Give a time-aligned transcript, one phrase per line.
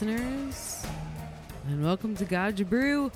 [0.00, 0.86] Listeners,
[1.66, 3.10] and welcome to God Brew,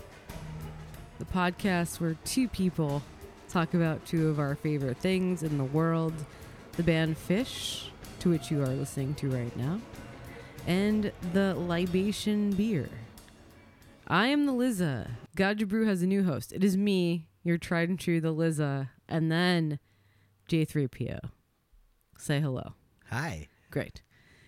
[1.21, 3.05] the podcast where two people
[3.49, 6.13] talk about two of our favorite things in the world
[6.73, 7.85] the band Phish,
[8.19, 9.81] to which you are listening to right now,
[10.67, 12.89] and the libation beer.
[14.09, 15.09] I am the Liza.
[15.37, 16.53] God Brew has a new host.
[16.53, 19.79] It is me, your tried and true, the Liza, and then
[20.51, 21.31] J3PO.
[22.19, 22.73] Say hello.
[23.09, 23.47] Hi.
[23.71, 24.03] Great.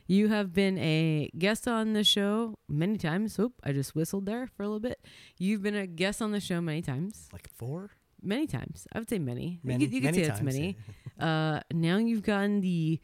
[0.06, 3.38] You have been a guest on the show many times.
[3.38, 5.04] Oop, I just whistled there for a little bit.
[5.38, 7.28] You've been a guest on the show many times.
[7.32, 7.90] Like four?
[8.22, 8.86] Many times.
[8.92, 9.60] I would say many.
[9.62, 10.76] Many- you could, you could say that's times, many.
[11.18, 13.00] Uh, now you've gotten the,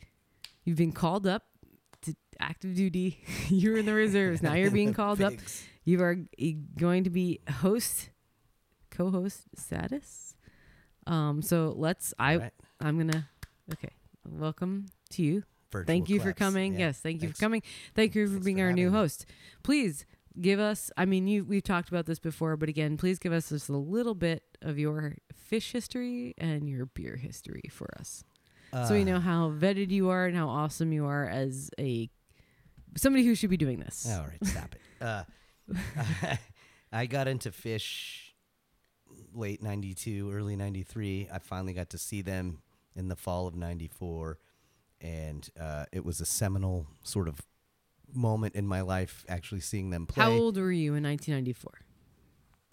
[0.65, 1.45] you've been called up
[2.03, 3.23] to active duty.
[3.49, 4.43] you're in the reserves.
[4.43, 5.33] Now you're being called up.
[5.85, 8.11] You are e- going to be host,
[8.91, 10.35] co-host status.
[11.07, 12.13] Um, so let's.
[12.19, 12.53] I right.
[12.81, 13.29] I'm gonna.
[13.73, 13.91] Okay.
[14.29, 15.45] Welcome to you.
[15.73, 16.75] Virtual Thank you for coming.
[16.75, 16.79] Yeah.
[16.87, 17.63] Yes, thank you for coming.
[17.95, 18.97] Thank you for Thanks being for our new me.
[18.97, 19.27] host.
[19.63, 20.05] Please
[20.41, 20.91] give us.
[20.97, 23.77] I mean, you we've talked about this before, but again, please give us just a
[23.77, 25.17] little bit of your
[25.51, 28.25] Phish history and your beer history for us,
[28.73, 32.09] so we Uh, know how vetted you are and how awesome you are as a
[32.97, 34.07] somebody who should be doing this.
[34.11, 35.05] All right, stop it.
[35.05, 35.25] Uh,
[36.93, 38.33] I got into Phish
[39.33, 41.29] late 92, early 93.
[41.33, 42.59] I finally got to see them
[42.97, 44.39] in the fall of 94.
[45.01, 47.41] And uh, it was a seminal sort of
[48.13, 50.25] moment in my life actually seeing them play.
[50.25, 51.81] How old were you in 1994?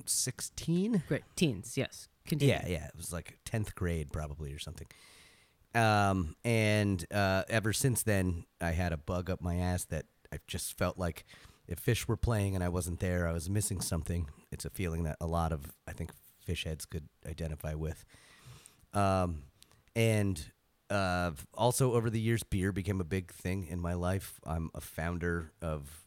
[0.06, 1.04] 16?
[1.08, 1.78] Great, teens.
[1.78, 2.10] Yes.
[2.26, 2.54] Continue.
[2.56, 2.86] Yeah, yeah.
[2.86, 4.88] It was like 10th grade probably or something.
[5.74, 10.40] Um, and uh, ever since then, I had a bug up my ass that I
[10.48, 11.26] just felt like
[11.68, 14.30] if Phish were playing and I wasn't there, I was missing something.
[14.52, 16.12] It's a feeling that a lot of, I think,
[16.48, 18.06] Phish heads could identify with.
[18.94, 19.44] Um,
[19.96, 20.52] and
[20.90, 24.40] uh, also over the years, beer became a big thing in my life.
[24.46, 26.06] I'm a founder of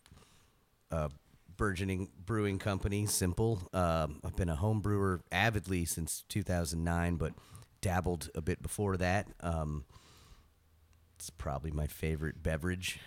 [0.91, 1.11] a
[1.57, 3.69] burgeoning brewing company, Simple.
[3.73, 7.35] Um, I've been a home brewer avidly since 2009, but
[7.81, 9.29] dabbled a bit before that.
[9.41, 9.85] Um,
[11.19, 12.99] it's probably my favorite beverage.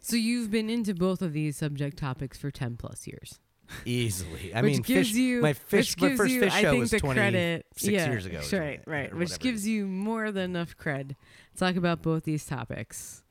[0.00, 3.38] So you've been into both of these subject topics for 10 plus years.
[3.84, 7.02] Easily, I mean, gives Phish, you my Phish, my first you, Phish show was 26
[7.02, 8.40] credit, yeah, years ago.
[8.40, 11.10] sure, right, right, which gives you more than enough cred.
[11.10, 11.16] to
[11.56, 13.22] Talk about both these topics.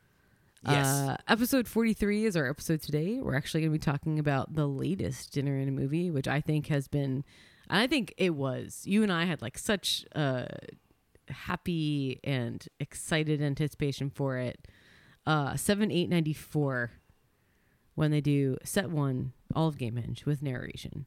[0.68, 0.88] Yes.
[0.88, 3.20] Uh, episode 43 is our episode today.
[3.22, 6.42] We're actually going to be talking about the latest dinner in a movie, which I
[6.42, 7.24] think has been,
[7.70, 8.82] and I think it was.
[8.86, 10.46] You and I had like such uh,
[11.30, 14.68] happy and excited anticipation for it.
[15.26, 16.92] Uh, 7 8 94
[17.96, 21.06] when they do set one, all of Game Gamehenge with narration.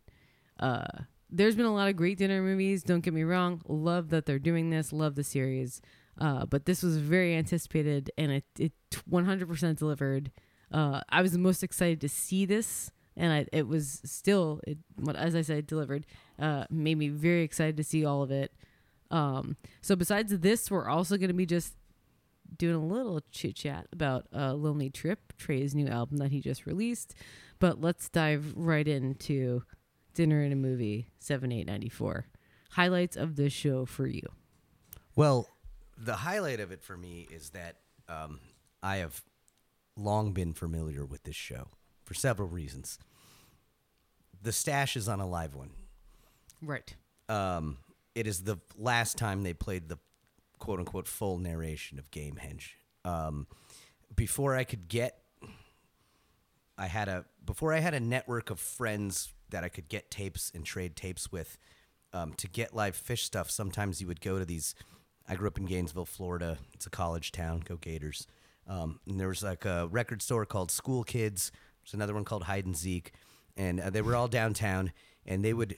[0.58, 2.82] Uh, there's been a lot of great dinner movies.
[2.82, 3.60] Don't get me wrong.
[3.68, 4.92] Love that they're doing this.
[4.92, 5.80] Love the series.
[6.18, 8.72] Uh, but this was very anticipated and it, it
[9.10, 10.32] 100% delivered.
[10.72, 14.78] Uh, I was the most excited to see this, and I, it was still, it,
[15.14, 16.04] as I said, delivered.
[16.38, 18.52] Uh, made me very excited to see all of it.
[19.10, 21.74] Um, so besides this, we're also going to be just
[22.56, 26.66] doing a little chit chat about uh, Lonely Trip, Trey's new album that he just
[26.66, 27.14] released.
[27.58, 29.62] But let's dive right into
[30.14, 32.26] Dinner in a Movie 7894.
[32.72, 34.22] Highlights of this show for you.
[35.16, 35.48] Well,
[35.96, 37.76] the highlight of it for me is that
[38.08, 38.40] um,
[38.82, 39.22] I have
[39.96, 41.68] long been familiar with this show
[42.04, 42.98] for several reasons.
[44.40, 45.70] The stash is on a live one.
[46.62, 46.94] Right.
[47.28, 47.78] Um,
[48.14, 49.98] it is the last time they played the
[50.58, 52.76] quote unquote full narration of Gamehenge.
[53.04, 53.46] Um,
[54.14, 55.18] before I could get,
[56.76, 60.52] I had a before I had a network of friends that I could get tapes
[60.54, 61.58] and trade tapes with.
[62.12, 64.74] Um, to get live Phish stuff, sometimes you would go to these.
[65.28, 66.58] I grew up in Gainesville, Florida.
[66.72, 67.62] It's a college town.
[67.66, 68.26] Go Gators!
[68.66, 71.52] Um, and there was like a record store called School Kids.
[71.82, 73.12] There's another one called Hide and Seek,
[73.56, 74.92] and uh, they were all downtown.
[75.26, 75.76] And they would.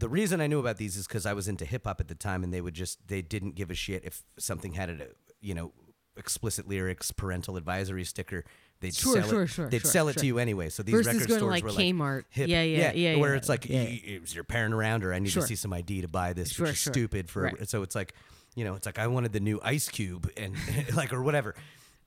[0.00, 2.14] The reason I knew about these is because I was into hip hop at the
[2.14, 5.06] time, and they would just they didn't give a shit if something had a
[5.40, 5.72] you know
[6.16, 8.44] explicit lyrics, parental advisory sticker.
[8.80, 9.46] They'd Sure, sell sure, it.
[9.48, 10.70] sure, They'd sell it to you anyway.
[10.70, 12.16] So these Versus record stores like, were Kmart.
[12.16, 12.48] like hip.
[12.48, 13.82] Yeah, yeah, yeah, Where yeah, it's like yeah.
[13.84, 16.32] y- y- is your parent around, or I need to see some ID to buy
[16.32, 17.42] this, which is stupid for.
[17.42, 17.68] Right.
[17.68, 18.14] So it's like,
[18.56, 20.56] you know, it's like I wanted the new Ice Cube and
[20.94, 21.54] like or whatever.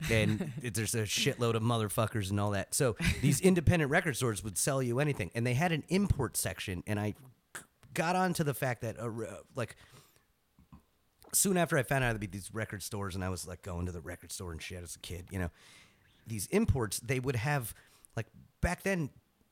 [0.10, 2.74] And it- there's a shitload of motherfuckers and all that.
[2.74, 6.82] So these independent record stores would sell you anything, and they had an import section.
[6.88, 7.14] And I
[7.94, 9.08] got onto the fact that, uh,
[9.56, 9.76] like,
[11.34, 13.86] soon after I found out there'd be these record stores, and I was like going
[13.86, 15.50] to the record store and shit as a kid, you know,
[16.26, 17.74] these imports they would have
[18.16, 18.28] like
[18.62, 19.10] back then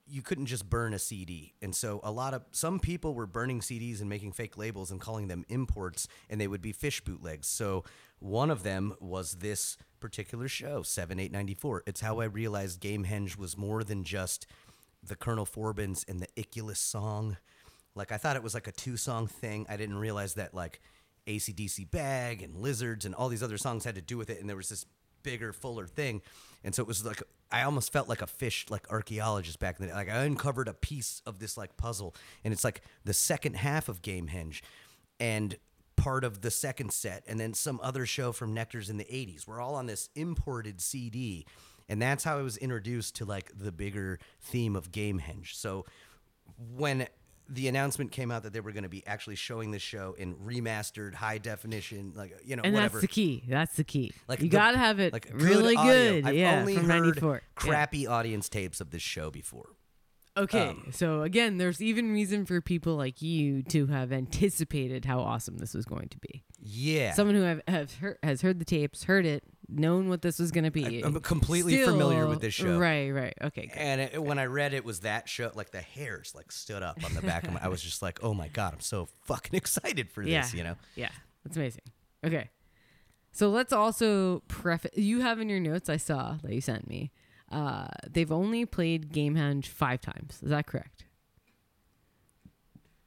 [0.08, 1.54] you couldn't just burn a CD.
[1.62, 5.00] And so a lot of some people were burning CDs and making fake labels and
[5.00, 7.48] calling them imports and they would be Phish bootlegs.
[7.48, 7.86] So
[8.20, 11.84] one of them was this particular show, 7894.
[11.88, 14.48] It's how I realized Gamehenge was more than just
[15.02, 17.38] the Colonel Forbins and the Icculus song.
[17.96, 19.66] Like I thought it was like a two song thing.
[19.70, 20.80] I didn't realize that like
[21.28, 24.50] ACDC Bag and Lizards and all these other songs had to do with it and
[24.50, 24.86] there was this
[25.24, 26.22] bigger, fuller thing.
[26.64, 27.22] And so it was like
[27.52, 29.94] I almost felt like a Phish, like archaeologist back in the.
[29.94, 33.90] Like I uncovered a piece of this like puzzle, and it's like the second half
[33.90, 34.62] of Gamehenge,
[35.20, 35.58] and
[35.98, 39.48] part of the second set, and then some other show from Nectar's in the '80s.
[39.48, 41.46] We're all on this imported CD,
[41.90, 45.56] and that's how I was introduced to like the bigger theme of Gamehenge.
[45.56, 45.86] So
[46.58, 47.08] when
[47.54, 50.36] the announcement came out that they were going to be actually showing this show in
[50.36, 52.94] remastered high definition, like you know, and whatever.
[53.00, 53.44] that's the key.
[53.48, 54.12] That's the key.
[54.28, 55.92] Like you the- gotta have it like really audio.
[55.94, 56.26] good.
[56.28, 57.34] I've yeah, only from heard '94.
[57.36, 57.40] Yeah.
[57.56, 59.70] crappy audience tapes of this show before.
[60.38, 65.20] Okay, Um, so again, there's even reason for people like you to have anticipated how
[65.20, 66.44] awesome this was going to be.
[66.58, 70.40] Yeah, Someone who have, have heard, has heard the tapes, heard it, known what this
[70.40, 71.04] was going to be.
[71.04, 72.78] I- I'm completely familiar with this show.
[72.78, 73.34] Right, right.
[73.42, 73.78] Okay, good.
[73.78, 77.04] And it, when I read it was that show, like the hairs like stood up
[77.06, 77.60] on the back of my.
[77.64, 80.54] I was just like, oh my god, I'm so fucking excited for yeah, this.
[80.54, 81.10] You know, Yeah,
[81.44, 81.84] that's amazing.
[82.26, 82.50] Okay,
[83.32, 84.92] so let's also preface.
[84.96, 87.12] You have in your notes I saw that you sent me.
[87.52, 90.40] Uh, they've only played Gamehenge five times.
[90.42, 91.06] Is that correct?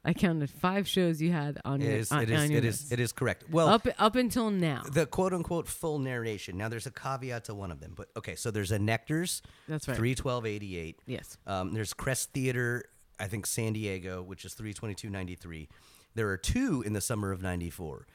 [0.05, 2.11] I counted five shows you had on it your is.
[2.11, 2.39] on, It is.
[2.41, 3.45] on your it is, it is correct.
[3.49, 4.83] Well, up up until now.
[4.91, 6.57] the quote unquote full narration.
[6.57, 8.35] Now, there's a caveat to one of them, but okay.
[8.35, 9.97] So there's a Nectar's That's right.
[9.97, 10.99] three twelve eighty eight.
[11.07, 11.37] Yes.
[11.47, 12.85] Um, there's Crest Theater,
[13.19, 15.67] I think San Diego, which is 322.93.
[16.15, 18.05] There are two in the summer of 94.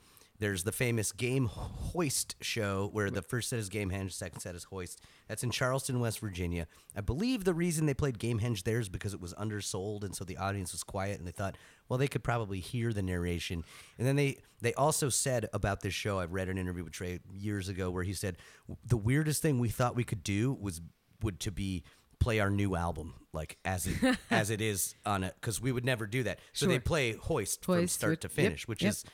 [0.40, 4.64] There's the famous Game Hoist show where the first set is Gamehenge, second set is
[4.64, 4.98] Hoist.
[5.28, 6.66] That's in Charleston, West Virginia.
[6.96, 10.24] I believe the reason they played Gamehenge there is because it was undersold and so
[10.24, 11.56] the audience was quiet and they thought,
[11.90, 13.64] well, they could probably hear the narration.
[13.98, 17.20] And then they they also said about this show, I've read an interview with Trey
[17.30, 18.38] years ago where he said
[18.82, 20.80] the weirdest thing we thought we could do was
[21.22, 21.84] would to be
[22.18, 25.84] play our new album like as it as it is on it because we would
[25.84, 26.38] never do that.
[26.54, 28.92] So they play Hoist, from start to yep, finish, which yep.
[28.92, 29.04] is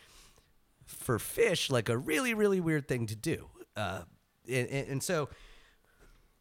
[0.87, 3.49] for Phish like a really really weird thing to do.
[3.77, 4.03] Uh,
[4.49, 5.29] and, and so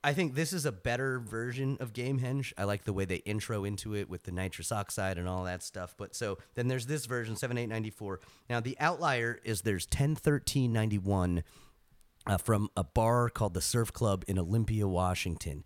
[0.06, 2.54] I think this is a better version of Gamehenge.
[2.60, 5.64] I like the way they intro into it with the nitrous oxide and all that
[5.64, 5.96] stuff.
[5.98, 8.20] But so then there's this version, 7894.
[8.48, 11.44] Now the outlier is there's 101391
[12.28, 15.64] uh, from a bar called the Surf Club in Olympia, Washington.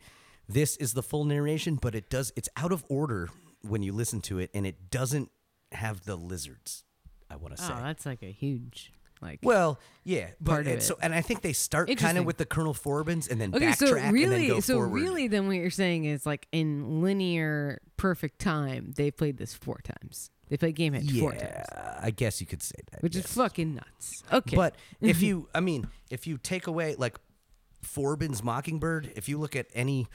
[0.48, 3.28] This is the full narration, but it does it's out of order
[3.62, 5.32] when you listen to it, and it doesn't
[5.74, 6.86] have the lizards.
[7.30, 7.74] I want to oh, say.
[7.76, 8.92] Oh, that's like a huge
[9.22, 9.40] like.
[9.44, 12.74] Well, yeah, but and so and I think they start kind of with the Colonel
[12.74, 14.94] Forbins and then okay, backtrack so and then really, go so forward.
[14.94, 19.80] really, then what you're saying is like in linear perfect time, they played this four
[19.84, 20.32] times.
[20.50, 21.68] They played Gamehenge yeah, four times,
[22.02, 23.04] I guess you could say that.
[23.04, 23.26] which yes.
[23.26, 24.24] is fucking nuts.
[24.34, 27.20] Okay, But if you, I mean, if you take away like
[27.84, 30.08] Forbin's Mockingbird, if you look at any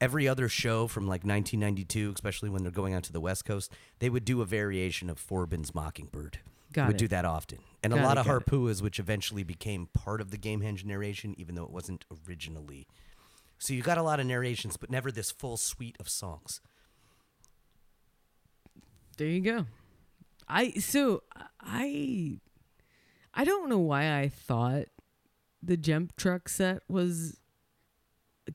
[0.00, 3.72] every other show from like 1992, especially when they're going out to the West Coast,
[4.00, 6.40] they would do a variation of Forbin's Mockingbird.
[6.72, 6.98] Got would it.
[6.98, 10.30] do that often, and Got a lot it, of harpuas, which eventually became part of
[10.30, 12.86] the Gamehenge narration, even though it wasn't originally.
[13.58, 16.60] So you got a lot of narrations, but never this full suite of songs.
[19.18, 19.66] There you go.
[20.48, 21.22] I so
[21.60, 22.40] I
[23.34, 24.86] I don't know why I thought
[25.62, 27.38] the jump truck set was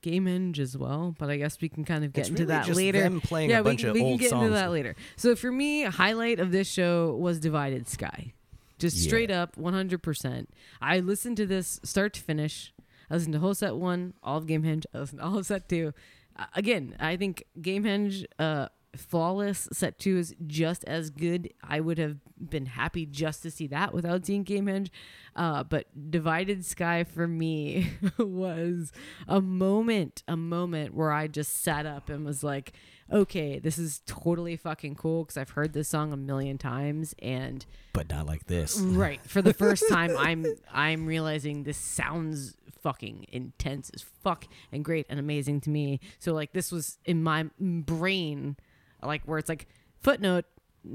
[0.02, 2.76] Gamehenge as well, but I guess we can kind of get It's into really that
[2.76, 3.02] later.
[3.02, 4.96] them playing yeah, a bunch we, of we can old get into that later.
[5.16, 8.34] So for me, highlight of this show was Divided Sky.
[8.80, 9.08] Just Yeah.
[9.08, 10.48] straight up 100%.
[10.82, 12.74] I listened to this start to finish.
[13.10, 14.86] I listened to whole set one, all of Gamehenge.
[14.94, 15.94] I listened to all of set two.
[16.38, 21.54] Uh, again, I think Gamehenge, uh, flawless set two is just as good.
[21.64, 24.90] I would have been happy just to see that without seeing Gamehenge.
[25.36, 28.92] Uh, but Divided Sky for me was
[29.28, 32.74] a moment, a moment where I just sat up and was like,
[33.12, 37.66] okay, this is totally fucking cool because I've heard this song a million times and
[37.94, 38.78] But not like this.
[38.80, 44.84] right for the first time i'm i'm realizing this sounds fucking intense as fuck and
[44.84, 48.58] great and amazing to me so like this was in my brain
[49.04, 49.68] like where it's like
[50.00, 50.46] footnote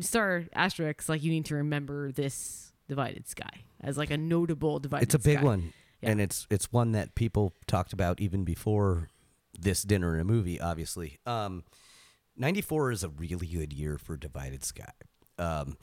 [0.00, 5.02] star asterisk like you need to remember this divided sky as like a notable divided
[5.04, 5.44] It's a big sky.
[5.44, 6.10] one, Yeah.
[6.10, 9.08] and it's it's one that people talked about even before
[9.58, 10.60] this dinner and a movie.
[10.60, 11.64] Obviously, um,
[12.36, 14.92] ninety four is a really good year for Divided Sky.
[15.38, 15.76] Um,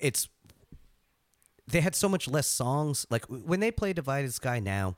[0.00, 0.28] it's
[1.66, 3.06] they had so much less songs.
[3.10, 4.96] Like when they play Divided Sky now,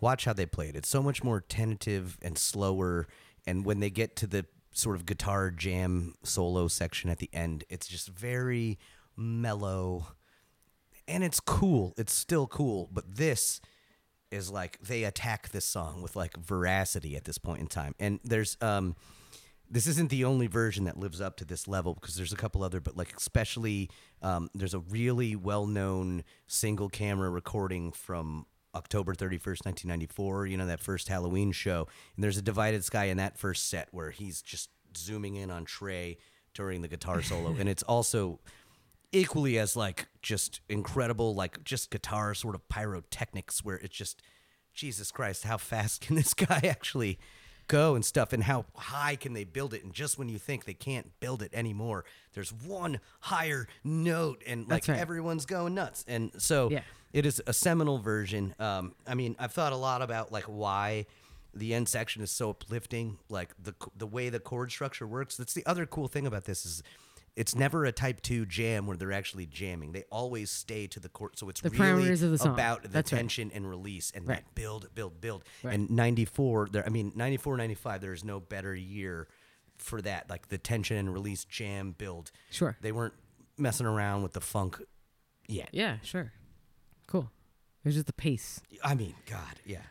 [0.00, 0.76] watch how they play it.
[0.76, 3.06] It's so much more tentative and slower.
[3.46, 7.64] And when they get to the sort of guitar jam solo section at the end.
[7.70, 8.78] It's just very
[9.16, 10.08] mellow
[11.06, 11.94] and it's cool.
[11.96, 13.60] It's still cool, but this
[14.30, 17.94] is like they attack this song with like veracity at this point in time.
[17.98, 18.96] And there's um
[19.70, 22.62] this isn't the only version that lives up to this level because there's a couple
[22.62, 23.88] other but like especially
[24.22, 30.80] um, there's a really well-known single camera recording from october 31st 1994 you know that
[30.80, 31.86] first halloween show.
[32.16, 35.64] And there's a divided sky in that first set where he's just zooming in on
[35.64, 36.18] trey
[36.54, 37.54] during the guitar solo.
[37.58, 38.40] And it's also
[39.12, 44.20] equally as like just incredible like just guitar sort of pyrotechnics where it's just
[44.72, 47.16] jesus christ how fast can this guy actually
[47.68, 48.32] go and stuff?
[48.32, 49.84] And how high can they build it?
[49.84, 52.04] And just when you think they can't build it anymore
[52.34, 54.98] there's one higher note and like right.
[54.98, 56.04] everyone's going nuts.
[56.08, 56.82] And so Yeah.
[57.14, 61.06] It is a seminal version um i mean i've thought a lot about like why
[61.54, 65.54] the end section is so uplifting like the the way the chord structure works that's
[65.54, 66.82] the other cool thing about this is
[67.36, 71.08] it's never a type 2 jam where they're actually jamming they always stay to the
[71.08, 72.54] chord so it's The really parameters of the song.
[72.54, 73.18] about the That's right.
[73.18, 74.38] tension and release and Right.
[74.44, 75.74] that build build build Right.
[75.74, 79.26] and 94 there i mean 94 95 there's no better year
[79.78, 82.76] for that like the tension and release jam build Sure.
[82.80, 83.14] they weren't
[83.58, 84.80] messing around with the funk
[85.48, 86.32] yet Yeah, sure.
[87.06, 87.30] Cool.
[87.84, 88.60] It was just the pace.
[88.82, 89.82] i mean god yeah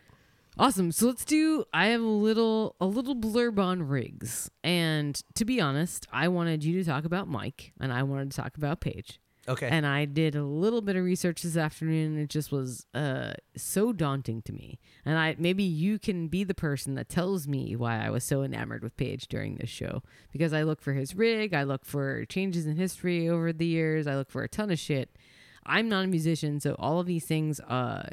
[0.56, 0.92] Awesome.
[0.92, 5.60] So let's do I have a little a little blurb on rigs, And to be
[5.60, 9.18] honest, I wanted you to talk about Mike and I wanted to talk about Page.
[9.48, 12.86] okay And I did a little bit of research this afternoon and it just was
[12.94, 14.78] uh so daunting to me.
[15.04, 18.44] And I maybe you can be the person that tells me why I was so
[18.44, 20.04] enamored with Page during this show.
[20.30, 24.06] Because I look for his rig, I look for changes in history over the years,
[24.06, 25.10] I look for a ton of shit.
[25.66, 28.08] I'm not a musician, so all of these things uh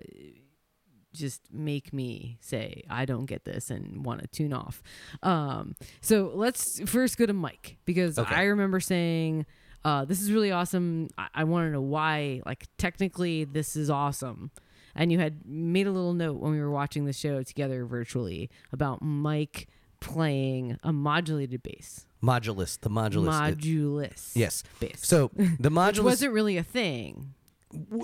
[1.13, 4.81] just make me say I don't get this and want to tune off.
[5.21, 8.33] Um, so let's first go to Mike because Okay.
[8.33, 9.45] I remember saying
[9.83, 11.09] uh, this is really awesome.
[11.17, 12.41] I, I want to know why.
[12.45, 14.51] Like technically, this is awesome.
[14.95, 18.49] And you had made a little note when we were watching the show together virtually
[18.71, 19.67] about Mike
[19.99, 24.31] playing a modulated bass, modulus the modulus it- modulus.
[24.35, 24.99] yes bass.
[25.05, 25.29] so
[25.59, 27.33] the modulus wasn't really a thing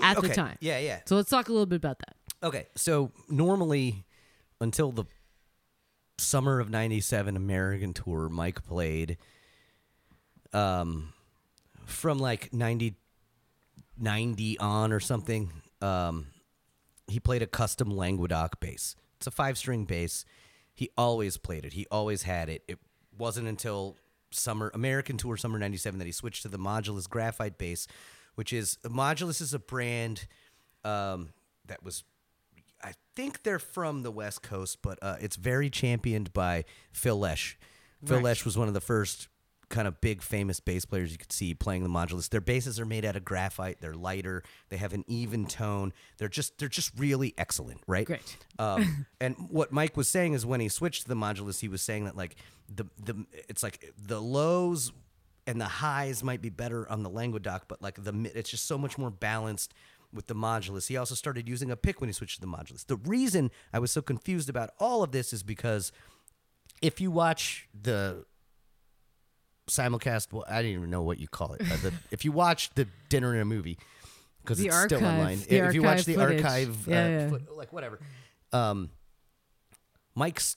[0.02, 0.56] at the time.
[0.60, 2.16] yeah yeah So let's talk a little bit about that.
[2.42, 4.04] Okay, so normally
[4.60, 5.04] until the
[6.18, 9.16] summer of 97 American tour, Mike played
[10.52, 11.12] um
[11.86, 12.94] from like 90
[13.98, 15.50] 90 on or something.
[15.82, 16.26] Um
[17.08, 18.94] he played a custom Languedoc bass.
[19.16, 20.24] It's a five-string bass.
[20.74, 21.72] He always played it.
[21.72, 22.62] He always had it.
[22.68, 22.78] It
[23.16, 23.96] wasn't until
[24.30, 27.86] summer American tour summer 97 that he switched to the Modulus graphite bass,
[28.38, 30.28] which is Modulus is a brand
[30.84, 31.30] um,
[31.66, 32.04] that was
[32.84, 37.58] I think they're from the West Coast, but uh, it's very championed by Phil Lesh.
[38.06, 38.26] Phil Right.
[38.26, 39.26] Lesh was one of the first
[39.70, 42.28] kind of big famous bass players you could see playing the modulus.
[42.28, 43.80] Their basses are made out of graphite.
[43.80, 44.44] They're lighter.
[44.68, 45.92] They have an even tone.
[46.18, 48.06] They're just they're just really excellent, right?
[48.06, 48.36] Great.
[48.60, 51.82] Um, and what Mike was saying is when he switched to the modulus, he was
[51.82, 52.36] saying that like
[52.72, 54.92] the the it's like the lows
[55.48, 58.66] and the highs might be better on the Languedoc, but like the mid, it's just
[58.66, 59.72] so much more balanced
[60.12, 60.88] with the modulus.
[60.88, 62.84] He also started using a pick when he switched to the modulus.
[62.86, 65.90] The reason I was so confused about all of this is because
[66.82, 68.26] if you watch the
[69.70, 71.62] simulcast, well, I didn't even know what you call it.
[71.62, 73.78] Uh, the, if you watch the dinner in a movie,
[74.42, 75.40] because it's still online.
[75.48, 76.44] if you watch the footage.
[76.44, 77.28] archive, Yeah, uh, yeah.
[77.30, 77.98] foot- like whatever.
[78.52, 78.90] Um,
[80.14, 80.56] Mike's.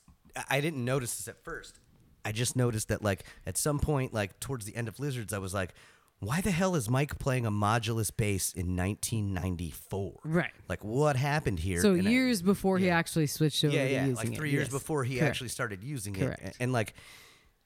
[0.50, 1.78] I didn't notice this at first.
[2.24, 5.38] I just noticed that like at some point, like towards the end of Lizards, I
[5.38, 5.74] was like,
[6.20, 10.20] why the hell is Mike playing a modulus bass in 1994?
[10.24, 10.50] Right.
[10.68, 11.80] Like what happened here?
[11.80, 14.36] So And I- years before he actually switched over yeah, to yeah, like it.
[14.36, 14.72] three years Yes.
[14.72, 15.30] before he Correct.
[15.30, 16.40] actually started using Correct.
[16.42, 16.94] it, and like,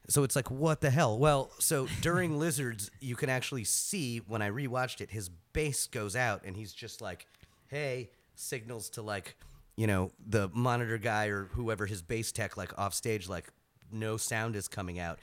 [0.08, 1.18] so it's like, what the hell?
[1.18, 6.14] Well, so during Lizards, you can actually see when I rewatched it, his bass goes
[6.14, 7.26] out, and he's just like,
[7.66, 9.36] "Hey," signals to like,
[9.76, 13.48] you know, the monitor guy or whoever his bass tech, like off stage, like,
[13.92, 15.18] no sound is coming out.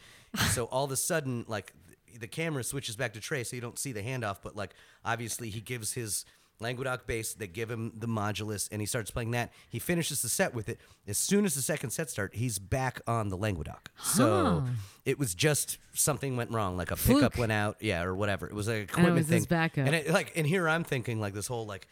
[0.52, 1.74] So all of a sudden, like,
[2.20, 5.50] the camera switches back to Trey, so you don't see the handoff, but like, obviously,
[5.50, 6.26] he gives his
[6.60, 7.34] Languedoc bass.
[7.34, 9.52] They give him the modulus, and he starts playing that.
[9.70, 10.80] He finishes the set with it.
[11.08, 13.90] As soon as the second set starts, he's back on the Languedoc.
[14.02, 14.72] So Huh.
[15.06, 17.18] it was just something went wrong, like a Fluke.
[17.22, 18.46] pickup went out, yeah, or whatever.
[18.48, 19.44] It was like equipment was thing.
[19.46, 19.88] backup.
[19.88, 21.88] And it, like, and here I'm thinking like this whole like.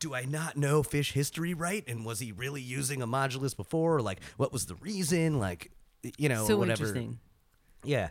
[0.00, 1.84] Do I not know Phish history right?
[1.86, 3.96] And was he really using a modulus before?
[3.96, 5.38] Or like, what was the reason?
[5.38, 5.70] Like,
[6.18, 6.84] you know, so whatever.
[6.84, 7.18] interesting.
[7.84, 8.10] Yeah.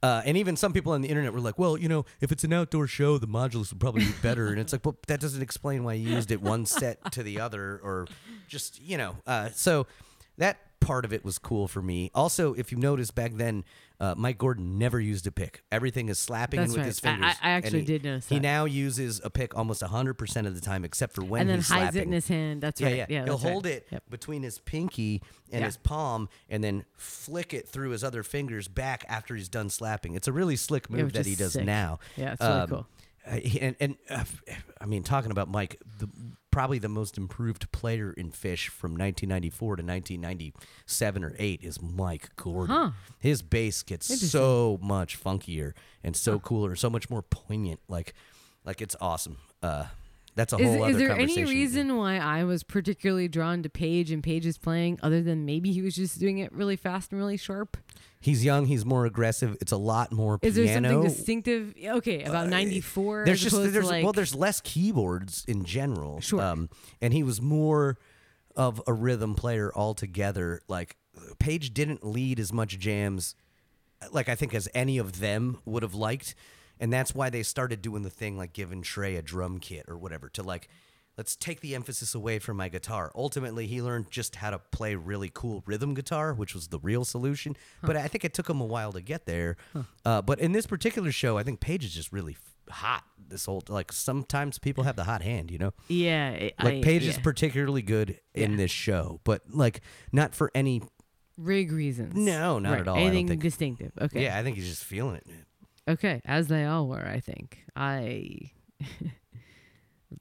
[0.00, 2.44] Uh, and even some people on the internet were like, well, you know, if it's
[2.44, 4.48] an outdoor show, the modulus would probably be better.
[4.48, 7.40] and it's like, well, that doesn't explain why you used it one set to the
[7.40, 8.06] other or
[8.46, 9.16] just, you know.
[9.26, 9.86] Uh, so
[10.36, 12.10] that part of it was cool for me.
[12.14, 13.64] Also, if you notice back then,
[14.00, 15.62] uh, Mike Gordon never used a pick.
[15.72, 16.86] Everything is slapping That's in with right.
[16.86, 17.36] his I- I- fingers.
[17.42, 18.34] I actually he- did notice That.
[18.34, 21.82] He now uses a pick almost 100% of the time, except for when he's slapping.
[21.82, 22.00] and then hides slapping.
[22.00, 22.60] it in his hand.
[22.62, 22.96] That's Yeah, right.
[22.96, 23.06] yeah.
[23.08, 23.52] Yeah, He'll right.
[23.52, 24.02] hold it Yep.
[24.08, 25.66] between his pinky and Yeah.
[25.66, 30.14] his palm, and then flick it through his other fingers back after he's done slapping.
[30.14, 31.64] It's a really slick move that he does sick.
[31.66, 31.98] now.
[32.16, 32.86] Yeah, it's really cool.
[33.26, 33.30] uh,
[33.60, 34.24] and and uh,
[34.80, 36.08] I mean, talking about Mike, the,
[36.50, 42.30] probably the most improved player in Phish from 1994 to 1997 or eight is Mike
[42.36, 42.74] Gordon.
[42.74, 42.90] Huh.
[43.18, 47.80] His bass gets so much funkier and so cooler, so much more poignant.
[47.88, 48.14] Like,
[48.64, 49.38] like it's awesome.
[49.62, 49.86] Uh,
[50.34, 53.68] that's a Is, whole other is there any reason why I was particularly drawn to
[53.68, 57.20] Page and Page's playing, other than maybe he was just doing it really fast and
[57.20, 57.76] really sharp?
[58.20, 58.66] He's young.
[58.66, 59.56] He's more aggressive.
[59.60, 61.74] It's a lot more Is there something distinctive?
[61.82, 63.22] Okay, about ninety four.
[63.22, 66.20] Uh, There's just there's like, well there's less keyboards in general.
[66.20, 66.40] Sure.
[66.40, 66.68] Um,
[67.00, 67.96] and he was more
[68.56, 70.60] of a rhythm player altogether.
[70.68, 70.96] Like
[71.38, 73.34] Page didn't lead as much jams,
[74.12, 76.34] like I think as any of them would have liked,
[76.80, 79.96] and that's why they started doing the thing like giving Trey a drum kit or
[79.96, 80.68] whatever to like.
[81.18, 83.10] Let's take the emphasis away from my guitar.
[83.14, 87.04] Ultimately, he learned just how to play really cool rhythm guitar, which was the real
[87.04, 87.56] solution.
[87.82, 89.56] But I think it took him a while to get there.
[90.06, 92.36] Uh, but in this particular show, I think Page is just really
[92.70, 93.02] hot.
[93.28, 95.72] This whole like sometimes people have the hot hand, you know.
[95.88, 98.56] yeah, it- Like I, Page is particularly good in Yeah.
[98.56, 99.80] this show, but like
[100.12, 100.82] not for any.
[101.36, 102.14] rig reasons.
[102.14, 102.96] No, not Right, at all.
[102.96, 103.92] Anything distinctive?
[104.00, 104.22] Okay.
[104.24, 105.26] Yeah, I think he's just feeling it.
[105.90, 107.58] Okay, as they all were, I think.
[107.76, 108.50] I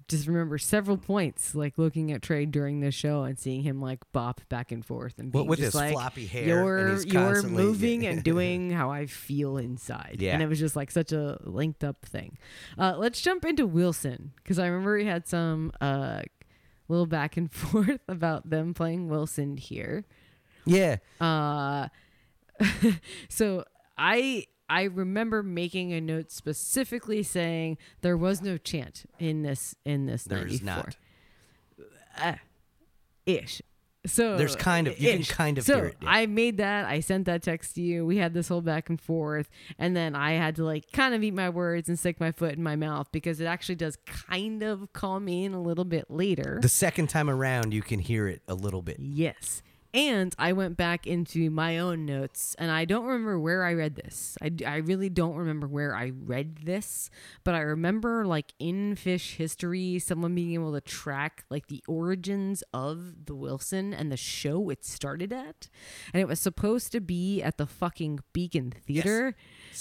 [0.10, 4.00] just remember several points, like looking at Trey during the show and seeing him like
[4.12, 7.24] bop back and forth and Well, being with just his like, floppy hair, and You're
[7.34, 10.18] you're moving and doing how I feel inside.
[10.20, 10.34] Yeah.
[10.34, 12.38] and it was just like such a linked up thing.
[12.78, 16.22] Uh, let's jump into Wilson because I remember he had some uh,
[16.90, 20.04] little back and forth about them playing Wilson here.
[20.66, 21.88] Yeah, Uh,
[23.30, 23.64] so
[23.98, 30.06] I I remember making a note specifically saying there was no chant in this in
[30.06, 30.24] this.
[30.26, 30.92] there is 94.
[32.20, 32.40] not.
[33.26, 33.62] ish.
[34.06, 36.10] So There's kind of- you can kind of so hear it, yeah.
[36.10, 36.86] I made that.
[36.86, 38.06] I sent that text to you.
[38.06, 41.24] We had this whole back and forth, and then I had to like kind of
[41.24, 44.64] eat my words and stick my foot in my mouth because it actually does kind
[44.64, 46.60] of calm me in a little bit later.
[46.62, 48.98] The second time around, you can hear it a little bit.
[49.00, 49.62] Yes.
[49.98, 53.96] And I went back into my own notes, and I don't remember where I read
[53.96, 54.38] this.
[54.40, 57.10] I, I really don't remember where I read this,
[57.44, 62.64] but I remember, like, in Phish history, someone being able to track, like, the origins
[62.76, 65.68] of the Wilson and the show it started at.
[66.14, 69.36] And it was supposed to be at the fucking Beacon Theater.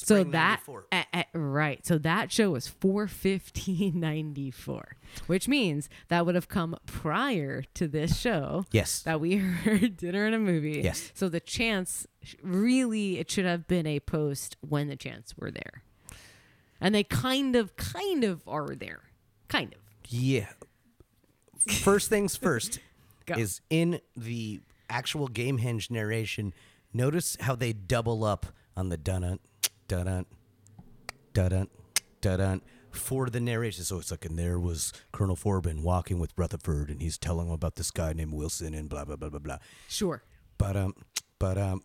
[0.05, 0.85] So that 94.
[0.93, 1.85] at- at- right.
[1.87, 8.65] So that show was 41594, which means that would have come prior to this show
[8.73, 9.03] Yes.
[9.03, 10.81] that we heard dinner and a movie.
[10.85, 11.11] Yes.
[11.15, 12.07] So the chance
[12.43, 15.83] really it should have been a post when the chants were there.
[16.81, 19.01] And they kind of kind of are there.
[19.49, 19.81] Kind of.
[20.09, 20.49] Yeah.
[21.67, 22.81] First things first
[23.29, 26.53] is in the actual Gamehenge narration.
[26.93, 28.97] Notice how they double up on the
[29.89, 30.27] dun dun
[31.33, 31.69] dun
[32.21, 33.85] dun dun for the narration.
[33.85, 37.53] So it's like, and there was Colonel Forbin walking with Rutherford, and he's telling him
[37.53, 39.59] about this guy named Wilson, and blah blah blah blah blah.
[39.89, 40.23] Sure.
[40.59, 40.95] But um,
[41.39, 41.83] but um,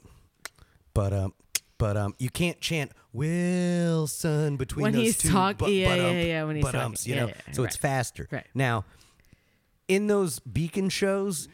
[0.93, 1.33] but um,
[1.77, 5.29] but um, you can't chant Wilson between When those he's two.
[5.31, 6.95] talk- bu- yeah, yeah, yeah, when he's talking.
[7.03, 8.27] you Yeah, know, yeah, so it's faster.
[8.31, 8.45] Right.
[8.53, 8.85] Now,
[9.87, 11.47] in those beacon shows,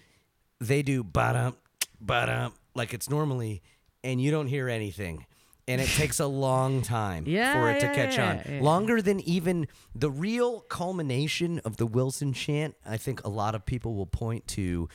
[0.60, 1.55] they do bottom,
[1.99, 3.62] bottom, like it's normally,
[4.03, 5.25] and you don't hear anything.
[5.67, 8.62] And it takes a long time Yeah, for it to yeah, catch yeah, on.
[8.62, 13.65] Longer than even the real culmination of the Wilson chant, I think a lot of
[13.65, 14.88] people will point to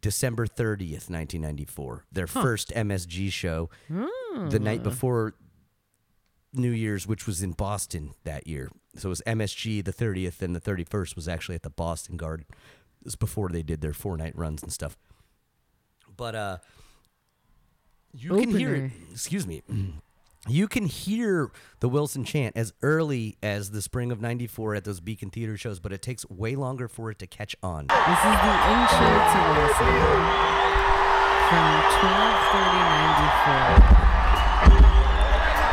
[0.00, 5.34] December 30th, 1994, their first MSG show, the night before
[6.52, 8.70] New Year's, which was in Boston that year.
[8.96, 12.46] So it was MSG the 30th, and the 31st was actually at the Boston Garden.
[12.50, 14.96] It was before they did their four night runs and stuff.
[16.16, 16.58] But uh,
[18.12, 18.92] you can hear it.
[19.12, 19.62] Excuse me.
[20.46, 25.00] You can hear the Wilson chant as early as the spring of '94 at those
[25.00, 27.88] Beacon Theater shows, but it takes way longer for it to catch on.
[27.88, 29.90] This is the intro to Wilson
[31.50, 31.66] from
[31.98, 34.78] 123094.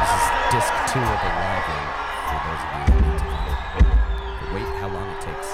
[0.02, 1.66] This is disc two of the live
[2.26, 3.30] for those of you who need to.
[4.42, 5.50] But wait, how long it takes.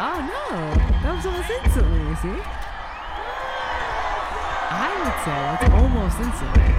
[0.00, 0.72] Oh no,
[1.04, 2.00] that was almost instantly.
[2.00, 2.40] You see,
[4.70, 6.74] I would say it's almost instantly.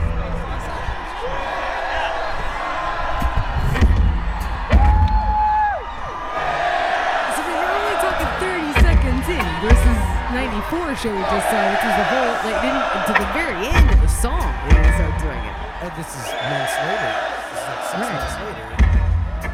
[9.29, 9.99] So we're only talking 30 seconds in versus
[10.33, 13.61] 94 '94 show we just saw, which was the whole like didn't until the very
[13.69, 15.55] end of the song they didn't start doing it.
[15.79, 17.13] Uh, this is months later.
[17.29, 18.13] This is like six Right.
[18.17, 18.65] months later.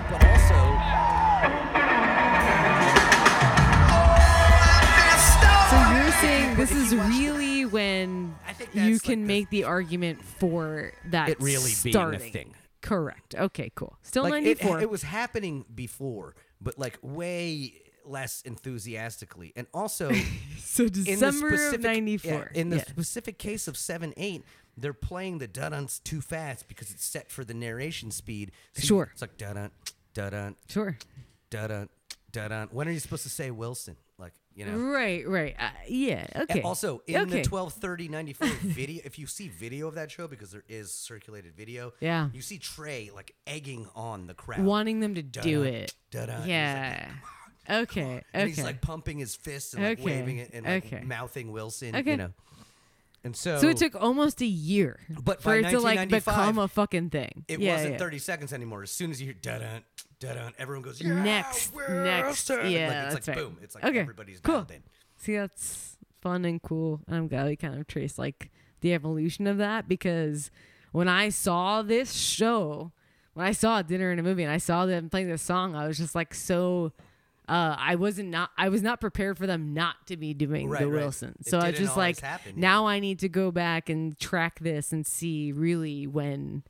[0.09, 0.59] But also,
[5.69, 8.35] So you're saying this is really when
[8.73, 12.31] you can like, make the argument for that It really being a starting.
[12.31, 12.53] thing.
[12.81, 13.33] Correct.
[13.35, 13.97] Okay, cool.
[14.03, 14.81] Still like it, 94.
[14.81, 17.73] it was happening before, but like way
[18.07, 20.11] less enthusiastically, and also
[20.59, 22.31] so December specific of 94.
[22.53, 22.83] yeah, in the Yeah.
[22.85, 24.43] specific case of seven eight,
[24.77, 28.51] they're playing the dun too fast because it's set for the narration speed.
[28.73, 29.09] So you- Sure.
[29.13, 29.71] it's like dun dun
[30.31, 30.97] dun Sure.
[31.49, 31.89] dun
[32.31, 32.67] dun.
[32.71, 33.95] When are you supposed to say Wilson?
[34.17, 34.77] Like you know.
[34.77, 35.55] Right, right.
[35.59, 36.61] Uh, yeah, And okay.
[36.61, 37.41] Also, in okay.
[37.41, 41.91] the 123094 video, if you see video of that show, because there is circulated video,
[41.99, 42.29] Yeah.
[42.33, 44.61] you see Trey like egging on the crowd.
[44.61, 45.93] wanting them to do Dun-dun, it.
[46.11, 46.47] dun-dun.
[46.47, 47.11] Yeah.
[47.69, 48.03] Okay.
[48.03, 48.23] Okay.
[48.33, 51.03] and he's like pumping his fists and like Okay, waving it and like okay.
[51.03, 52.11] mouthing Wilson, Okay.
[52.11, 52.31] you know.
[53.23, 56.67] And so, so it took almost a year But for it to like become a
[56.67, 57.43] fucking thing.
[57.47, 57.97] it yeah, wasn't yeah.
[57.97, 58.83] 30 seconds anymore.
[58.83, 59.81] As soon as you hear da dun
[60.19, 62.49] da dun, everyone goes yeah, Next, next.
[62.49, 62.69] Yeah, like, it's
[63.15, 63.37] that's like right.
[63.37, 63.57] boom.
[63.63, 64.55] It's like Okay, everybody's cool.
[64.55, 64.83] dialed in.
[65.17, 67.01] See, that's fun and cool.
[67.07, 68.51] And I'm glad we kind of trace like
[68.81, 70.51] the evolution of that because
[70.91, 72.91] when I saw this show,
[73.33, 75.87] when I saw dinner in a movie and I saw them playing this song, I
[75.87, 76.91] was just like so.
[77.47, 78.49] Uh, I wasn't not.
[78.57, 81.01] I was not prepared for them not to be doing Right, the right.
[81.01, 81.35] Wilson.
[81.43, 82.61] So I was just like, happen, yeah.
[82.61, 86.63] now I need to go back and track this and see really when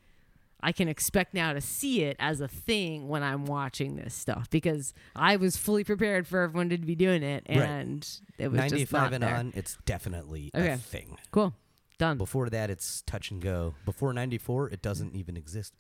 [0.61, 4.49] I can expect now to see it as a thing when I'm watching this stuff
[4.49, 7.57] because I was fully prepared for everyone to be doing it Right.
[7.59, 9.35] and it was just 95 not and there.
[9.35, 10.71] on, it's definitely Okay.
[10.71, 11.17] a thing.
[11.31, 11.53] Cool.
[11.97, 12.17] Done.
[12.17, 13.75] Before that, it's touch and go.
[13.85, 15.73] Before 94, it doesn't even exist.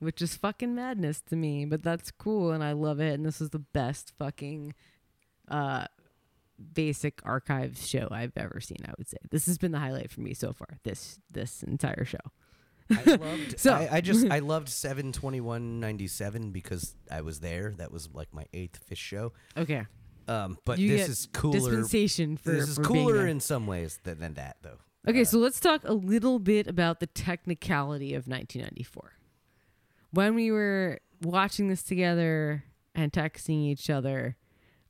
[0.00, 3.14] Which is fucking madness to me, but that's cool and I love it.
[3.14, 4.74] And this is the best fucking
[5.48, 5.86] uh
[6.74, 9.16] basic archive show I've ever seen, I would say.
[9.30, 12.18] This has been the highlight for me so far, this this entire show.
[12.90, 13.58] I loved.
[13.60, 17.74] So- I, I just I loved 72197 because I was there.
[17.78, 19.32] That was like my eighth Phish show.
[19.56, 19.86] Okay.
[20.26, 21.58] Um, but You this is cooler.
[21.58, 24.78] Dispensation for this is for cooler in some ways than, than that, though.
[25.08, 29.12] Okay, Uh, so let's talk a little bit about the technicality of 1994.
[30.10, 34.36] When we were watching this together and texting each other,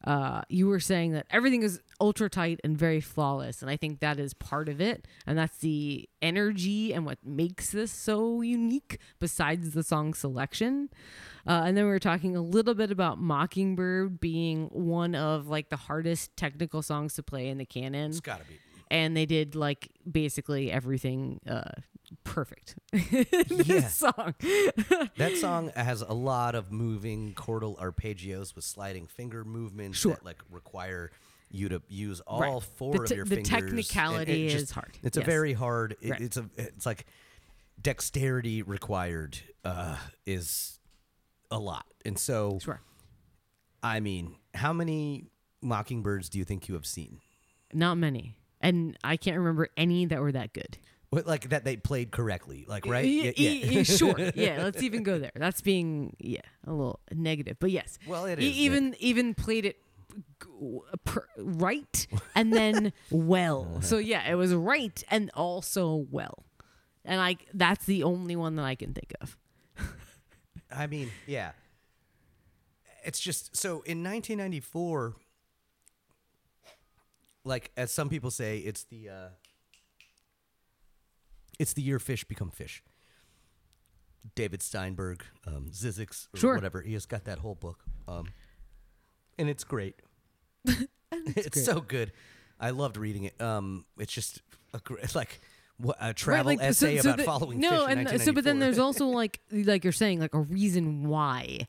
[0.04, 3.98] uh, you were saying that everything is ultra tight and very flawless, and I think
[3.98, 8.98] that is part of it, and that's the energy and what makes this so unique.
[9.18, 10.88] Besides the song selection,
[11.46, 15.68] uh, and then we were talking a little bit about Mockingbird being one of like
[15.68, 18.58] the hardest technical songs to play in the canon It's got to be.
[18.90, 21.70] And they did like basically everything uh
[22.24, 24.34] perfect this song
[25.18, 30.12] That song has a lot of moving chordal arpeggios with sliding finger movements Sure.
[30.14, 31.10] that like require
[31.50, 32.62] you to use all Right.
[32.76, 33.48] four The of your the fingers.
[33.50, 34.98] technicality It- it is just- hard.
[35.02, 35.96] It's a very hard.
[36.00, 36.20] It, Right.
[36.20, 36.48] It's a.
[36.56, 37.04] It's like
[37.80, 39.96] dexterity required uh,
[40.26, 40.78] is
[41.50, 42.80] a lot, and so sure
[43.82, 45.26] I mean, how many
[45.62, 47.20] mockingbirds do you think you have seen?
[47.72, 50.78] not many and i can't remember any that were that good.
[51.10, 53.02] What, like that they played correctly, like right?
[53.04, 54.18] Y- Yeah, y- y- sure.
[54.34, 55.32] Yeah let's even go there.
[55.34, 57.56] That's being yeah a little negative.
[57.58, 58.62] But yes Well, it E- is, yeah.
[58.64, 59.76] even even played it
[61.38, 63.80] right and then well.
[63.80, 66.44] So yeah it was right and also well.
[67.04, 69.36] And like that's the only one that i can think of.
[70.70, 71.52] I mean, yeah.
[73.02, 75.14] It's just so in 1994,
[77.44, 79.28] like as some people say, it's the uh,
[81.58, 82.80] it's the year Phish become Phish.
[84.34, 85.70] David Steinberg, um,
[86.34, 86.54] or Sure.
[86.54, 86.82] whatever.
[86.82, 88.26] He has got that whole book, um,
[89.38, 89.96] and it's great.
[90.64, 91.64] it's great.
[91.64, 92.12] so good.
[92.60, 93.40] I loved reading it.
[93.40, 94.42] Um, it's just
[94.74, 95.40] a, great like
[95.78, 98.44] what, a travel like, essay so about the- following no Phish in and so but
[98.44, 101.66] then there's also like like you're saying like a reason why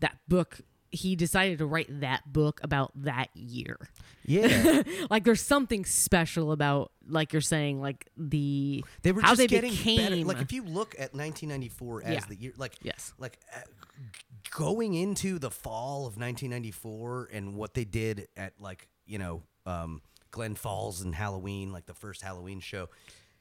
[0.00, 3.76] that book he decided to write that book about that year
[4.24, 4.82] yeah.
[5.10, 9.46] like there's something special about like you're saying like the They were how just they
[9.46, 10.16] getting became better.
[10.24, 12.20] Like if you look at 1994 as Yeah.
[12.28, 13.14] the year, like Yes.
[13.18, 13.60] like uh,
[14.50, 20.02] going into the fall of 1994 and what they did at like you know um,
[20.30, 22.88] Glen Falls and Halloween, like the first Halloween show.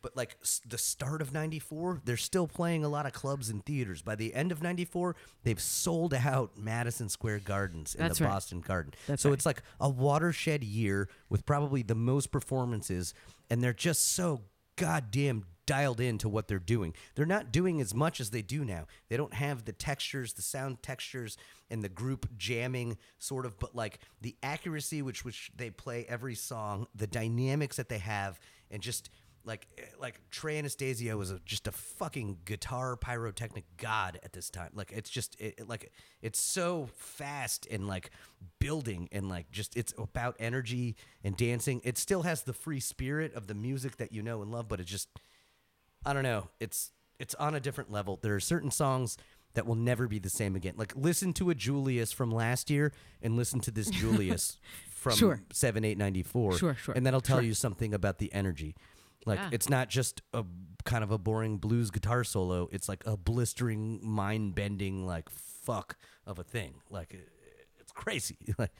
[0.02, 4.02] But like the start of 94, they're still playing a lot of clubs and theaters.
[4.02, 8.32] By the end of 94, they've sold out Madison Square Gardens and That's the right.
[8.32, 8.94] Boston Garden.
[9.08, 9.34] That's so right.
[9.34, 13.14] it's like a watershed year with probably the most performances,
[13.50, 14.44] and they're just so
[14.76, 16.94] goddamn dialed into what they're doing.
[17.16, 18.88] They're not doing as much as they do now.
[19.10, 21.38] They don't have the textures, the sound textures,
[21.70, 26.36] and the group jamming sort of, but like the accuracy which which they play every
[26.36, 28.40] song, the dynamics that they have,
[28.72, 29.10] and just
[29.48, 29.66] like
[30.00, 34.70] like Trey Anastasio was a, just a fucking guitar pyrotechnic god at this time.
[34.76, 38.12] Like it's just it, it- like it's so fast and like
[38.60, 41.82] building and like just it's about energy and dancing.
[41.84, 44.80] It still has the free spirit of the music that you know and love, but
[44.80, 45.10] it just
[46.06, 46.50] I don't know.
[46.60, 48.20] It's it's on a different level.
[48.22, 49.18] There are certain songs
[49.54, 50.74] that will never be the same again.
[50.78, 52.92] Like listen to a Julius from last year
[53.24, 54.58] and listen to this Julius
[54.92, 55.42] from Sure.
[55.52, 56.54] seven eight ninety four.
[56.58, 57.44] Sure, sure, And that'll tell sure.
[57.46, 58.76] you something about the energy.
[59.28, 59.50] Like Yeah.
[59.52, 60.44] it's not just a
[60.86, 62.68] kind of a boring blues guitar solo.
[62.72, 66.76] It's like a blistering, mind bending, like fuck of a thing.
[66.90, 67.14] Like
[67.80, 68.38] it's crazy.
[68.58, 68.72] Like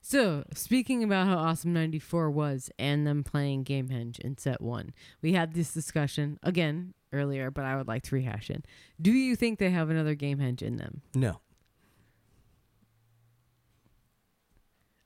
[0.00, 5.32] So, speaking about how awesome 94 was and them playing Gamehenge in set one, we
[5.32, 8.66] had this discussion again earlier, but I would like to rehash it.
[9.00, 11.02] Do you think they have another Gamehenge in them?
[11.14, 11.40] no.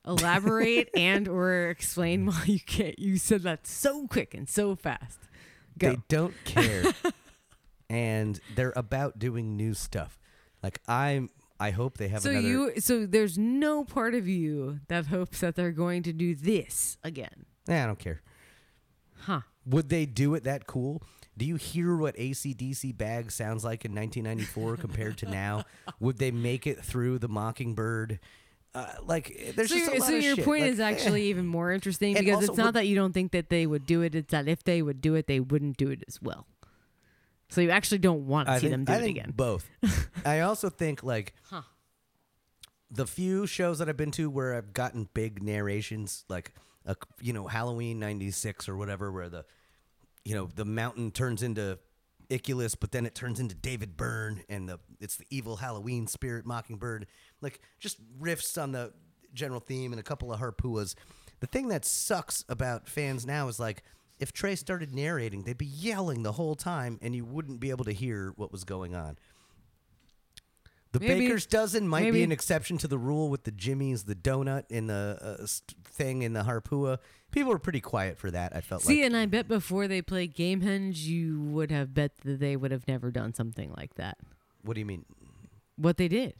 [0.05, 2.97] Elaborate and or explain why you can't.
[2.99, 5.19] You said that so quick and so fast.
[5.77, 5.91] Go.
[5.91, 6.83] They don't care.
[7.89, 10.19] and they're about doing new stuff.
[10.61, 14.79] Like I'm I hope they have so another you so there's no part of you
[14.87, 17.45] that hopes that they're going to do this again.
[17.67, 18.21] Eh, I don't care.
[19.21, 19.41] Huh.
[19.65, 21.03] Would they do it that cool?
[21.35, 25.63] Do you hear what ACDC bag sounds like in 1994 compared to now?
[25.99, 28.19] Would they make it through the Mockingbird?
[28.75, 30.45] Uh, like, there's so just a your, lot so your shit.
[30.45, 33.31] point Like, is actually even more interesting because also it's not that you don't think
[33.33, 35.89] that they would do it; it's that if they would do it, they wouldn't do
[35.89, 36.47] it as well.
[37.49, 39.33] So you actually don't want to I see think, them do I it again.
[39.35, 39.69] both.
[40.25, 41.61] I also think like Huh.
[42.89, 46.53] the few shows that I've been to where I've gotten big narrations, like
[46.85, 49.45] a, you know Halloween '96 or whatever, where the
[50.25, 51.77] you know the mountain turns into
[52.29, 56.45] Icculus, but then it turns into David Byrne, and the it's the evil Halloween spirit
[56.47, 57.05] Mockingbird,
[57.43, 58.93] like just riffs on the
[59.33, 60.95] general theme and a couple of harpuas.
[61.39, 63.83] The thing that sucks about fans now is like
[64.19, 67.83] if Trey started narrating, they'd be yelling the whole time, and you wouldn't be able
[67.85, 69.17] to hear what was going on.
[70.93, 74.05] The Maybe- Baker's dozen might maybe- be an exception to the rule with the Jimmys,
[74.05, 76.99] the donut, and the uh, st- thing in the harpua.
[77.31, 78.55] People were pretty quiet for that.
[78.55, 82.17] I felt See, like and I bet before they played Gamehenge, you would have bet
[82.19, 84.19] that they would have never done something like that.
[84.61, 85.03] What do you mean?
[85.77, 86.35] What they did,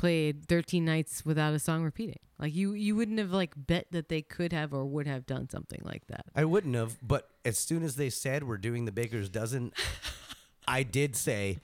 [0.00, 2.18] played 13 nights without a song repeating.
[2.38, 5.50] Like you, you wouldn't have like bet that they could have or would have done
[5.50, 6.24] something like that.
[6.34, 9.72] I wouldn't have, but as soon as they said we're doing the Baker's dozen,
[10.66, 11.58] I did say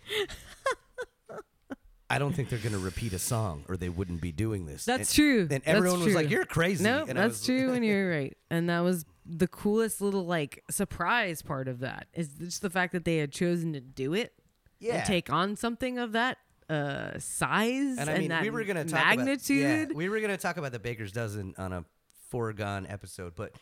[2.09, 4.85] I don't think they're going to repeat a song, or they wouldn't be doing this.
[4.85, 5.49] That's and, true.
[5.51, 8.37] And everyone was like, "You're crazy." No, and I that's true, and you're right.
[8.49, 12.93] And that was the coolest little like surprise part of that is just the fact
[12.93, 14.35] that they had chosen to do it
[14.79, 14.97] Yeah.
[14.97, 18.65] and take on something of that uh size And and, I mean, that we were
[18.65, 19.65] to talk magnitude.
[19.65, 21.85] About, yeah, we were going to talk about the Baker's dozen on a
[22.29, 23.53] foregone episode, but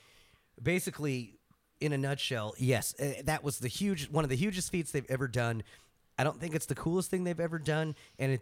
[0.63, 1.35] basically,
[1.81, 5.07] in a nutshell, yes, uh, that was the huge one of the hugest feats they've
[5.09, 5.63] ever done.
[6.19, 8.41] I don't think it's the coolest thing they've ever done, and it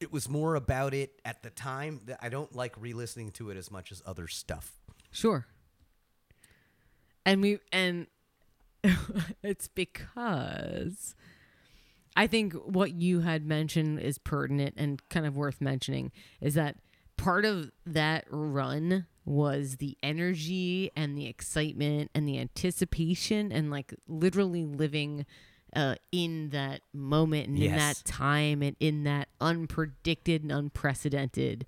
[0.00, 3.56] it was more about it at the time that I don't like re-listening to it
[3.56, 4.72] as much as other stuff.
[5.12, 5.46] Sure.
[7.24, 8.08] And we and
[9.42, 11.14] it's because
[12.16, 16.76] I think what you had mentioned is pertinent and kind of worth mentioning is that
[17.16, 23.94] part of that run was the energy and the excitement and the anticipation and like
[24.08, 25.24] literally living
[25.74, 31.66] uh, in that moment and in that time and in that unpredicted and unprecedented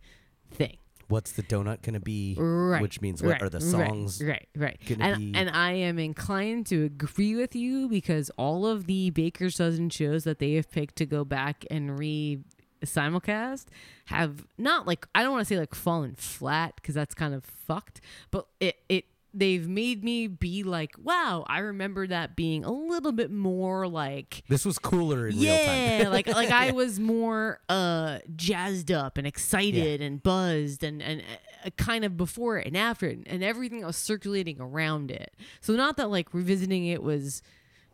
[0.51, 0.77] thing.
[1.15, 2.35] What's the donut going to be?
[2.37, 2.83] Right.
[2.83, 4.21] Which means what right, are the right, songs?
[4.21, 4.77] Right, right.
[4.85, 9.11] gonna And, be- and I am inclined to agree with you because all of the
[9.11, 12.41] Baker's Dozen shows that they have picked to go back and re
[12.85, 13.67] simulcast
[14.07, 17.45] have not like I don't want to say like fallen flat because that's kind of
[17.45, 18.01] fucked,
[18.33, 23.13] but it it they've made me be like, wow, I remember that being a little
[23.13, 26.13] bit more like This was cooler in real yeah, time.
[26.13, 31.23] like like I was more uh jazzed up and excited and buzzed and and
[31.65, 35.35] uh, kind of before it and after it and everything that was circulating around it.
[35.61, 37.43] So not that like revisiting it was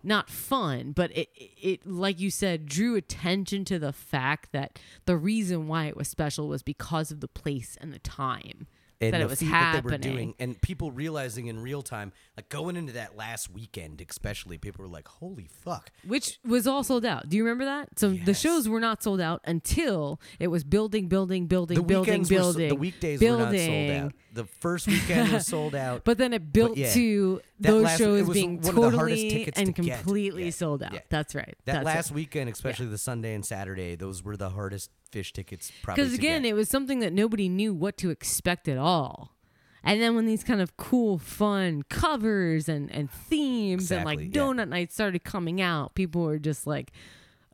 [0.02, 5.16] not fun, but it it like you said drew attention to the fact that the
[5.16, 8.66] reason why it was special was because of the place and the time
[9.00, 9.90] and that it was happening.
[9.90, 13.50] that they were doing, and people realizing in real time, like going into that last
[13.50, 17.28] weekend, especially, people were like, "Holy fuck!" Which was all sold out.
[17.28, 17.98] Do you remember that?
[17.98, 22.10] So the shows were not sold out until it was building, building, building, The building,
[22.22, 22.68] weekends were building.
[22.68, 24.12] the weekdays were not sold out.
[24.32, 26.02] The first weekend was sold out.
[26.04, 26.92] But then it built yeah.
[26.92, 30.50] to those last- shows being one of the hardest totally tickets and to completely Yeah.
[30.50, 30.92] sold out.
[30.92, 31.00] Yeah.
[31.08, 31.56] That's right.
[31.64, 35.72] that That's last weekend, especially the Sunday and Saturday, those were the hardest Phish tickets
[35.82, 36.04] probably.
[36.04, 39.34] Because again, it was something that nobody knew what to expect at all.
[39.82, 44.34] And then when these kind of cool, fun covers and, and themes and Exactly, like
[44.36, 44.42] yeah.
[44.42, 46.92] donut nights started coming out, people were just like,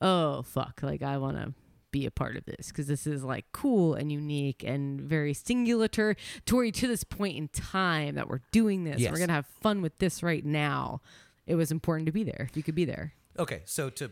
[0.02, 0.80] "Oh fuck!
[0.82, 1.54] Like I want to
[1.98, 6.16] be a part of this because this is like cool and unique and very singulatory
[6.44, 9.00] to this point in time that we're doing this.
[9.00, 9.10] Yes.
[9.10, 11.00] We're gonna have fun with this right now.
[11.46, 12.46] It was important to be there.
[12.50, 13.62] If you could be there, okay.
[13.64, 14.10] So to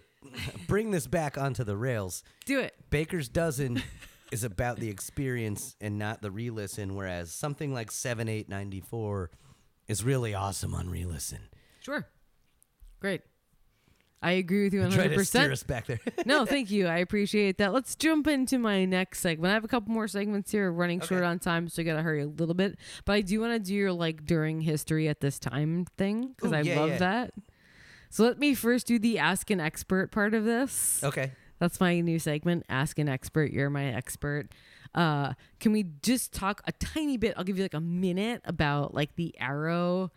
[0.66, 2.74] bring this back onto the rails, do it.
[2.88, 3.82] Baker's Dozen
[4.32, 9.30] is about the experience and not the re-listen, whereas something like Seven Eight Ninety Four
[9.88, 11.50] is really awesome on re-listen.
[11.80, 12.06] Sure,
[12.98, 13.20] great.
[14.24, 15.52] I agree with you one Try hundred to steer percent.
[15.52, 16.00] us back there.
[16.26, 16.86] no, thank you.
[16.86, 17.74] I appreciate that.
[17.74, 19.50] Let's jump into my next segment.
[19.50, 20.72] I have a couple more segments here.
[20.72, 22.78] We're running short on time, so I gotta hurry a little bit.
[23.04, 26.52] But I do want to do your like during history at this time thing because
[26.52, 26.98] I yeah, love yeah.
[26.98, 27.34] that.
[28.08, 31.02] So let me first do the ask an expert part of this.
[31.04, 31.32] okay.
[31.58, 32.64] That's my new segment.
[32.68, 33.50] Ask an expert.
[33.52, 34.48] You're my expert.
[34.94, 37.34] Uh, can we just talk a tiny bit?
[37.36, 40.12] I'll give you like a minute about like the arrow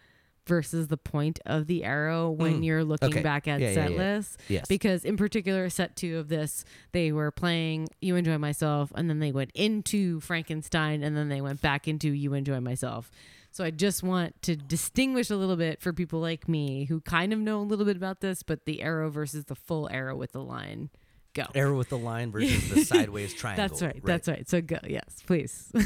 [0.47, 2.65] versus the point of the arrow when Mm.
[2.65, 3.21] you're looking Okay.
[3.21, 3.97] back at Yeah, yeah, set yeah.
[3.97, 4.37] lists.
[4.47, 4.65] Yes.
[4.67, 9.19] Because in particular, set two of this, they were playing You Enjoy Myself, and then
[9.19, 13.11] they went into Frankenstein, and then they went back into You Enjoy Myself.
[13.51, 17.33] So I just want to distinguish a little bit for people like me who kind
[17.33, 20.31] of know a little bit about this, but the arrow versus the full arrow with
[20.33, 20.89] the line.
[21.33, 21.45] Go.
[21.55, 23.67] Arrow with the line versus the sideways triangle.
[23.67, 24.47] That's right, That's right.
[24.49, 24.77] So go.
[24.87, 25.71] Yes, please.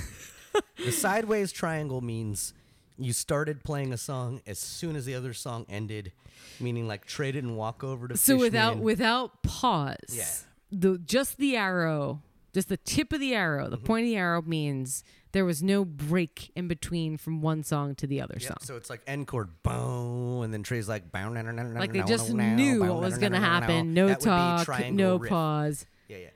[0.84, 2.54] The sideways triangle means
[2.98, 6.12] you started playing a song as soon as the other song ended,
[6.60, 8.18] meaning like traded and walk over to.
[8.18, 8.84] so without Fishman.
[8.84, 9.96] without pause.
[10.10, 10.26] Yeah.
[10.72, 12.22] The just the arrow,
[12.54, 13.72] just the tip of the arrow, Mm-hmm.
[13.72, 17.96] the point of the arrow means there was no break in between from one song
[17.96, 18.58] to the other Yep, song.
[18.62, 22.82] so it's like end chord, boom, and then Trey's like, bow, Like they just knew
[22.82, 23.62] what was going to na, na, na.
[23.62, 23.94] happen.
[23.94, 25.30] No That would be talk, no riff.
[25.30, 25.86] pause.
[26.10, 26.30] Yeah, yeah.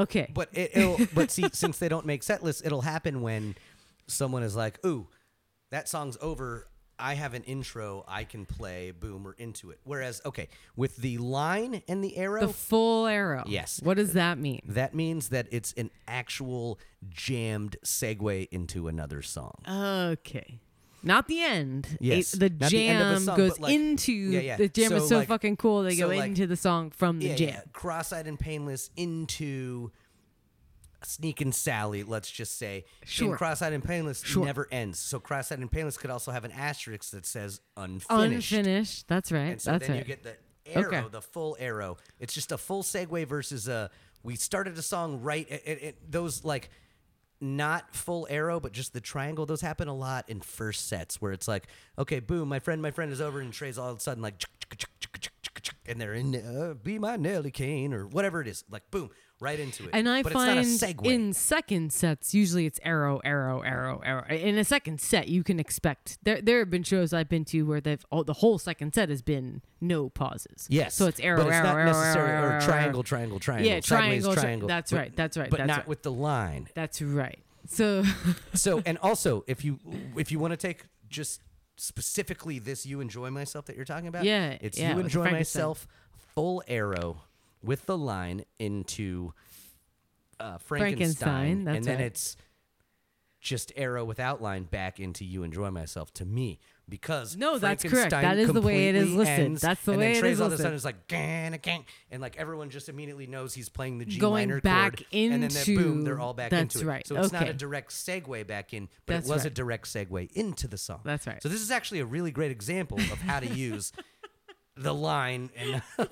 [0.00, 0.30] Okay.
[0.34, 3.54] But it, it'll, but see, since they don't make set lists, it'll happen when
[4.06, 5.06] someone is like, "Ooh,
[5.70, 6.68] that song's over.
[7.00, 8.04] I have an intro.
[8.08, 8.90] I can play.
[8.90, 13.44] Boom, we're into it." Whereas, okay, with the line and the arrow, the full arrow.
[13.46, 13.80] Yes.
[13.82, 14.62] What does that mean?
[14.66, 19.54] that means that it's an actual jammed segue into another song.
[19.68, 20.60] Okay.
[21.04, 21.96] Not the end.
[22.00, 24.56] Yes, It- the not the end of a jam song, goes like- into Yeah, yeah.
[24.56, 25.84] the jam is So, so like- fucking cool.
[25.84, 27.48] They so, go like- into the song from the yeah, jam.
[27.50, 27.60] yeah.
[27.72, 29.92] Cross-eyed and painless into
[31.04, 32.84] Sneak and Sally, let's just say.
[33.04, 33.36] Sure.
[33.36, 34.44] Cross-eyed and painless Sure.
[34.44, 34.98] never ends.
[34.98, 38.50] So Cross-eyed and painless could also have an asterisk that says unfinished.
[38.52, 39.08] Unfinished.
[39.08, 39.40] That's right.
[39.52, 40.06] And so That's then right.
[40.06, 41.08] you get the arrow, Okay.
[41.10, 41.98] the full arrow.
[42.18, 43.90] It's just a full segue versus a.
[44.24, 45.46] We started a song right.
[45.48, 46.70] It, it, it- those like
[47.40, 49.46] not full arrow, but just the triangle.
[49.46, 52.90] Those happen a lot in first sets where it's like, okay, boom, my friend, my
[52.90, 54.42] friend is over, and Trey's all of a sudden like,
[55.86, 58.64] and they're in uh, "Be My Nellie Kane" or whatever it is.
[58.70, 59.90] Like, boom, right into it.
[59.92, 61.06] And I but find it's not a segue.
[61.06, 64.24] in second sets, usually it's arrow, arrow, arrow, arrow.
[64.28, 66.40] In a second set, you can expect there.
[66.40, 69.22] There have been shows I've been to where they've oh, the whole second set has
[69.22, 70.66] been no pauses.
[70.68, 70.94] Yes.
[70.94, 73.66] so it's arrow, but it's arrow, not arrow, necessarily arrow, or triangle, triangle, triangle.
[73.68, 74.68] Yeah, sideways triangle, tri- triangle.
[74.68, 75.88] that's but- right, that's right, But that's not right.
[75.88, 76.68] with the line.
[76.74, 77.38] That's right.
[77.66, 78.02] So
[78.54, 79.78] so and also if you
[80.16, 81.42] if you want to take just
[81.76, 85.86] specifically this you enjoy myself that you're talking about Yeah, it's yeah, you enjoy myself
[86.34, 87.22] full arrow
[87.68, 89.32] with the line into
[90.40, 90.88] uh, frankenstein,
[91.58, 92.04] Frankenstein, that's and then right.
[92.06, 92.36] it's
[93.40, 98.10] just arrow without line back into you enjoy myself to me because No, that's correct.
[98.10, 99.38] That is the way it is listed.
[99.40, 100.64] ends, That's the and way then it Trey's is all of a listed.
[100.64, 104.18] sudden it's like gang, gang, and like everyone just immediately knows he's playing the G
[104.18, 106.90] Going minor back chord, and then that boom, they're all back that's into it.
[106.90, 107.06] right.
[107.06, 107.50] So it's not Okay.
[107.52, 111.00] a direct segue back in, but That's it was a direct segue into the song.
[111.04, 111.40] That's right.
[111.42, 113.92] So this is actually a really great example of how to use
[114.78, 115.82] the line and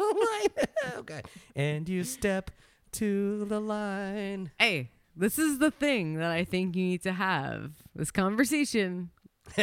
[0.97, 2.51] okay, oh, and you step
[2.93, 4.51] to the line.
[4.59, 9.11] hey, this is the thing that I think you need to have this conversation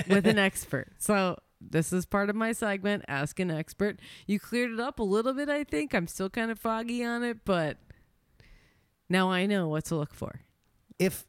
[0.08, 0.94] with an expert.
[0.98, 4.00] So this is part of my segment, Ask an Expert.
[4.28, 5.94] You cleared it up a little bit, I think.
[5.94, 7.78] I'm still kind of foggy on it, but
[9.10, 10.42] now I know what to look for.
[11.00, 11.26] If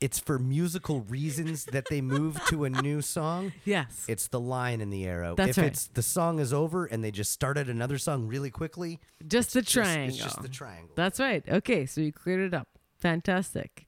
[0.00, 4.04] it's for musical reasons that they move to a new song, Yes.
[4.08, 5.34] it's the line in the arrow.
[5.34, 5.66] That's if right.
[5.72, 9.62] it's the song is over and they just started another song really quickly, just the
[9.62, 10.14] triangle.
[10.14, 10.92] It's just the triangle.
[10.94, 11.42] That's right.
[11.48, 12.68] Okay, so you cleared it up.
[13.00, 13.86] Fantastic.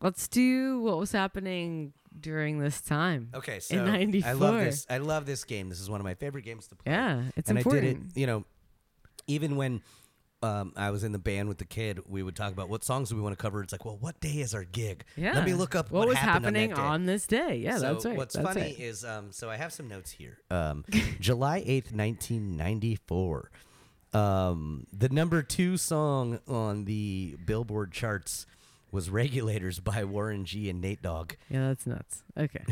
[0.00, 3.30] Let's do what was happening during this time.
[3.34, 4.28] Okay, so in '94.
[4.30, 4.86] I love this.
[4.88, 5.68] I love this game.
[5.68, 6.92] This is one of my favorite games to play.
[6.92, 7.84] Yeah, it's and important.
[7.84, 8.20] I did it.
[8.20, 8.44] You know,
[9.26, 9.82] even when
[10.42, 13.08] um, I was in the band with the kid, we would talk about what songs
[13.08, 13.62] do we want to cover.
[13.62, 15.04] It's like, well, what day is our gig?
[15.16, 15.34] Yeah.
[15.34, 17.12] Let me look up what, what, was happened happening on, day.
[17.12, 17.56] this day.
[17.56, 18.16] Yeah, so that's right.
[18.16, 18.78] What's that's funny right.
[18.78, 20.38] is, um, so I have some notes here.
[20.50, 20.84] Um,
[21.20, 23.50] July eighth, nineteen ninety four.
[24.14, 28.46] Um, the number two song on the Billboard charts
[28.90, 32.22] was "Regulators" by Warren G and Nate Dogg, Yeah, that's nuts.
[32.36, 32.64] Okay.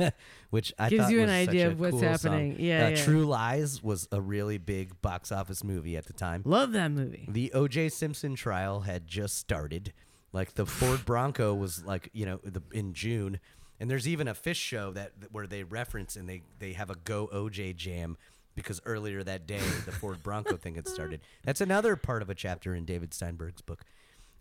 [0.50, 2.56] which I Gives you an idea of what's cool happening.
[2.58, 3.04] Yeah, Uh, yeah.
[3.04, 6.42] True Lies was a really big box office movie at the time.
[6.44, 7.26] Love that movie.
[7.28, 7.88] The O.J.
[7.90, 9.92] Simpson trial had just started.
[10.32, 13.38] Like the Ford Bronco was like you know the, in June,
[13.80, 16.96] and there's even a Phish show that where they reference and they they have a
[16.96, 17.74] Go O.J.
[17.74, 18.16] jam
[18.54, 21.20] because earlier that day the Ford Bronco thing had started.
[21.44, 23.82] That's another part of a chapter in David Steinberg's book.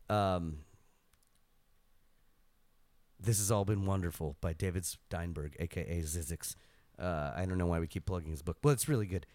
[0.10, 0.58] Um,
[3.22, 6.56] this has all been wonderful by David Steinberg, aka Zzyzx.
[7.00, 9.26] Uh, I don't know why we keep plugging his book, but it's really good.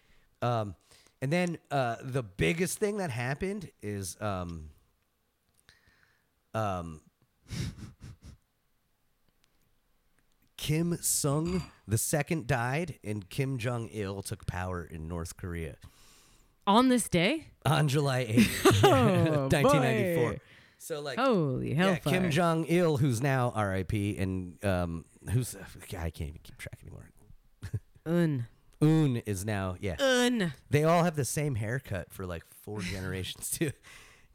[0.41, 0.75] Um,
[1.21, 4.69] and then uh, the biggest thing that happened is um,
[6.53, 7.01] um,
[10.57, 15.75] Kim Sung the second died, and Kim Jong Il took power in North Korea
[16.65, 17.45] On this day?
[17.65, 20.35] on July eighth, Oh, nineteen ninety four.
[20.87, 21.95] So like, Holy yeah.
[21.97, 24.17] Kim Jong Il, who's now R.I.P.
[24.17, 27.09] and um, who's I can't even keep track anymore.
[28.05, 28.47] Un.
[28.81, 29.95] Un is now yeah.
[29.99, 30.53] Un.
[30.69, 33.71] They all have the same haircut for like four generations too.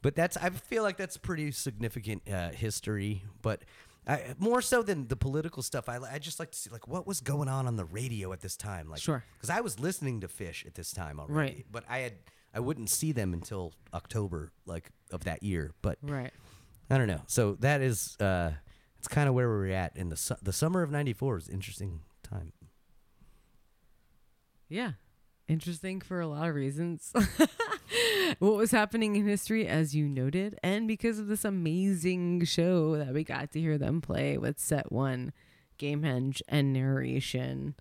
[0.03, 3.23] But that's I feel like that's pretty significant uh, history.
[3.41, 3.63] But
[4.05, 7.07] I, more so than the political stuff, I, I just like to see like what
[7.07, 8.89] was going on on the radio at this time.
[8.89, 9.23] Like, Sure.
[9.37, 11.65] because I was listening to Phish at this time already, Right.
[11.71, 12.13] but I had
[12.53, 15.71] I wouldn't see them until October like of that year.
[15.81, 16.31] But Right.
[16.89, 17.21] I don't know.
[17.27, 18.51] So that is uh,
[18.99, 21.53] it's kind of where we're at in the su- the summer of '94 is an
[21.55, 22.53] interesting time.
[24.69, 24.93] Yeah.
[25.47, 27.11] Interesting for a lot of reasons.
[28.39, 33.13] what was happening in history, as you noted, and because of this amazing show that
[33.13, 35.33] we got to hear them play with set one,
[35.77, 37.75] Gamehenge, and narration.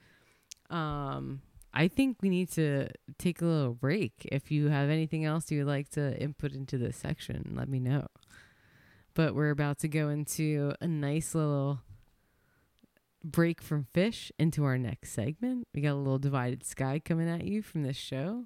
[0.70, 1.42] Um,
[1.74, 4.28] I think we need to take a little break.
[4.30, 7.80] If you have anything else you would like to input into this section, let me
[7.80, 8.08] know.
[9.14, 11.80] But we're about to go into a nice little
[13.24, 15.66] break from Phish into our next segment.
[15.74, 18.44] We got a little divided sky coming at you from this show.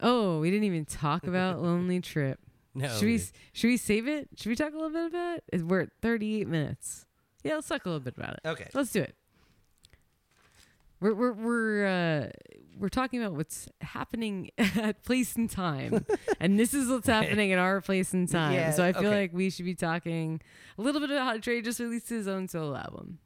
[0.00, 2.40] Oh, we didn't even talk about Lonely Trip.
[2.74, 3.18] No, should we
[3.52, 4.28] should we save it?
[4.36, 5.62] Should we talk a little bit about it?
[5.62, 7.06] We're at 38 minutes.
[7.44, 8.40] Yeah, let's talk a little bit about it.
[8.46, 8.68] okay.
[8.72, 9.14] Let's do it.
[11.02, 12.28] We're we're we're uh,
[12.78, 16.06] we're talking about what's happening at place and time,
[16.40, 18.54] and this is what's happening at our place and time.
[18.54, 19.22] Yeah, so I feel okay.
[19.22, 20.40] like we should be talking
[20.78, 23.18] a little bit about how Trey just released his own solo album.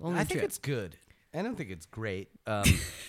[0.00, 0.96] Lonely I think it's good.
[1.32, 2.30] I don't think it's great.
[2.48, 2.64] Um,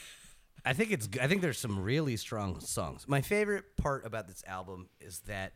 [0.65, 1.09] I think it's.
[1.19, 3.07] I think there's some really strong songs.
[3.07, 5.53] My favorite part about this album is that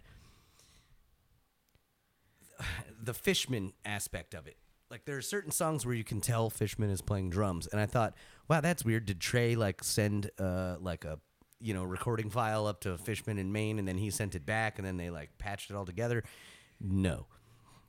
[2.99, 4.57] the Fishman aspect of it.
[4.89, 7.85] Like there are certain songs where you can tell Fishman is playing drums, and I
[7.85, 8.13] thought,
[8.47, 9.05] wow, that's weird.
[9.05, 11.19] Did Trey like send uh like a
[11.59, 14.77] you know recording file up to Fishman in Maine, and then he sent it back,
[14.77, 16.23] and then they like patched it all together?
[16.79, 17.25] No.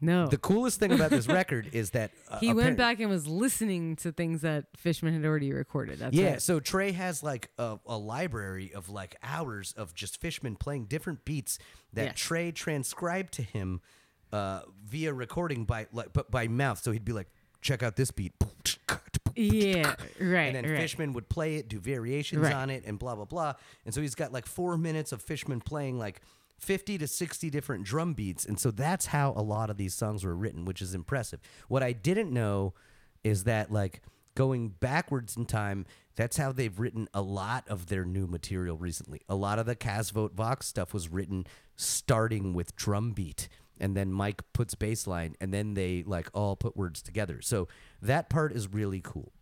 [0.01, 0.29] no.
[0.29, 3.97] The coolest thing about this record is that uh, he went back and was listening
[3.97, 5.99] to things that Fishman had already recorded.
[5.99, 6.43] That's yeah, right.
[6.43, 11.25] so Trey has like a, a library of like hours of just Fishman playing different
[11.25, 11.59] beats
[11.93, 12.15] that Yes.
[12.21, 13.81] Trey transcribed to him
[14.33, 16.83] uh, via recording by like but by mouth.
[16.83, 17.29] So he'd be like,
[17.61, 18.33] "Check out this beat,"
[19.35, 20.47] Yeah, right.
[20.47, 20.81] and then right.
[20.81, 22.55] Fishman would play it, do variations Right.
[22.55, 23.55] on it, and blah blah blah.
[23.85, 26.21] And so he's got like four minutes of Fishman playing like.
[26.59, 28.47] 50 to 60 different drum beats.
[28.47, 31.39] And so that's how a lot of these songs were written, which is impressive.
[31.69, 32.73] What I didn't know
[33.23, 34.01] is that, like,
[34.35, 39.21] going backwards in time, that's how they've written a lot of their new material recently.
[39.29, 41.47] A lot of the Kasvot Växt stuff was written
[41.77, 43.51] starting with drum beat.
[43.79, 47.41] And then Mike puts bass line, and then they like all put words together.
[47.43, 47.69] So
[48.01, 49.33] that part is really cool.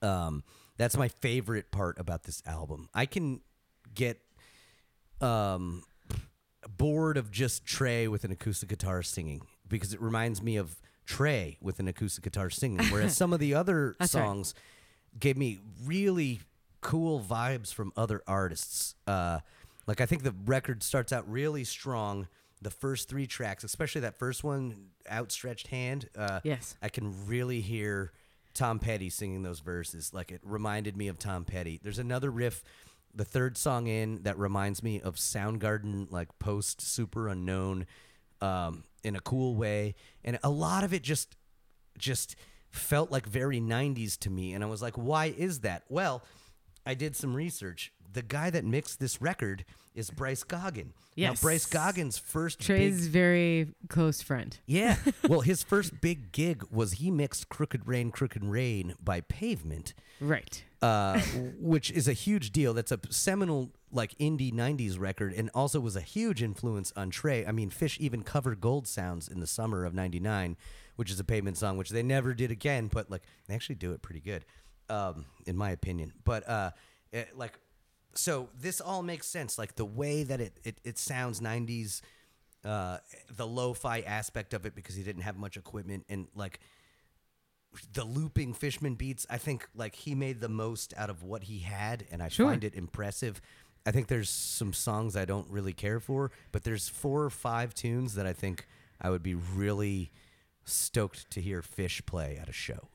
[0.00, 0.42] Um,
[0.78, 2.88] that's my favorite part about this album.
[2.94, 3.40] I can
[3.94, 4.20] get
[5.20, 5.82] um,
[6.76, 11.58] bored of just Trey with an acoustic guitar singing because it reminds me of Trey
[11.60, 12.84] with an acoustic guitar singing.
[12.86, 14.22] Whereas some of the other That's right.
[14.22, 14.54] songs
[15.18, 16.40] gave me really
[16.80, 18.94] cool vibes from other artists.
[19.06, 19.40] Uh,
[19.86, 22.28] like I think the record starts out really strong.
[22.62, 26.76] The first three tracks, especially that first one, "Outstretched Hand," uh, Yes.
[26.80, 28.12] I can really hear
[28.54, 30.12] Tom Petty singing those verses.
[30.14, 31.80] Like it reminded me of Tom Petty.
[31.82, 32.62] There's another riff,
[33.14, 37.86] the third song in, that reminds me of Soundgarden, like post Superunknown,
[38.40, 39.94] um, in a cool way.
[40.24, 41.36] And a lot of it just,
[41.98, 42.36] just
[42.70, 44.52] felt like very 90s to me.
[44.54, 45.82] And I was like, why is that?
[45.88, 46.22] Well,
[46.86, 47.92] I did some research.
[48.12, 50.92] The guy that mixed this record is Bryce Goggin.
[51.14, 51.42] Yes.
[51.42, 54.56] Now, Bryce Goggin's first Trey's big very close friend.
[54.66, 54.96] yeah.
[55.28, 60.64] Well, his first big gig was he mixed "Crooked Rain, Crooked Rain" by Pavement, Right.
[60.80, 61.20] uh,
[61.60, 62.72] which is a huge deal.
[62.72, 67.44] That's a seminal like indie '90s record, and also was a huge influence on Trey.
[67.44, 70.56] I mean, Phish even covered "Gold Sounds" in the summer of '99,
[70.96, 72.88] which is a Pavement song, which they never did again.
[72.90, 74.46] But like, they actually do it pretty good,
[74.88, 76.14] um, in my opinion.
[76.24, 76.70] But uh,
[77.12, 77.58] it, like,
[78.14, 79.58] so this all makes sense.
[79.58, 82.00] Like the way that it it, it sounds '90s
[82.64, 82.98] uh,
[83.36, 86.60] the lo-fi aspect of it because he didn't have much equipment and like
[87.94, 91.60] the looping fishman beats i think like he made the most out of what he
[91.60, 92.48] had and i Sure.
[92.50, 93.40] find it impressive
[93.86, 97.74] i think there's some songs i don't really care for but there's four or five
[97.74, 98.66] tunes that i think
[99.00, 100.12] i would be really
[100.64, 102.88] stoked to hear Phish play at a show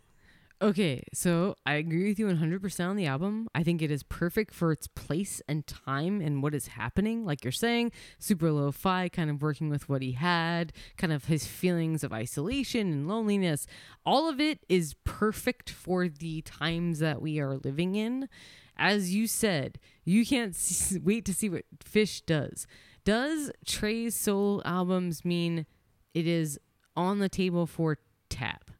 [0.59, 3.47] Okay, so I agree with you 100% on the album.
[3.53, 7.25] I think it is perfect for its place and time and what is happening.
[7.25, 11.25] Like you're saying, super lo fi, kind of working with what he had, kind of
[11.25, 13.67] his feelings of isolation and loneliness.
[14.03, 18.27] All of it is perfect for the times that we are living in.
[18.75, 22.65] As you said, you can't s wait to see what Phish does.
[23.05, 25.67] Does Trey's solo albums mean
[26.15, 26.59] it is
[26.95, 27.99] on the table for
[28.29, 28.76] Tab?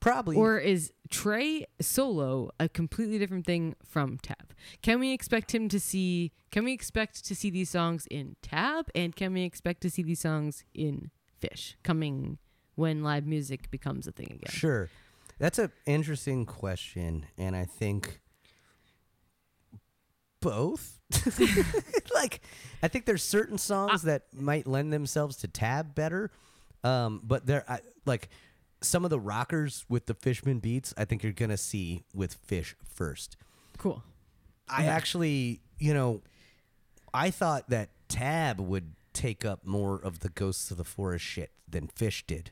[0.00, 4.54] Probably Or is Trey solo a completely different thing from Tab?
[4.82, 8.90] Can we expect him to see can we expect to see these songs in Tab
[8.94, 11.10] and can we expect to see these songs in
[11.42, 12.38] Phish coming
[12.74, 14.50] when live music becomes a thing again?
[14.50, 14.88] Sure.
[15.38, 18.20] That's an interesting question, and I think
[20.40, 20.98] both.
[22.14, 22.40] like,
[22.82, 26.30] I think there's certain songs that might lend themselves to tab better,
[26.82, 28.28] um, but there, I, like,
[28.80, 32.74] some of the rockers with the Fishman beats, I think you're gonna see with Phish
[32.88, 33.36] first.
[33.76, 34.02] Cool.
[34.68, 36.22] I actually, you know,
[37.14, 41.50] I thought that Tab would take up more of the Ghosts of the Forest shit
[41.68, 42.50] than Phish did,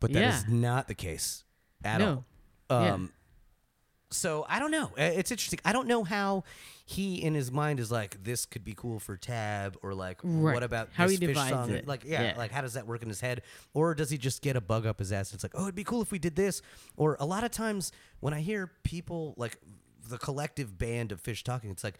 [0.00, 0.54] but that is Yeah.
[0.54, 1.44] not the case
[1.84, 2.24] at No.
[2.68, 2.82] all.
[2.84, 2.92] Yeah.
[2.94, 3.12] Um,
[4.10, 4.90] So I don't know.
[4.96, 5.58] It's interesting.
[5.64, 6.44] I don't know how
[6.84, 10.54] he in his mind is like this could be cool for Tab or like Right.
[10.54, 11.70] what about How this he Phish song?
[11.70, 11.88] it.
[11.88, 12.34] Like yeah, Yeah.
[12.38, 13.42] like how does that work in his head?
[13.74, 15.30] Or does he just get a bug up his ass?
[15.30, 16.62] And it's like oh, it'd be cool if we did this.
[16.96, 17.90] Or a lot of times
[18.20, 19.58] when I hear people like
[20.08, 21.98] the collective band of Phish talking, it's like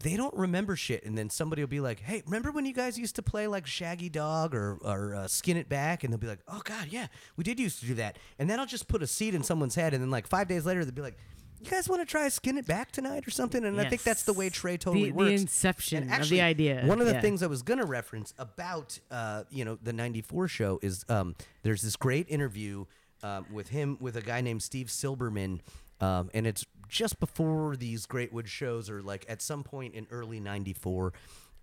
[0.00, 2.98] they don't remember shit, and then somebody will be like, "Hey, remember when you guys
[2.98, 6.26] used to play like Shaggy Dog or or uh, Skin It Back?" And they'll be
[6.26, 9.02] like, "Oh God, yeah, we did used to do that." And then I'll just put
[9.02, 11.16] a seed in someone's head, and then like five days later, they'll be like,
[11.60, 14.24] "You guys want to try Skin It Back tonight or something?" And I think that's
[14.24, 15.28] the way Trey totally the, works.
[15.30, 16.82] The inception And of actually, the idea.
[16.84, 17.20] One of the Yeah.
[17.22, 21.34] things I was going to reference about, uh, you know, the '94 show is um,
[21.62, 22.84] there's this great interview
[23.22, 25.60] um, with him with a guy named Steve Silberman,
[26.02, 30.06] um, and it's just before these Great Woods shows, or like at some point in
[30.10, 31.12] early '94.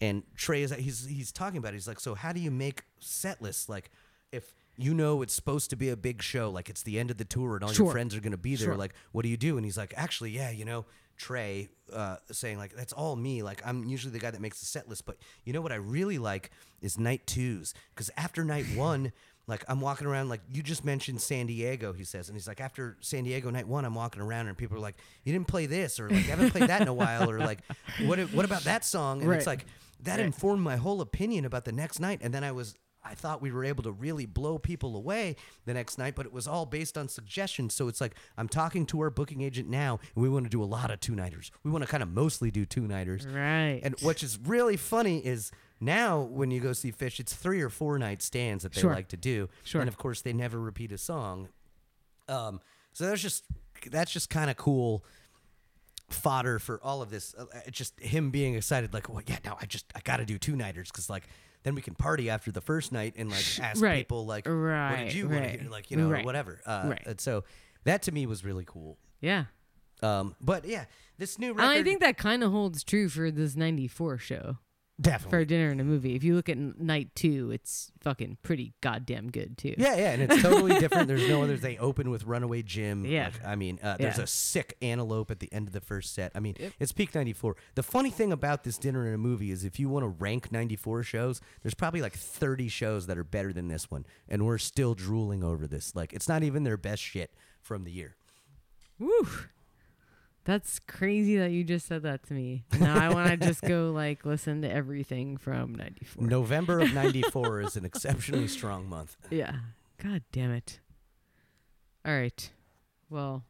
[0.02, 1.70] And Trey is he's he's talking about.
[1.74, 1.76] It.
[1.76, 3.70] He's like, so how do you make set lists?
[3.70, 3.90] Like,
[4.32, 7.18] if you know it's supposed to be a big show, like it's the end of
[7.18, 7.86] the tour, and all Sure.
[7.86, 8.70] your friends are going to be there.
[8.70, 8.76] Sure.
[8.76, 9.56] Like, what do you do?
[9.58, 13.44] And he's like, actually, yeah, you know, Trey uh, saying like that's all me.
[13.44, 15.76] Like I'm usually the guy that makes the set list, but you know what I
[15.76, 16.50] really like
[16.82, 19.12] is night twos because after night one.
[19.48, 22.62] Like I'm walking around, like you just mentioned San Diego, he says, and he's like,
[22.62, 25.66] after San Diego night one, I'm walking around and people are like, you didn't play
[25.66, 27.60] this, or like, I haven't played that in a while, or like,
[28.06, 29.22] what what about that song?
[29.22, 29.66] And it's like
[30.04, 30.26] that Right.
[30.26, 32.76] informed my whole opinion about the next night, and then I was
[33.06, 35.36] I thought we were able to really blow people away
[35.66, 37.74] the next night, but it was all based on suggestions.
[37.74, 40.64] So it's like I'm talking to our booking agent now, and we want to do
[40.64, 41.52] a lot of two nighters.
[41.66, 43.28] We want to kind of mostly do two nighters.
[43.28, 43.82] Right.
[43.84, 45.52] And which is really funny is
[45.84, 48.94] now when you go see Phish, it's three or four night stands that they Sure.
[48.94, 49.50] like to do.
[49.64, 49.82] Sure.
[49.82, 51.50] And of course, they never repeat a song.
[52.28, 52.62] Um,
[52.94, 53.44] so that's just
[53.92, 55.04] that's just kind of cool
[56.10, 57.34] fodder for all of this.
[57.38, 60.26] Uh, it's just him being excited, like, well, yeah, no, I just I got to
[60.26, 61.28] do two nighters because like
[61.64, 63.98] then we can party after the first night and like ask Right.
[63.98, 66.26] people like, what Right, did you want to right, hear, like you know, or right,
[66.26, 66.62] whatever.
[66.66, 67.02] Uh, right.
[67.06, 67.44] And so
[67.86, 68.98] that to me was really cool.
[69.22, 69.46] yeah.
[70.02, 70.84] Um, but yeah,
[71.18, 74.58] this new And record, I think that kind of holds true for this 94 show.
[75.04, 76.16] Definitely For dinner and a movie.
[76.16, 79.76] If you look at n- night two, it's fucking pretty goddamn good too.
[79.78, 81.08] Yeah, yeah, and it's totally different.
[81.08, 81.62] There's no others.
[81.64, 83.06] They open with Runaway Jim.
[83.06, 83.26] Yeah.
[83.26, 84.24] Like, I mean, uh, there's Yeah.
[84.24, 86.32] a sick antelope at the end of the first set.
[86.36, 87.56] I mean, it's peak 94.
[87.76, 90.52] The funny thing about this dinner and a movie is if you want to rank
[90.52, 94.06] 94 shows, there's probably like 30 shows that are better than this one.
[94.28, 95.96] And we're still drooling over this.
[95.96, 98.16] Like, it's not even their best shit from the year.
[99.00, 99.28] Woo.
[100.46, 102.66] That's crazy that you just said that to me.
[102.80, 106.28] Now I want to just go like listen to everything from 94.
[106.28, 109.16] November of 94 is an exceptionally strong month.
[109.30, 109.56] Yeah.
[110.02, 110.80] God damn it.
[112.06, 112.52] All right.
[113.10, 113.46] Well,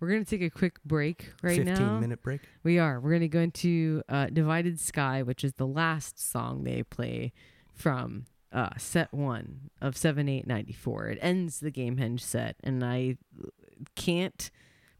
[0.00, 1.98] we're gonna take a quick break right 15 now.
[1.98, 2.42] minute break.
[2.62, 3.00] We are.
[3.00, 7.32] We're gonna go into uh, "Divided Sky," which is the last song they play
[7.74, 11.08] from uh, set one of seven eight ninety four.
[11.08, 13.16] It ends the Game Gamehenge set, and I
[13.94, 14.50] can't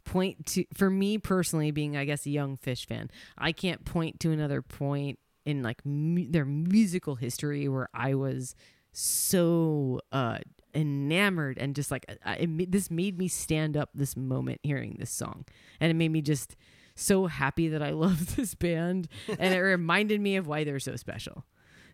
[0.07, 4.19] point to for me personally being i guess a young Phish fan i can't point
[4.21, 8.55] to another point in like mu- their musical history where i was
[8.93, 10.39] so uh
[10.75, 15.11] enamored and just like I, it, this made me stand up this moment hearing this
[15.11, 15.45] song.
[15.81, 16.57] And it made me just
[16.95, 19.09] so happy that i love this band.
[19.39, 21.45] And it reminded me of why they're so special.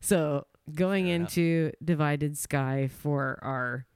[0.00, 1.28] So going Fair enough.
[1.30, 3.86] into divided sky for our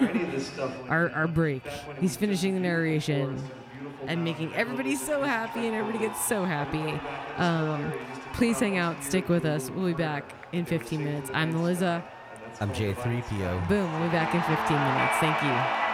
[0.00, 0.72] or any of this stuff.
[0.80, 1.64] like our, our break.
[1.64, 3.42] Back when it He's finishing the narration
[4.06, 7.00] and making everybody so happy, and everybody gets so happy.
[7.36, 7.92] Um,
[8.34, 9.70] please hang out, stick with us.
[9.70, 11.30] We'll be back in 15 minutes.
[11.34, 12.04] I'm Melissa.
[12.60, 13.68] I'm J3PO.
[13.68, 15.16] Boom, we'll be back in 15 minutes.
[15.18, 15.85] Thank you.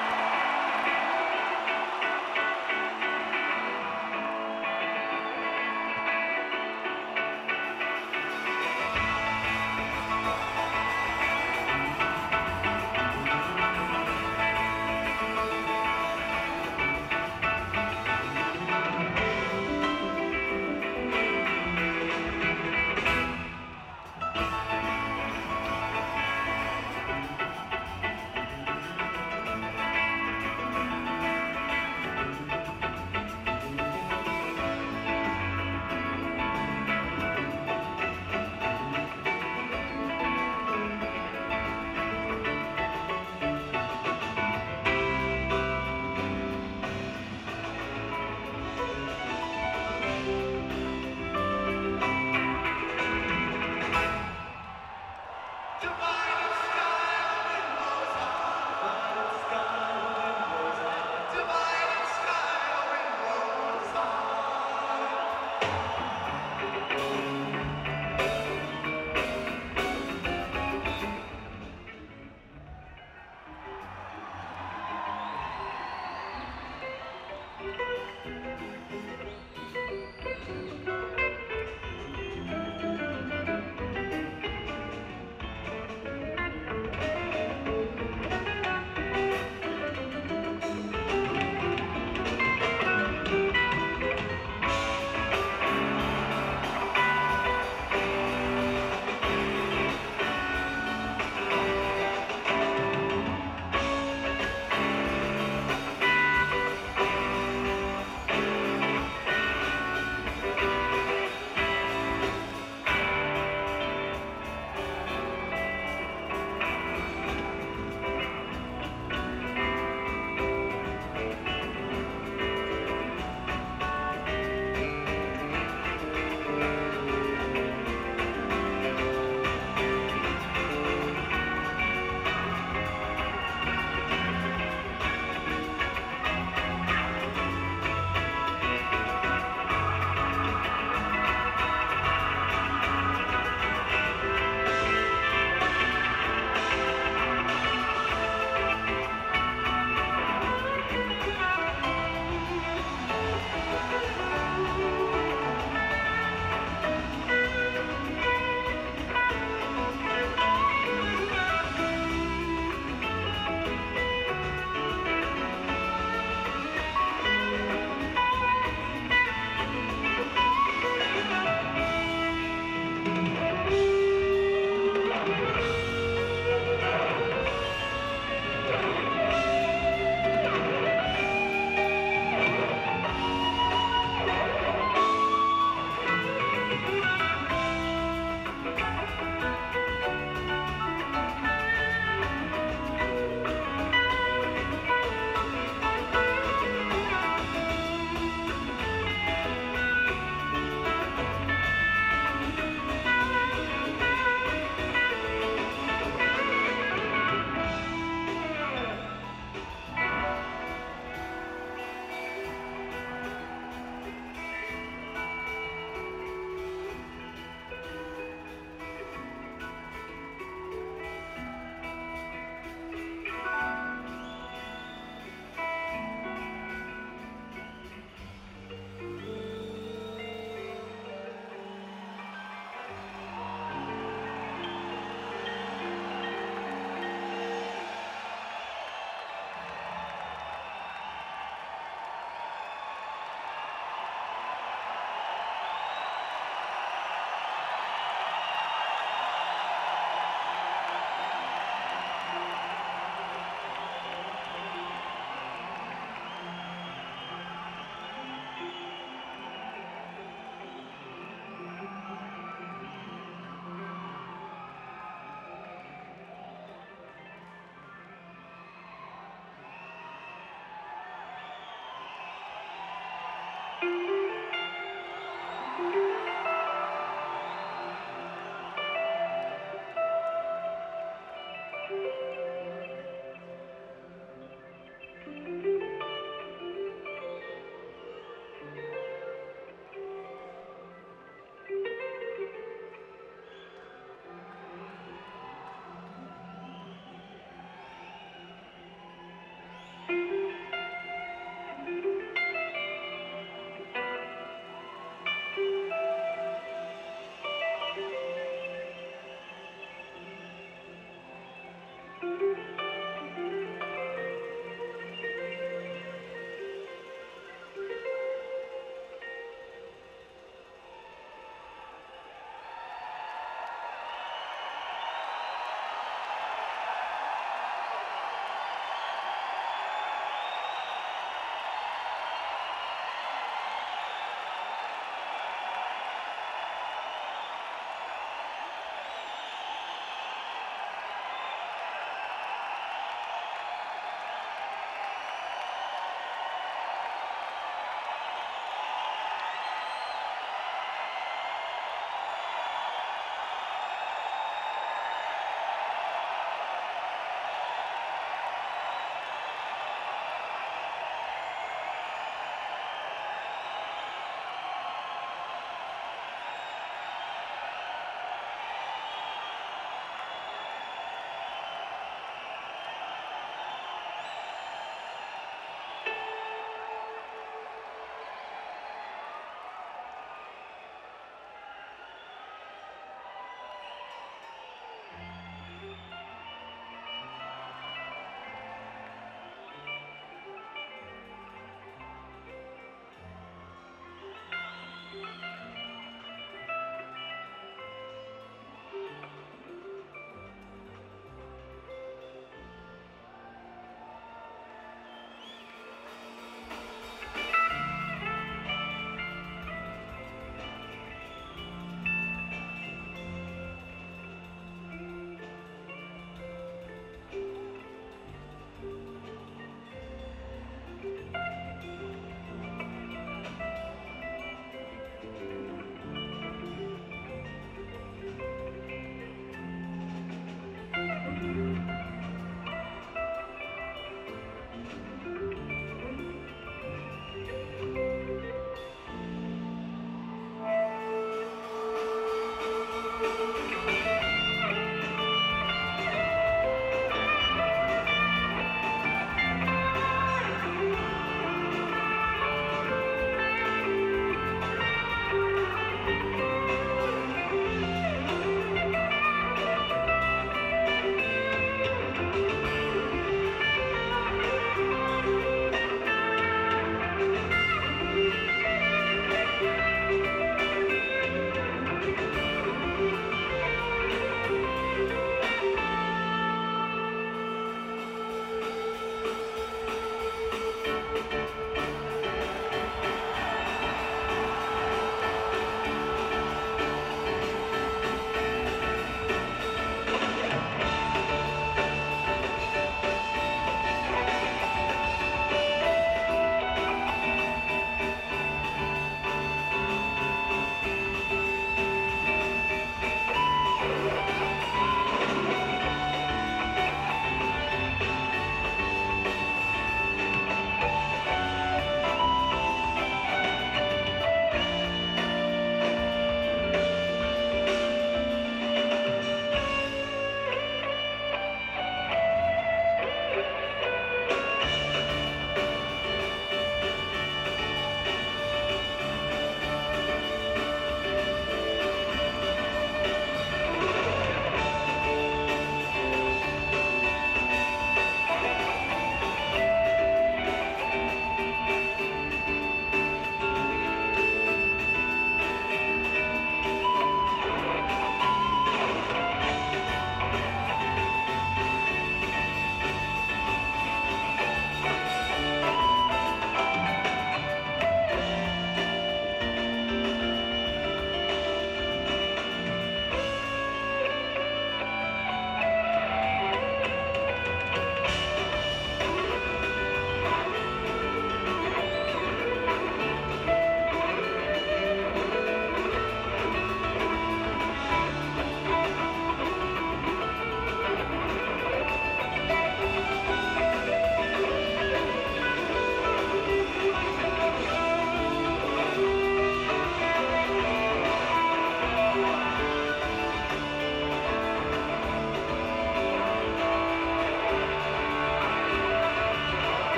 [273.83, 274.11] Bye.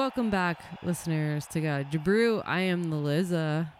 [0.00, 2.42] Welcome back, listeners, to God Jabrew.
[2.46, 3.70] I am the Liza.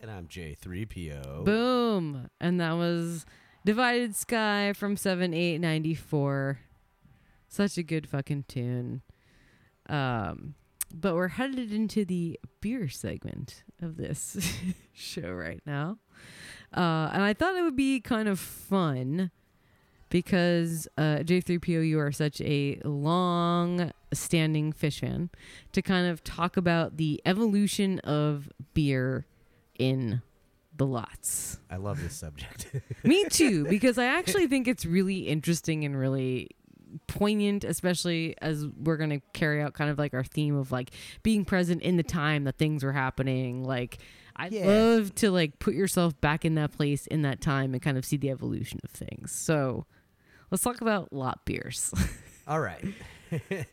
[0.00, 1.44] And I'm J3PO.
[1.44, 2.28] Boom.
[2.40, 3.24] And that was
[3.64, 6.58] Divided Sky from 7894.
[7.48, 9.02] Such a good fucking tune.
[9.88, 10.56] Um,
[10.92, 14.36] but we're headed into the beer segment of this
[14.92, 15.98] show right now.
[16.76, 19.30] Uh, and I thought it would be kind of fun
[20.10, 25.30] because uh, J3PO, you are such a long standing Phish fan
[25.72, 29.26] to kind of talk about the evolution of beer
[29.78, 30.22] in
[30.76, 31.58] the lots.
[31.70, 32.68] I love this subject.
[33.04, 36.50] Me too, because I actually think it's really interesting and really
[37.06, 40.90] poignant, especially as we're going to carry out kind of like our theme of like
[41.22, 43.64] being present in the time that things were happening.
[43.64, 43.98] Like,
[44.36, 44.66] I Yeah.
[44.66, 48.04] love to like put yourself back in that place in that time and kind of
[48.04, 49.32] see the evolution of things.
[49.32, 49.84] So
[50.50, 51.92] let's talk about lot beers.
[52.46, 52.84] All right.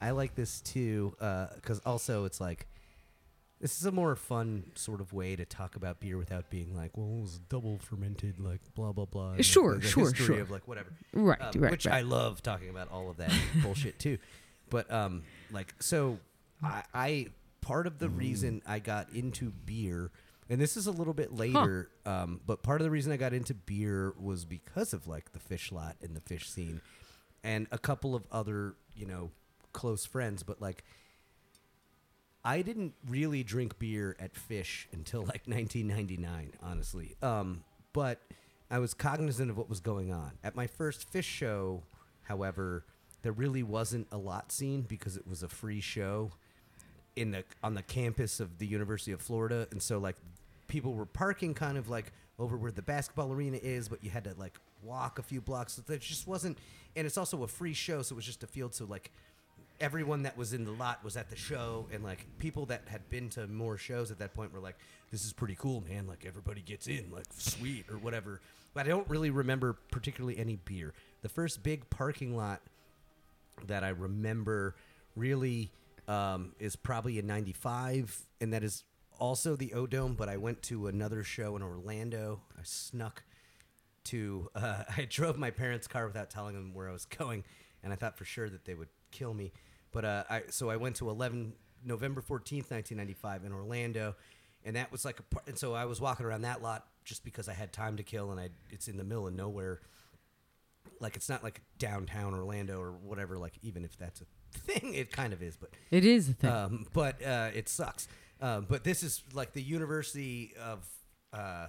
[0.00, 1.14] I like this too
[1.56, 2.66] because also it's like
[3.60, 6.96] this is a more fun sort of way to talk about beer without being like,
[6.96, 9.34] well, it was double fermented, like blah blah blah.
[9.40, 10.40] Sure, like, sure, history sure.
[10.40, 10.88] Of like whatever.
[11.12, 11.96] right, Um, right, which right.
[11.96, 13.32] I love talking about all of that
[13.62, 14.16] bullshit too.
[14.70, 16.18] But um, like so,
[16.62, 17.26] I, I
[17.60, 20.10] part of the reason I got into beer,
[20.48, 23.34] and this is a little bit later, um, but part of the reason I got
[23.34, 26.80] into beer was because of like the Phish lot and the Phish scene,
[27.44, 29.32] and a couple of other you know
[29.72, 30.42] close friends.
[30.42, 30.84] But like,
[32.44, 37.16] I didn't really drink beer at Phish until like 1999, honestly.
[37.22, 38.20] Um, but
[38.70, 40.32] I was cognizant of what was going on.
[40.44, 41.82] At my first Phish show,
[42.22, 42.84] however,
[43.22, 46.30] there really wasn't a lot scene because it was a free show
[47.16, 50.16] in the on the campus of the University of Florida, and so like
[50.68, 54.24] people were parking kind of like over where the basketball arena is, but you had
[54.24, 55.74] to like walk a few blocks.
[55.74, 56.56] So It just wasn't,
[56.96, 58.74] and it's also a free show, so it was just a field.
[58.74, 59.10] So like
[59.80, 63.08] everyone that was in the lot was at the show, and like people that had
[63.08, 64.76] been to more shows at that point were like,
[65.10, 66.06] "This is pretty cool, man!
[66.06, 68.40] Like everybody gets in, like sweet or whatever."
[68.74, 70.92] But I don't really remember particularly any beer.
[71.22, 72.60] The first big parking lot
[73.66, 74.76] that I remember
[75.16, 75.72] really
[76.06, 78.84] um, is probably in 95, and that is
[79.18, 80.14] also the O'Dome.
[80.14, 82.42] But I went to another show in Orlando.
[82.56, 83.24] I snuck
[84.04, 87.44] to, uh, I drove my parents' car without telling them where I was going,
[87.82, 89.52] and I thought for sure that they would kill me.
[89.92, 91.52] But uh, I, so I went to 11,
[91.84, 94.14] November 14th, 1995, in Orlando.
[94.64, 97.24] And that was like a part, and so I was walking around that lot just
[97.24, 99.80] because I had time to kill, and I it's in the middle of nowhere
[101.00, 103.38] like it's not like downtown Orlando or whatever.
[103.38, 105.56] Like even if that's a thing, it kind of is.
[105.56, 106.50] But it is a thing.
[106.50, 108.06] um, but uh, it sucks.
[108.40, 110.86] Um, but this is like the University of
[111.32, 111.66] uh,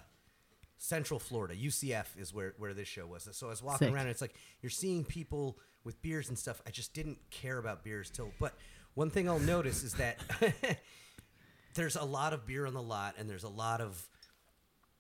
[0.78, 1.56] Central Florida.
[1.56, 3.28] UCF is where where this show was.
[3.32, 3.96] So I was walking Sick.
[3.96, 6.62] around, and it's like you're seeing people with beers and stuff.
[6.66, 8.32] I just didn't care about beers till.
[8.40, 8.54] But
[8.94, 10.18] one thing I'll notice is that
[11.76, 14.08] there's a lot of beer on the lot, and there's a lot of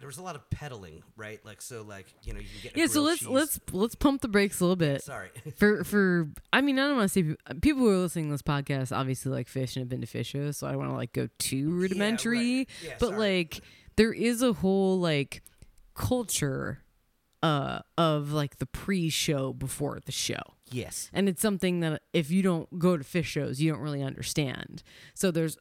[0.01, 1.39] there was a lot of peddling, right?
[1.45, 3.29] Like so, like you know, you can get a yeah, so let's cheese.
[3.29, 5.03] let's let's pump the brakes a little bit.
[5.03, 5.29] Sorry.
[5.57, 8.31] for for I mean I don't want to say pe- people who are listening to
[8.31, 10.91] this podcast obviously like Phish and have been to Phish shows, so I don't want
[10.91, 12.57] to like go too rudimentary.
[12.57, 12.69] right.
[12.83, 13.19] Yeah, but sorry.
[13.19, 13.61] like
[13.95, 15.43] there is a whole like
[15.93, 16.79] culture
[17.43, 20.41] uh of like the pre-show before the show.
[20.71, 21.09] yes.
[21.13, 24.83] And it's something that if you don't go to Phish shows, you don't really understand.
[25.13, 25.57] So there's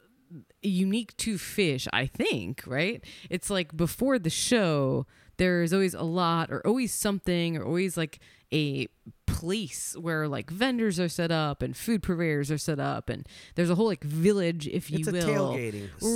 [0.63, 3.03] unique to Phish, I think, right?
[3.29, 5.07] It's like before the show,
[5.41, 8.19] there's always a lot or always something or always like
[8.53, 8.87] a
[9.27, 13.71] place where like vendors are set up and food purveyors are set up and there's
[13.71, 15.57] a whole like village if you It's will.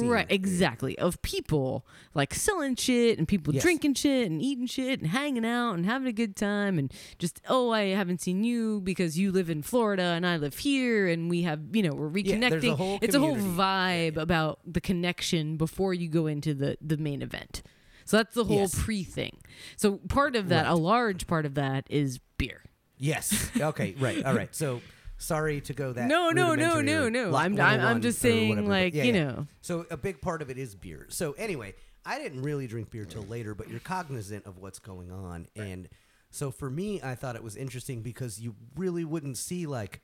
[0.09, 3.63] right exactly of people like selling shit and people Yes.
[3.63, 7.41] drinking shit and eating shit and hanging out and having a good time and just
[7.49, 11.31] oh I haven't seen you because you live in Florida and I live here and
[11.31, 15.57] we have you know we're reconnecting Yeah, a it's a whole vibe about the connection
[15.57, 17.63] before you go into the the main event
[18.05, 18.75] so that's the whole Yes.
[18.75, 19.39] pre thing
[19.77, 22.63] so part of that a large part of that is beer
[22.97, 23.51] Yes.
[23.59, 23.95] Okay.
[23.99, 24.25] Right.
[24.25, 24.55] All right.
[24.55, 24.81] So
[25.19, 26.07] sorry to go that.
[26.09, 29.25] no no no no no I'm, I'm I'm just saying whatever, like yeah, you yeah.
[29.25, 31.07] know So a big part of it is beer.
[31.11, 31.75] So anyway,
[32.07, 35.89] I didn't really drink beer till later, but you're cognizant of what's going on, and
[36.31, 40.01] so for me, I thought it was interesting because you really wouldn't see like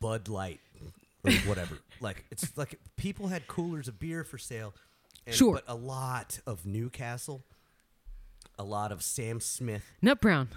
[0.00, 0.60] Bud Light
[1.24, 1.78] or whatever.
[2.00, 4.74] like it's like people had coolers of beer for sale,
[5.26, 5.54] and, Sure.
[5.54, 7.44] but a lot of Newcastle,
[8.58, 10.48] a lot of Sam Smith, Nut Brown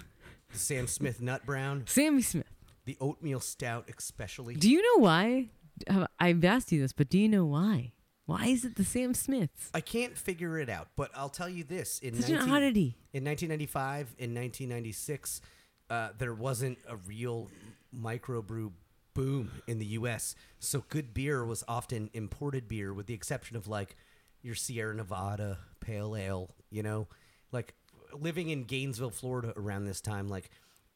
[0.52, 2.46] Sam Smith Nut Brown, Sammy Smith
[2.88, 4.54] the oatmeal stout, especially.
[4.54, 5.50] Do you know why?
[6.18, 7.92] I've asked you this, but do you know why?
[8.24, 9.70] Why is it the Sam Smiths?
[9.74, 12.96] I can't figure it out, but I'll tell you this: in Such an oddity.
[13.12, 15.42] in 1995, in 1996,
[15.90, 17.50] uh, there wasn't a real
[17.94, 18.72] microbrew
[19.12, 20.34] boom in the U.S.
[20.58, 23.96] So good beer was often imported beer, with the exception of like
[24.42, 26.50] your Sierra Nevada Pale Ale.
[26.70, 27.08] You know,
[27.52, 27.74] like
[28.18, 30.50] living in Gainesville, Florida around this time, like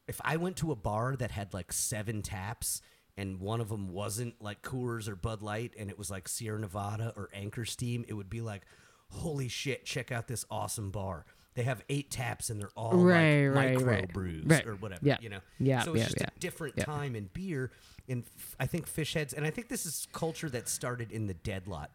[0.07, 2.81] if I went to a bar that had like seven taps
[3.17, 6.59] and one of them wasn't like Coors or Bud Light and it was like Sierra
[6.59, 8.63] Nevada or Anchor Steam, it would be like,
[9.09, 11.25] holy shit, check out this awesome bar.
[11.55, 14.13] They have eight taps and they're all Right, like right, micro right.
[14.13, 14.65] brews Right.
[14.65, 15.17] or whatever, Yeah.
[15.21, 15.39] you know?
[15.59, 16.27] Yeah, So it's yeah, just yeah.
[16.35, 16.85] a different Yeah.
[16.85, 17.71] time in beer.
[18.09, 21.27] And f- I think Phish heads, and I think this is culture that started in
[21.27, 21.91] the dead lot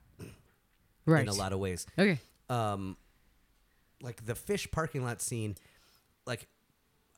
[1.09, 1.23] Right.
[1.23, 2.19] in a lot of ways Okay.
[2.49, 2.97] um
[4.03, 5.57] like the Phish parking lot scene
[6.27, 6.47] like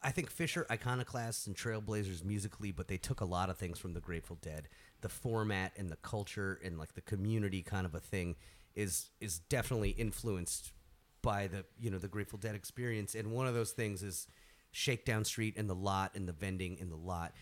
[0.03, 3.79] i think Phish are iconoclasts and trailblazers musically but they took a lot of things
[3.79, 4.69] from the grateful dead
[5.03, 8.37] the format and the culture and like the community kind of a thing
[8.75, 10.73] is is definitely influenced
[11.23, 14.27] by the you know the grateful dead experience and one of those things is
[14.73, 17.33] shakedown street and the lot and the vending in the lot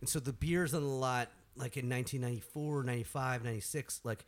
[0.00, 4.24] and so the beers on the lot like in 1994 95 96 like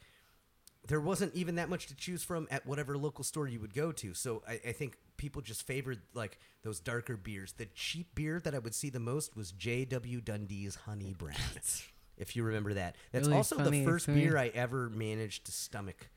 [0.89, 3.93] there wasn't even that much to choose from at whatever local store you would go
[3.93, 4.15] to.
[4.15, 7.53] So I, I think people just favored like those darker beers.
[7.53, 10.23] The cheap beer that I would see the most was J.W.
[10.23, 11.37] Dundee's Honey Brown.
[12.17, 14.23] if you remember that, that's Really also the first me.
[14.23, 16.09] beer I ever managed to stomach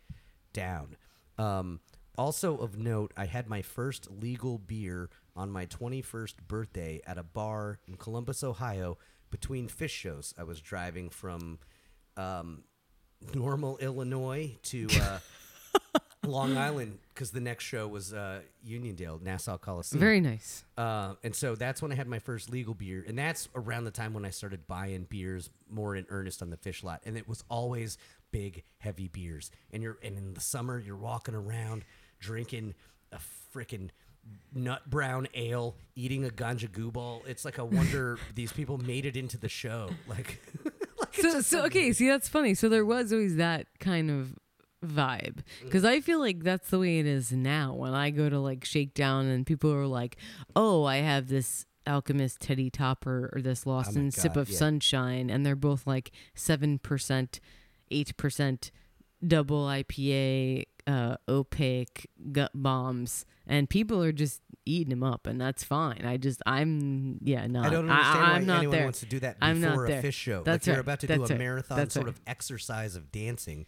[0.53, 0.95] down.
[1.37, 1.81] Um,
[2.17, 7.23] also of note, I had my first legal beer on my 21st birthday at a
[7.23, 8.97] bar in Columbus, Ohio,
[9.29, 10.33] between Phish shows.
[10.37, 11.59] I was driving from
[12.17, 12.63] um,
[13.33, 15.19] Normal, Illinois to uh,
[16.27, 19.99] Long Island because the next show was uh, Uniondale, Nassau Coliseum.
[19.99, 20.63] Very nice.
[20.77, 23.91] Uh, and so that's when I had my first legal beer, and that's around the
[23.91, 27.27] time when I started buying beers more in earnest on the Phish lot, and it
[27.27, 27.97] was always
[28.31, 29.51] big, heavy beers.
[29.71, 31.85] And you're and in the summer you're walking around
[32.19, 32.75] drinking
[33.11, 33.19] a
[33.53, 33.89] freaking
[34.53, 37.23] nut brown ale, eating a ganja goo ball.
[37.27, 39.89] It's like a wonder these people made it into the show.
[40.07, 40.41] Like,
[41.13, 42.53] So, so okay, see that's funny.
[42.53, 44.35] So there was always that kind of
[44.85, 47.73] vibe because I feel like that's the way it is now.
[47.73, 50.17] When I go to like Shakedown and people are like,
[50.55, 54.49] "Oh, I have this Alchemist Heady Topper or this Lost Oh my in Sip of
[54.49, 54.57] yeah.
[54.57, 57.39] Sunshine," and they're both like seven percent,
[57.89, 58.71] eight percent
[59.25, 65.63] double IPA, uh, opaque gut bombs, and people are just eating them up, and that's
[65.63, 66.05] fine.
[66.05, 67.65] I just, I'm, yeah, not.
[67.65, 68.83] I don't understand why I'm not anyone there.
[68.85, 70.43] wants to do that before a Phish show.
[70.43, 71.37] That's like you're about to do a right.
[71.37, 72.15] marathon That's sort right.
[72.15, 73.65] of exercise of dancing,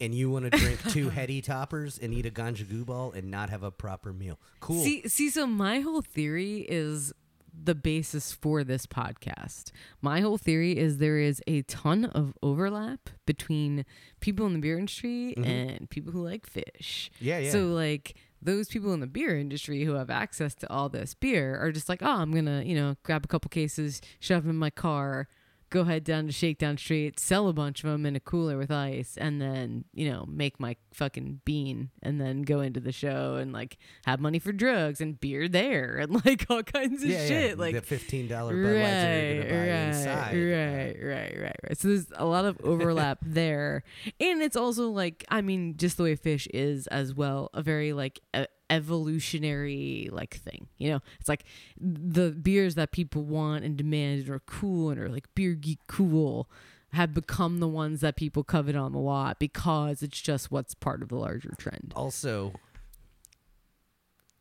[0.00, 3.30] and you want to drink two heady toppers and eat a ganja goo ball and
[3.30, 4.38] not have a proper meal.
[4.60, 4.82] Cool.
[4.82, 7.12] See, see, so my whole theory is
[7.52, 9.70] the basis for this podcast.
[10.00, 13.84] My whole theory is there is a ton of overlap between
[14.20, 17.10] people in the beer industry and people who like Phish.
[17.10, 17.24] Mm-hmm.
[17.24, 17.50] Yeah, yeah.
[17.50, 21.58] So like those people in the beer industry who have access to all this beer
[21.60, 24.56] are just like, oh, I'm gonna, you know, grab a couple cases, shove them in
[24.56, 25.28] my car,
[25.70, 28.70] go head down to Shakedown Street, sell a bunch of them in a cooler with
[28.70, 33.36] ice, and then you know make my fucking bean, and then go into the show
[33.36, 37.26] and like have money for drugs and beer there and like all kinds of yeah,
[37.26, 37.50] shit.
[37.50, 37.54] yeah.
[37.56, 40.34] Like the fifteen dollar Budweiser you're right, gonna buy right, inside.
[40.34, 41.78] right, right, right, right.
[41.78, 43.82] So there's a lot of overlap there,
[44.18, 47.92] and it's also like I mean, just the way Phish is as well, a very
[47.92, 50.68] like e- evolutionary like thing.
[50.78, 51.44] You know, it's like
[51.78, 55.80] the beers that people want and demand and are cool and are like beer geek
[55.86, 56.48] cool
[56.92, 61.02] have become the ones that people covet on the lot because it's just what's part
[61.02, 61.92] of the larger trend.
[61.94, 62.52] Also,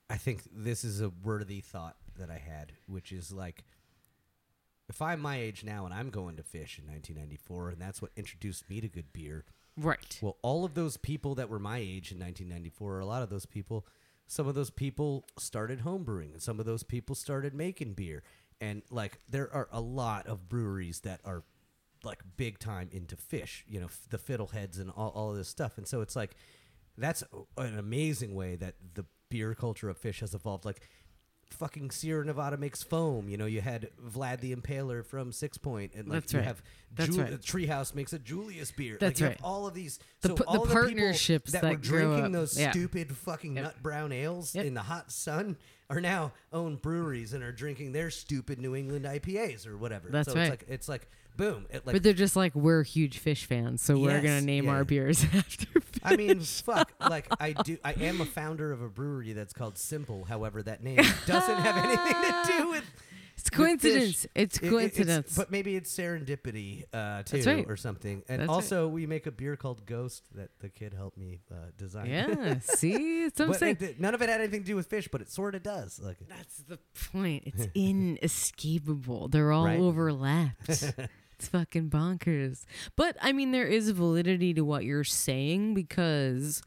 [0.10, 3.64] I think this is a worthy thought that I had, which is like,
[4.90, 8.12] if I'm my age now and I'm going to Phish in 1994, and that's what
[8.16, 9.46] introduced me to good beer.
[9.78, 10.18] Right.
[10.22, 13.46] Well, all of those people that were my age in 1994, a lot of those
[13.46, 13.86] people,
[14.30, 18.22] some of those people started homebrewing, and some of those people started making beer.
[18.62, 21.44] And like, there are a lot of breweries that are
[22.04, 25.50] like big time into Phish, you know, f- the fiddleheads and all, all of this
[25.50, 25.80] stuff.
[25.80, 26.36] And so it's like,
[26.96, 27.24] that's
[27.58, 30.64] an amazing way that the beer culture of Phish has evolved.
[30.64, 30.82] Like,
[31.54, 33.28] fucking Sierra Nevada makes foam.
[33.30, 36.46] You know, you had Vlad the Impaler from Sixpoint, and like That's you right.
[36.48, 36.64] have
[36.96, 37.32] That's Ju- right.
[37.42, 38.98] Treehouse makes a Julius beer.
[39.00, 39.38] That's like, you right.
[39.38, 40.00] Have all of these.
[40.22, 42.32] The so p- the all of people partnerships that, that were drinking up.
[42.32, 42.72] those Yeah.
[42.72, 43.64] stupid fucking Yep.
[43.64, 44.66] nut brown ales Yep.
[44.66, 45.58] in the hot sun
[45.90, 50.10] are now own breweries and are drinking their stupid New England IPAs or whatever.
[50.10, 50.44] That's so right.
[50.44, 51.08] It's like it's like
[51.40, 51.66] boom.
[51.72, 54.66] It like but they're just like we're huge Phish fans, so we're Yes, gonna name
[54.66, 54.72] yeah.
[54.72, 55.66] our beers after.
[55.80, 56.00] Phish.
[56.04, 56.92] I mean, fuck.
[57.00, 57.78] Like I do.
[57.84, 60.26] I am a founder of a brewery that's called Simple.
[60.26, 62.84] However, that name doesn't have anything to do with.
[63.38, 64.28] it's coincidence.
[64.36, 65.36] It's It- it- coincidence.
[65.38, 67.66] but maybe it's serendipity uh, too, right.
[67.70, 68.22] or something.
[68.28, 68.54] And That's right.
[68.54, 72.08] also, we make a beer called Ghost that the kid helped me uh, design.
[72.08, 72.60] yeah.
[72.62, 73.78] See, that's what I'm But saying.
[73.80, 76.00] it- none of it had anything to do with Phish, but it sort of does.
[76.04, 76.80] Like, That's the
[77.12, 77.44] point.
[77.46, 79.28] It's inescapable.
[79.30, 79.80] They're all Right.
[79.80, 80.94] overlapped.
[81.40, 82.66] It's fucking bonkers.
[82.98, 86.62] But I mean, there is validity to what you're saying because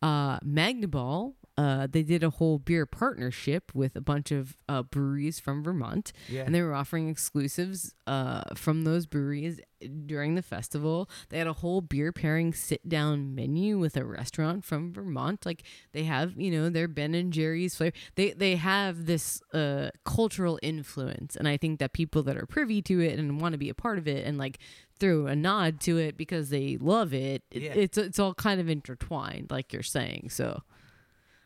[0.00, 5.38] uh, Magnaball, uh, they did a whole beer partnership with a bunch of uh, breweries
[5.38, 6.42] from Vermont, Yeah.
[6.44, 9.60] and they were offering exclusives uh, from those breweries
[10.06, 11.08] during the festival.
[11.28, 15.44] They had a whole beer pairing sit down menu with a restaurant from Vermont.
[15.44, 15.62] Like
[15.92, 17.96] they have, you know, their Ben and Jerry's flavor.
[18.14, 22.80] They they have this uh, cultural influence, and I think that people that are privy
[22.82, 24.58] to it and want to be a part of it and like
[24.98, 27.42] throw a nod to it because they love it.
[27.50, 27.72] it- Yeah.
[27.74, 30.28] It's it's all kind of intertwined, like you're saying.
[30.30, 30.62] So,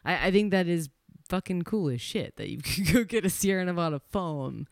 [0.04, 0.88] I, I think that is
[1.28, 4.66] fucking cool as shit that you can go get a Sierra Nevada foam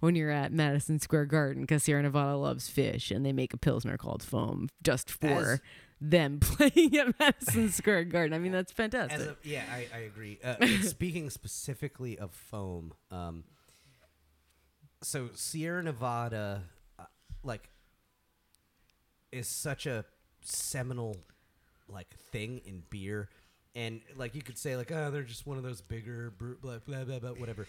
[0.00, 3.56] when you're at Madison Square Garden because Sierra Nevada loves Phish and they make a
[3.58, 5.60] pilsner called foam just for As-
[6.00, 8.32] them playing at Madison Square Garden.
[8.32, 9.18] I mean, that's fantastic.
[9.20, 10.38] As a, yeah, I, I agree.
[10.42, 13.44] Uh, speaking specifically of foam, um,
[15.02, 16.62] so Sierra Nevada,
[16.98, 17.04] uh,
[17.42, 17.68] like,
[19.30, 20.04] is such a
[20.42, 21.16] seminal
[21.88, 23.28] like thing in beer,
[23.78, 26.78] and like you could say like, oh, they're just one of those bigger bre- blah
[26.78, 27.66] blah blah, blah whatever.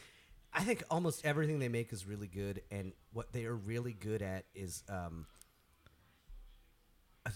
[0.52, 4.24] I think almost everything they make is really good, and what they are really good
[4.24, 5.28] at is um,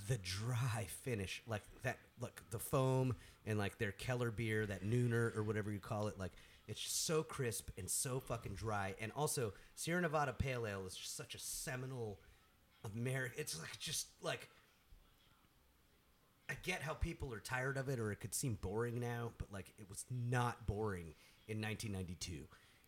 [0.08, 5.38] the dry finish, like that, like the foam and like their Keller beer, that Nooner
[5.38, 6.32] or whatever you call it, like
[6.68, 8.96] it's so crisp and so fucking dry.
[9.00, 12.20] And also, Sierra Nevada Pale Ale is just such a seminal
[12.96, 13.40] American.
[13.40, 14.50] It's like just like
[16.50, 19.52] I get how people are tired of it or it could seem boring now, but
[19.52, 21.14] like it was not boring
[21.48, 22.46] in 1992.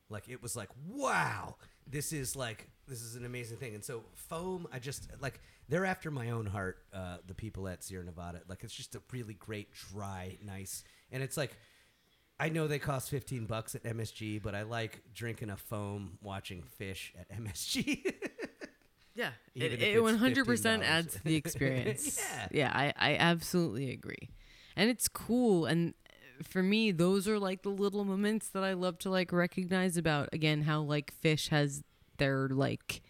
[0.09, 1.55] Like it was like, wow,
[1.87, 3.73] this is like this is an amazing thing.
[3.73, 6.79] And so foam, I just like they're after my own heart.
[6.93, 11.23] Uh, the people at Sierra Nevada, like it's just a really great, dry, nice, and
[11.23, 11.57] it's like.
[12.37, 16.65] I know they cost 15 bucks at MSG, but I like drinking a foam watching
[16.77, 18.13] Phish at MSG.
[19.15, 22.19] Yeah, Even it, it 100% adds to the experience.
[22.19, 22.47] Yeah.
[22.51, 24.29] yeah, I, I absolutely agree,
[24.75, 25.65] and it's cool.
[25.65, 25.93] And
[26.43, 30.29] for me, those are like the little moments that I love to like recognize about
[30.33, 31.83] again how like Phish has
[32.17, 33.01] their like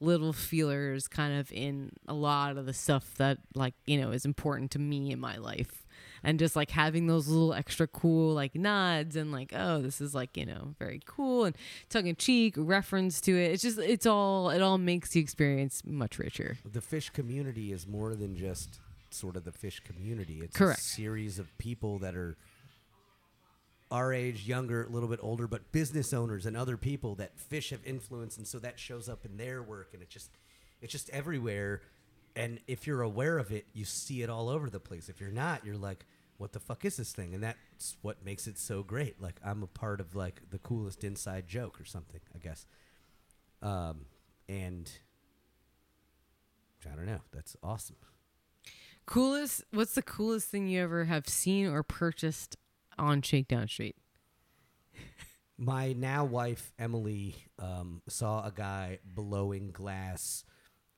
[0.00, 4.24] little feelers kind of in a lot of the stuff that like you know is
[4.24, 5.86] important to me in my life
[6.22, 10.14] and just like having those little extra cool like nods and like oh this is
[10.14, 11.56] like you know very cool and
[11.88, 16.58] tongue-in-cheek reference to it it's just it's all it all makes the experience much richer
[16.64, 18.80] the Phish community is more than just
[19.10, 20.40] sort of the Phish community.
[20.42, 20.80] It's Correct.
[20.80, 22.36] a series of people that are
[23.90, 27.70] our age, younger, a little bit older, but business owners and other people that Phish
[27.70, 30.30] have influence, and so that shows up in their work, and it just
[30.82, 31.80] it's just everywhere.
[32.36, 35.08] And if you're aware of it, you see it all over the place.
[35.08, 36.06] If you're not, you're like,
[36.38, 37.34] what the fuck is this thing?
[37.34, 39.20] And that's what makes it so great.
[39.20, 42.64] Like I'm a part of like the coolest inside joke or something, I guess.
[43.60, 44.06] Um,
[44.48, 44.90] and
[46.90, 47.20] I don't know.
[47.32, 47.96] That's awesome.
[49.04, 52.56] coolest what's the coolest thing you ever have seen or purchased
[52.98, 53.96] on shakedown street
[55.58, 60.44] My now wife Emily um, saw a guy blowing glass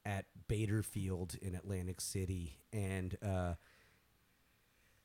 [0.05, 3.55] at Bader Field in Atlantic City, and uh,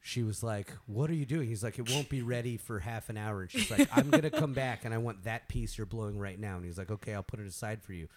[0.01, 3.09] she was like, "What are you doing?" He's like, "It won't be ready for half
[3.09, 5.85] an hour." And she's like, "I'm gonna come back, and I want that piece you're
[5.85, 8.07] blowing right now." And he's like, "Okay, I'll put it aside for you."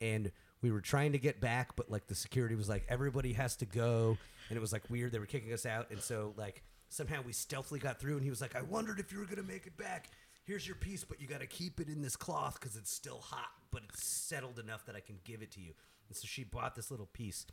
[0.00, 0.30] And
[0.62, 3.66] we were trying to get back, but like the security was like, "Everybody has to
[3.66, 4.16] go,"
[4.48, 5.10] and it was like weird.
[5.10, 8.14] They were kicking us out, and so like somehow we stealthily got through.
[8.14, 10.08] And he was like, "I wondered if you were gonna make it back."
[10.44, 13.18] Here's your piece, but you got to keep it in this cloth because it's still
[13.18, 15.72] hot, but it's settled enough that I can give it to you.
[16.08, 17.46] And so she bought this little piece.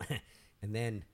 [0.62, 1.04] and then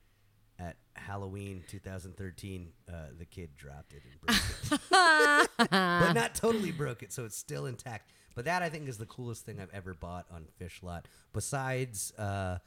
[0.59, 4.37] at Halloween 2013, uh, the kid dropped it and broke
[4.71, 5.49] it.
[5.71, 8.11] but not totally broke it, so it's still intact.
[8.35, 11.07] But that I think is the coolest thing I've ever bought on Phish Lot.
[11.33, 12.59] Besides, uh,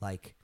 [0.00, 0.34] like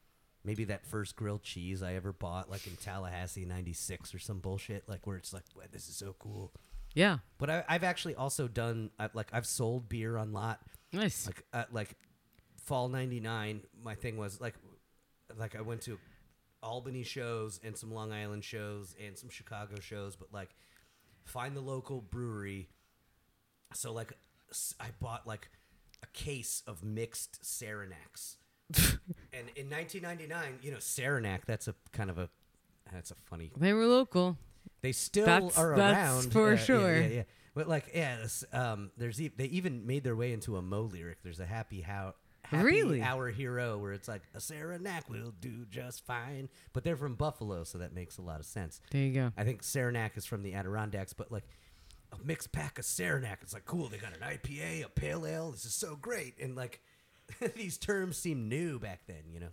[0.45, 4.89] maybe that first grilled cheese I ever bought, like in Tallahassee '96 or some bullshit,
[4.89, 6.53] like where it's like, wow, this is so cool.
[6.95, 10.61] yeah But I, I've actually also done I, like I've sold beer on lot
[10.93, 11.97] nice like uh, like
[12.65, 14.55] fall 99 my thing was like
[15.39, 15.99] like i went to
[16.63, 20.51] albany shows and some long island shows and some chicago shows but like
[21.25, 22.69] find the local brewery
[23.75, 24.13] so like
[24.81, 25.51] i bought like
[26.03, 28.37] a case of mixed saranacs
[28.77, 32.29] and in 1999 you know saranac that's a kind of a
[32.93, 34.37] that's a funny they were local
[34.81, 35.97] they still That's- are that's
[36.27, 36.97] around for Yeah, yeah, sure.
[37.01, 37.23] Yeah, yeah,
[37.55, 40.83] But like, yeah, this, um, there's e- they even made their way into a moe.
[40.93, 41.23] lyric.
[41.23, 42.15] There's a happy how.
[42.45, 43.03] Happy Really?
[43.03, 47.65] Hour hero, where it's like a Saranac will do just fine, but they're from Buffalo,
[47.65, 48.81] so that makes a lot of sense.
[48.91, 51.45] there you go I think Saranac is from the Adirondacks, but like
[52.13, 53.89] a mixed pack of Saranac, it's like cool.
[53.89, 55.51] They got an IPA, a pale ale.
[55.51, 56.81] This is so great, and like
[57.57, 59.25] these terms seem new back then.
[59.33, 59.49] You know.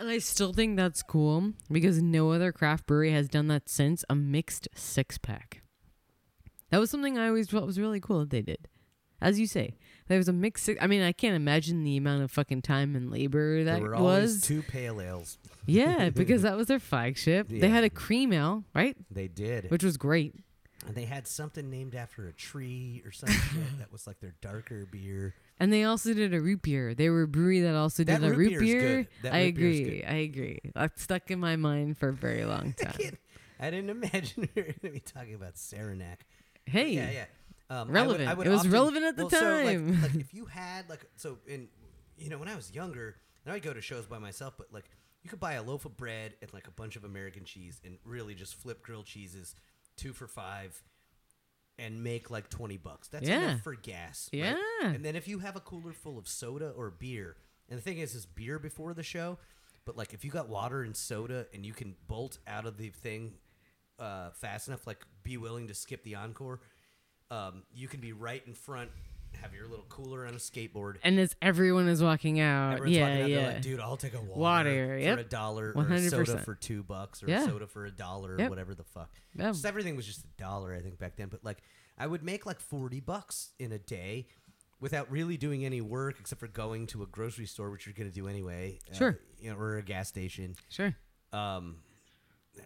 [0.00, 4.04] And I still think that's cool because no other craft brewery has done that since
[4.08, 5.62] a mixed six pack.
[6.70, 8.68] That was something I always thought was really cool that they did.
[9.20, 9.76] As you say,
[10.08, 10.64] there was a mixed.
[10.64, 13.90] Six, I mean, I can't imagine the amount of fucking time and labor that there
[13.90, 14.40] were was.
[14.42, 15.38] two pale ales.
[15.66, 17.48] yeah, because that was their flagship.
[17.48, 18.96] They had a cream ale, right?
[19.10, 19.70] They did.
[19.70, 20.34] Which was great.
[20.86, 23.38] And they had something named after a tree or something
[23.78, 25.34] that was like their darker beer.
[25.60, 26.92] And they also did a root beer.
[26.92, 28.80] They were a brewery that also That did a root root beer.
[28.80, 29.08] good.
[29.22, 30.02] That I agree.
[30.02, 30.58] I agree.
[30.74, 32.94] That stuck in my mind for a very long time.
[32.98, 33.18] can't-
[33.60, 36.26] I didn't imagine we were going to be talking about Saranac.
[36.66, 37.24] hey, Yeah, yeah.
[37.72, 38.28] Um, Relevant.
[38.46, 40.02] It was relevant at the well, so, like- time.
[40.02, 41.68] like, if you had like so in
[42.18, 44.84] you know when I was younger, and I'd go to shows by myself, but like
[45.22, 47.96] you could buy a loaf of bread and like a bunch of American cheese and
[48.04, 49.54] really just flip grilled cheeses,
[49.96, 50.82] two for five,
[51.78, 53.08] and make like twenty bucks.
[53.08, 53.42] That's Yeah.
[53.50, 54.28] enough for gas.
[54.32, 54.40] right?
[54.40, 54.56] Yeah.
[54.88, 57.36] And then if you have a cooler full of soda or beer,
[57.70, 59.38] and the thing is, is beer before the show.
[59.84, 62.90] But like, if you got water and soda, and you can bolt out of the
[62.90, 63.32] thing
[63.98, 66.60] uh, fast enough, like be willing to skip the encore,
[67.32, 68.90] um, you can be right in front,
[69.40, 70.96] have your little cooler on a skateboard.
[71.02, 73.36] and as everyone is walking out, Everyone's yeah, walking out, yeah.
[73.44, 75.18] they're like, dude, I'll take a water, Water, for yep.
[75.18, 76.44] a dollar, or a soda 100%.
[76.44, 77.42] for two bucks, or Yeah.
[77.42, 78.50] a soda for a dollar, or Yep.
[78.50, 79.10] whatever the fuck.
[79.34, 79.52] Yeah.
[79.52, 81.28] Just everything was just a dollar, I think, back then.
[81.28, 81.58] But like,
[81.96, 84.26] I would make like forty bucks in a day
[84.80, 88.08] without really doing any work except for going to a grocery store, which you're going
[88.10, 88.78] to do anyway.
[88.90, 89.18] uh, Sure.
[89.40, 90.56] you know, or a gas station.
[90.68, 90.94] Sure.
[91.32, 91.76] Um,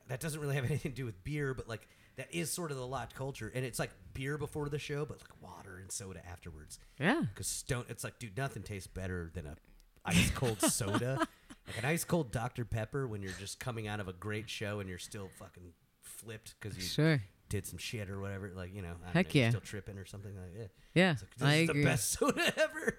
[0.08, 1.86] that doesn't really have anything to do with beer, but like
[2.16, 5.18] that is sort of the lot culture, and it's like beer before the show, but
[5.20, 6.78] like water and soda afterwards.
[6.98, 7.22] Yeah.
[7.32, 9.56] Because stone, it's like, dude, nothing tastes better than a
[10.04, 11.18] ice cold soda,
[11.66, 14.80] like an ice cold Dr Pepper when you're just coming out of a great show
[14.80, 17.20] and you're still fucking flipped because you Sure.
[17.48, 18.50] did some shit or whatever.
[18.54, 19.48] Like you know, I Heck know, yeah.
[19.50, 20.70] Still tripping or something like that.
[20.94, 21.10] Yeah.
[21.20, 21.80] Like, this I agree.
[21.82, 22.98] the best soda ever.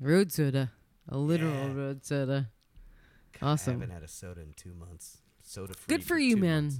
[0.00, 0.72] Road soda.
[1.08, 1.72] A literal Yeah.
[1.74, 2.50] road soda.
[3.40, 3.70] Awesome.
[3.70, 5.18] I haven't had a soda in two months.
[5.42, 5.96] Soda free.
[5.96, 6.64] Good for you, man.
[6.64, 6.78] months.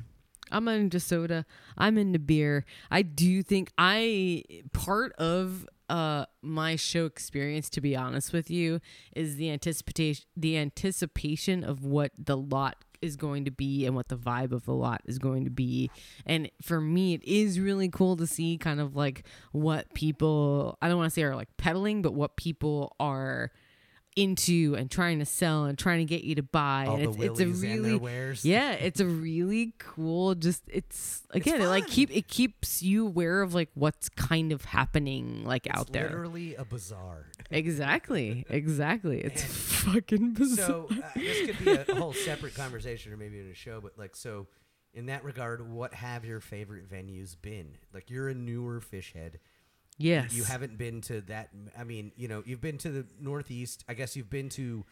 [0.50, 1.44] I'm into soda.
[1.76, 2.64] I'm into beer.
[2.90, 8.80] I do think I part of uh my show experience to be honest with you
[9.14, 14.08] is the anticipation the anticipation of what the lot is going to be and what
[14.08, 15.90] the vibe of the lot is going to be.
[16.24, 20.88] And for me it is really cool to see kind of like what people I
[20.88, 23.52] don't want to say are like peddling, but what people are
[24.16, 27.10] into and trying to sell and trying to get you to buy All and the
[27.10, 31.60] it's, it's a willies and their really yeah it's a really cool just it's again
[31.60, 35.78] it like keep it keeps you aware of like what's kind of happening like It's
[35.78, 37.26] out there literally a bazaar.
[37.50, 43.12] exactly exactly it's fucking bizarre So uh, this could be a, a whole separate conversation,
[43.12, 43.80] or maybe in a show.
[43.80, 44.46] But like, so
[44.94, 47.76] in that regard, what have your favorite venues been?
[47.92, 49.38] Like, you're a newer Phish head.
[49.98, 51.50] Yes You haven't been to that.
[51.78, 53.84] I mean, you know, you've been to the Northeast.
[53.88, 54.84] I guess you've been to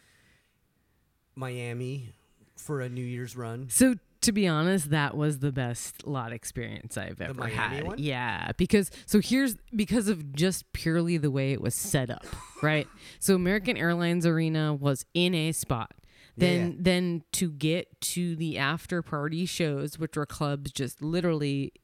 [1.35, 2.13] Miami
[2.57, 3.69] for a New Year's run.
[3.69, 7.97] so to be honest that was the best lot experience i've ever Miami had one?
[7.99, 12.25] yeah because so here's because of just purely the way it was set up
[12.63, 15.91] right so american airlines arena was in a spot
[16.39, 16.77] then Yeah.
[16.79, 21.75] then to get to the after party shows which were clubs just literally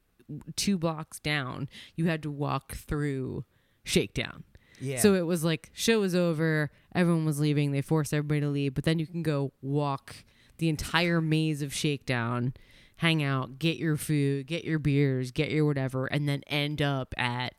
[0.55, 3.43] two blocks down you had to walk through
[3.83, 4.43] shakedown
[4.79, 4.99] Yeah.
[4.99, 8.73] so it was like show was over everyone was leaving they forced everybody to leave
[8.73, 10.15] but then you can go walk
[10.57, 12.53] the entire maze of shakedown
[12.97, 17.13] hang out get your food get your beers get your whatever and then end up
[17.17, 17.53] at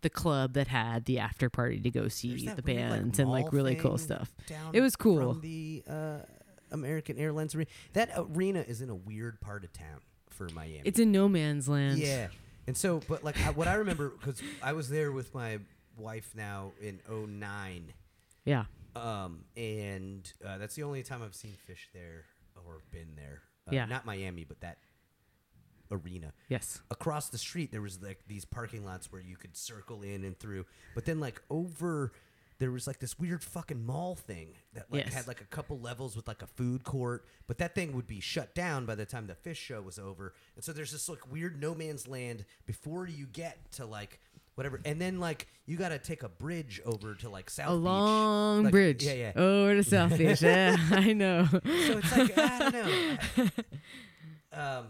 [0.00, 3.28] the club that had the after party to go see the weird, like, bands and
[3.30, 4.32] like really cool stuff
[4.72, 5.32] It was cool.
[5.34, 6.18] From the uh,
[6.70, 7.68] American Airlines arena.
[7.94, 10.00] That arena is in a weird part of town
[10.38, 10.82] for Miami.
[10.84, 12.28] it's in no man's land Yeah.
[12.66, 15.58] And so, but like I, what I remember, because I was there with my
[15.96, 17.92] wife now in 09.
[18.44, 22.24] yeah Um, and uh, that's the only time I've seen Phish there
[22.66, 23.42] or been there.
[23.66, 23.86] Uh, Yeah.
[23.86, 24.78] Not Miami, but that
[25.90, 26.32] arena.
[26.48, 30.24] yes Across the street, there was like these parking lots where you could circle in
[30.24, 30.66] and through.
[30.94, 32.12] But then, like, over.
[32.58, 35.14] There was like this weird fucking mall thing that like Yes.
[35.14, 38.18] had like a couple levels with like a food court, but that thing would be
[38.20, 40.34] shut down by the time the Phish show was over.
[40.56, 44.18] And so there's this like weird no man's land before you get to like
[44.56, 47.76] whatever, and then like you got to take a bridge over to like South a
[47.76, 47.84] Beach.
[47.84, 49.32] long Like, bridge Yeah, yeah.
[49.36, 52.74] over to south beach yeah i know So it's like I don't
[53.36, 53.48] know.
[54.52, 54.86] Um,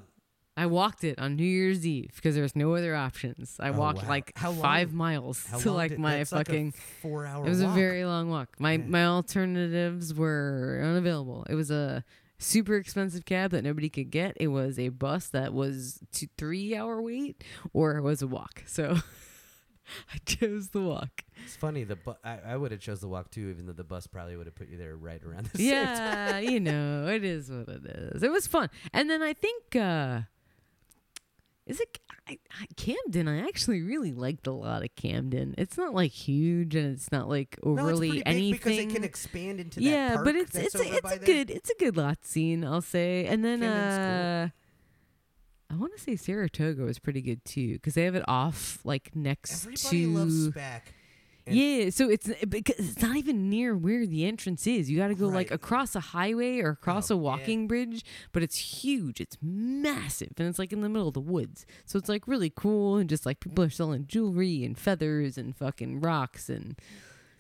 [0.59, 3.56] I walked it on New Year's Eve because there was no other options.
[3.60, 4.09] I Oh, walked wow.
[4.09, 6.72] like How five long- miles to like did- my that's like fucking.
[7.02, 7.47] four-hour.
[7.47, 7.72] it was walk.
[7.72, 8.59] a very long walk.
[8.59, 8.85] My Yeah.
[8.86, 11.47] my alternatives were unavailable.
[11.48, 12.05] It was a
[12.39, 14.36] super expensive cab that nobody could get.
[14.39, 18.62] It was a bus that was two three hour wait, or it was a walk.
[18.66, 18.97] So
[20.14, 21.22] I chose the walk.
[21.44, 21.85] It's funny.
[21.85, 24.36] The bu- I, I would have chose the walk too, even though the bus probably
[24.36, 25.62] would have put you there right around the.
[25.62, 28.22] Yeah, you know, it is what it is.
[28.22, 28.68] It was fun.
[28.93, 30.22] And then I think uh
[31.69, 33.28] is it I, I, Camden?
[33.28, 35.55] I actually really liked a lot of Camden.
[35.57, 38.53] It's not like huge and it's not like No, it's overly pretty big anything.
[38.53, 41.70] because it can expand into that yeah, but it's it's a, it's a good it's
[41.70, 43.27] a good lot scene, I'll say.
[43.27, 44.49] And then uh
[45.70, 49.15] I want to say Saratoga was pretty good too because they have it off like
[49.15, 50.81] next Everybody to loves SPAC.
[51.51, 54.91] Yeah, so it's eh, because it's not even near where the entrance is.
[54.91, 57.23] You got to go like across a highway or across Oh, a yeah.
[57.23, 59.20] walking bridge, but it's huge.
[59.20, 61.66] It's massive, and it's like in the middle of the woods.
[61.87, 65.57] So it's like really cool, and just like people are selling jewelry and feathers and
[65.57, 66.77] fucking rocks and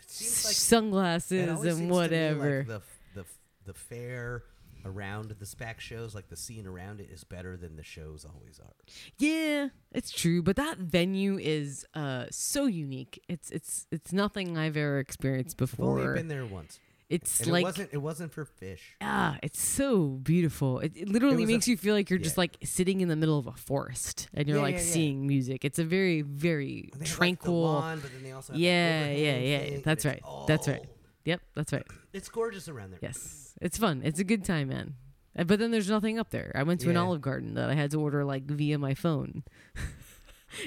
[0.00, 2.64] It seems like sunglasses and me like whatever.
[2.66, 2.82] the
[3.14, 3.24] the
[3.66, 4.42] the fair
[4.88, 8.58] around the SPAC shows, like the scene around it, is better than the shows always
[8.58, 8.74] are.
[9.18, 13.22] Yeah, it's true, but that venue is uh so unique.
[13.28, 16.14] It's it's it's nothing I've ever experienced I've only before.
[16.14, 18.80] been there once, It's and like it wasn't it wasn't for Phish.
[19.00, 20.80] Ah, it's so beautiful.
[20.80, 23.38] It, it literally a- makes you feel like you're just like sitting in the middle
[23.38, 24.92] of a forest and you're Yeah, like yeah, yeah.
[24.92, 25.64] seeing music.
[25.64, 27.62] It's a very, very And have, like, tranquil.
[27.62, 29.78] lawn, but then they also have the Yeah, yeah, yeah.
[29.84, 30.22] That's right.
[30.46, 30.84] That's right.
[31.28, 31.86] Yep, that's right.
[32.12, 32.98] It's gorgeous around there.
[33.02, 34.00] Yes, it's fun.
[34.04, 34.94] It's a good time, man.
[35.38, 36.50] Uh, But then there's nothing up there.
[36.54, 37.02] I went to an Yeah.
[37.02, 39.44] Olive Garden that I had to order like via my phone.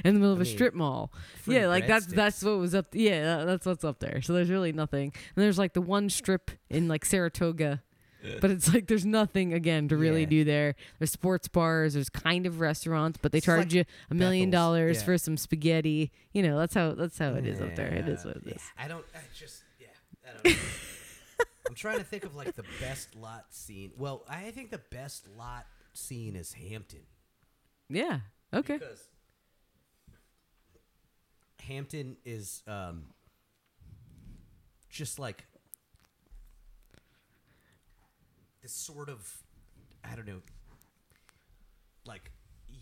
[0.06, 1.12] In the middle of a mean, strip mall,
[1.42, 2.16] Free yeah, like that's breadsticks.
[2.16, 2.86] that's what was up.
[2.94, 4.22] Yeah, that, that's what's up there.
[4.22, 5.12] So there's really nothing.
[5.36, 7.82] And there's like the one strip in like Saratoga,
[8.40, 10.28] but it's like there's nothing again to really Yeah.
[10.28, 10.76] do there.
[11.00, 14.52] There's sports bars, there's kind of restaurants, but they It's charge like you a million
[14.52, 15.04] Bethel's, dollars yeah.
[15.06, 16.12] for some spaghetti.
[16.32, 17.88] You know, that's how that's how it is up there.
[17.92, 18.62] It is what it is.
[18.78, 18.86] yeah.
[18.86, 19.04] I don't.
[19.16, 19.61] I just.
[20.44, 20.52] Yeah.
[20.52, 21.46] I don't know.
[21.70, 23.92] I'm trying to think of like the best lot scene.
[23.98, 27.02] Well, I think the best lot scene is Hampton.
[27.90, 28.20] Yeah.
[28.54, 28.78] Okay.
[28.78, 29.08] Because
[31.62, 33.06] Hampton is um,
[34.90, 35.46] just like
[38.62, 39.26] this sort of,
[40.04, 40.42] I don't know,
[42.06, 42.32] like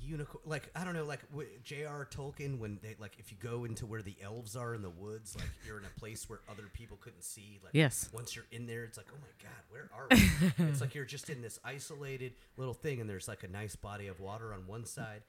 [0.02, 0.42] unicorn.
[0.46, 1.22] Like I don't know, like
[1.64, 2.08] J.R.
[2.12, 5.36] Tolkien when they like if you go into where the elves are in the woods,
[5.36, 7.60] like you're in a place where other people couldn't see.
[7.64, 8.10] Like Yes.
[8.14, 10.66] once you're in there, it's like, oh my god, where are we?
[10.72, 14.08] it's like you're just in this isolated little thing, and there's like a nice body
[14.08, 15.22] of water on one side.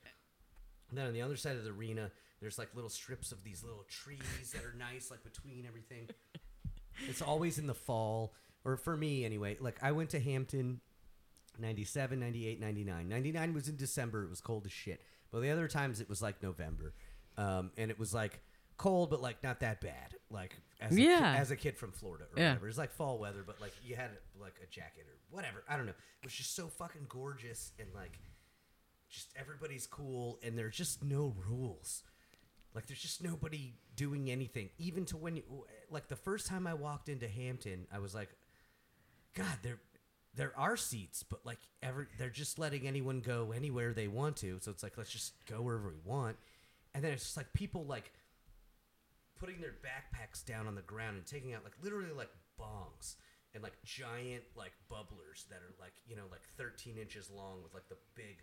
[0.88, 2.10] And then on the other side of the arena,
[2.40, 6.08] there's like little strips of these little trees that are nice, like between everything.
[7.08, 8.34] It's always in the fall,
[8.64, 9.56] or for me anyway.
[9.60, 10.80] Like I went to Hampton
[11.60, 13.08] 97, 98, 99.
[13.08, 14.24] 99 was in December.
[14.24, 15.00] It was cold as shit.
[15.30, 16.94] But the other times it was like November.
[17.36, 18.40] Um, and it was like
[18.76, 20.14] cold, but like not that bad.
[20.30, 21.34] Like as a, Yeah.
[21.34, 22.50] kid, as a kid from Florida or Yeah.
[22.50, 22.68] whatever.
[22.68, 24.10] It's like fall weather, but like you had
[24.40, 25.62] like a jacket or whatever.
[25.68, 25.92] I don't know.
[25.92, 28.18] It was just so fucking gorgeous and like
[29.08, 32.02] just everybody's cool and there's just no rules.
[32.74, 34.70] Like there's just nobody doing anything.
[34.78, 35.42] Even to when you
[35.90, 38.30] like the first time I walked into Hampton, I was like,
[39.34, 39.78] God, there
[40.34, 44.58] there are seats, but like every they're just letting anyone go anywhere they want to.
[44.60, 46.36] So it's like let's just go wherever we want.
[46.94, 48.12] And then it's just like people like
[49.38, 52.30] putting their backpacks down on the ground and taking out like literally like
[52.60, 53.16] bongs
[53.54, 57.74] and like giant like bubblers that are like you know like 13 inches long with
[57.74, 58.36] like the big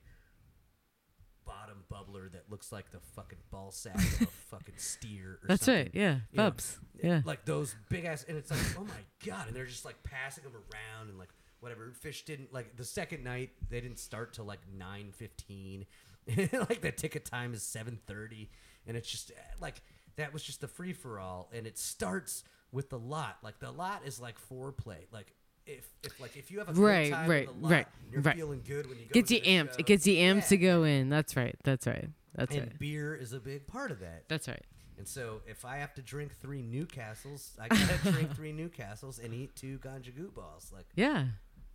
[1.46, 5.40] bottom bubbler that looks like the fucking ball sack of a fucking steer.
[5.42, 5.84] Or That's something.
[5.86, 5.92] right.
[5.94, 6.16] Yeah.
[6.32, 6.78] You know, Bubs.
[7.02, 7.22] Yeah.
[7.24, 10.44] Like those big ass, and it's like, oh my god, and they're just like passing
[10.44, 11.94] them around and like whatever.
[12.04, 13.52] Phish didn't like the second night.
[13.70, 15.86] They didn't start till like nine fifteen.
[16.38, 18.50] like the ticket time is seven thirty,
[18.86, 19.82] and it's just eh, like
[20.18, 23.38] that was just the free for all, and it starts with the lot.
[23.44, 25.06] Like the lot is like foreplay.
[25.12, 25.34] Like
[25.66, 28.36] if if like if you have a good Right, time right, lot, right, you're right.
[28.36, 29.14] feeling good when you go.
[29.14, 29.72] Gets you the amped.
[29.74, 29.78] show.
[29.80, 30.48] It gets you amped Yeah.
[30.48, 31.10] to go in.
[31.10, 31.56] That's right.
[31.64, 32.10] That's right.
[32.36, 32.80] That's And right.
[32.80, 34.24] beer is a big part of that.
[34.28, 34.64] That's right.
[34.98, 39.34] And so if I have to drink three Newcastles, I gotta drink three Newcastles and
[39.34, 40.72] eat two ganja goo balls.
[40.74, 41.26] Like, Yeah.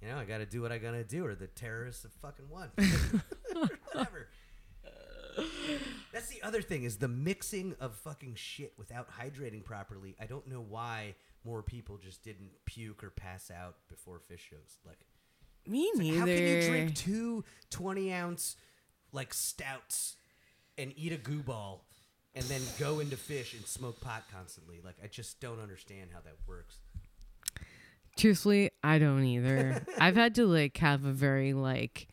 [0.02, 2.70] You know, I gotta do what I gotta do, or the terrorists have fucking won.
[3.92, 4.28] Whatever.
[6.12, 10.14] That's the other thing is the mixing of fucking shit without hydrating properly.
[10.20, 11.14] I don't know why
[11.44, 14.78] more people just didn't puke or pass out before Phish shows.
[14.84, 14.98] Like,
[15.66, 16.18] Me neither.
[16.18, 18.56] how can you drink two 20 ounce
[19.12, 20.16] like stouts
[20.76, 21.86] and eat a goo ball
[22.34, 24.80] and then go into Phish and smoke pot constantly?
[24.84, 26.78] Like, I just don't understand how that works.
[28.16, 29.84] Truthfully, I don't either.
[29.98, 32.08] I've had to like have a very like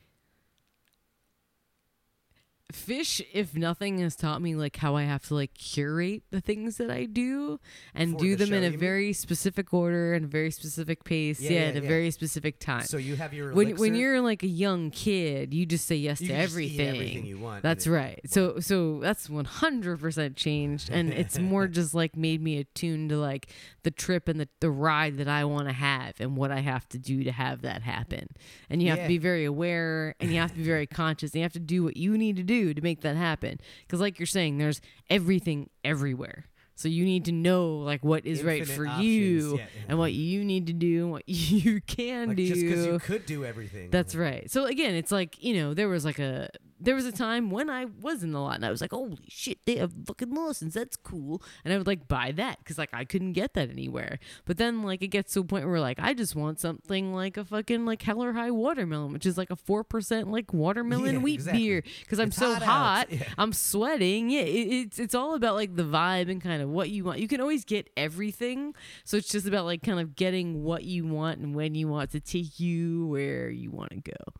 [2.71, 6.77] Phish if nothing has taught me like how i have to like curate the things
[6.77, 7.59] that i do
[7.95, 8.79] and For do the them in a you mean?
[8.79, 11.41] very specific order and a very specific pace.
[11.41, 11.87] Yeah, yeah, yeah, at a yeah.
[11.87, 12.83] very specific time.
[12.83, 16.21] So you have your when when you're like a young kid you just say yes
[16.21, 16.87] You to can just eat everything.
[16.95, 18.19] everything you want, that's it- right.
[18.27, 23.47] So so that's 100% changed and it's more just like made me attuned to like
[23.81, 26.87] the trip and the, the ride that i want to have and what i have
[26.89, 28.27] to do to have that happen.
[28.69, 31.39] And you have to be very aware and you have to be very conscious and
[31.39, 34.19] you have to do what you need to do to make that happen because like
[34.19, 36.45] you're saying there's everything everywhere
[36.79, 39.65] so you need to know like what is right for options, you yeah.
[39.89, 42.99] and what you need to do and what you can like do just because you
[42.99, 43.89] could do everything.
[43.89, 44.49] that's right.
[44.49, 46.47] So again, it's like you know there was like a
[46.81, 49.17] there was a time when I was in the lot and I was like, holy
[49.27, 50.73] shit, they have fucking Lawson's.
[50.75, 54.19] That's cool, and I would like buy that because like I couldn't get that anywhere.
[54.45, 57.37] But then like it gets to a point where like I just want something like
[57.37, 61.15] a fucking like Hell or High watermelon, which is like a four percent like watermelon
[61.15, 61.59] Yeah, wheat exactly.
[61.63, 63.23] beer because I'm It's so hot hot, Yeah.
[63.37, 64.29] I'm sweating.
[64.29, 67.19] Yeah, it, it's it's all about like the vibe and kind of what you want.
[67.19, 68.73] You can always get everything,
[69.03, 72.11] so it's just about like kind of getting what you want and when you want
[72.11, 74.33] to take you where you want to go.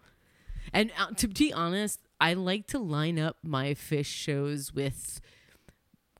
[0.71, 5.21] And uh, to be honest, I like to line up my Phish shows with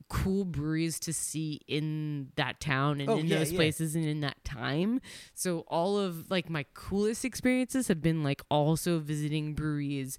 [0.10, 3.58] cool breweries to see in that town and Oh, in yeah, those yeah.
[3.58, 5.02] places and in that time.
[5.36, 10.18] So all of like my coolest experiences have been like also visiting breweries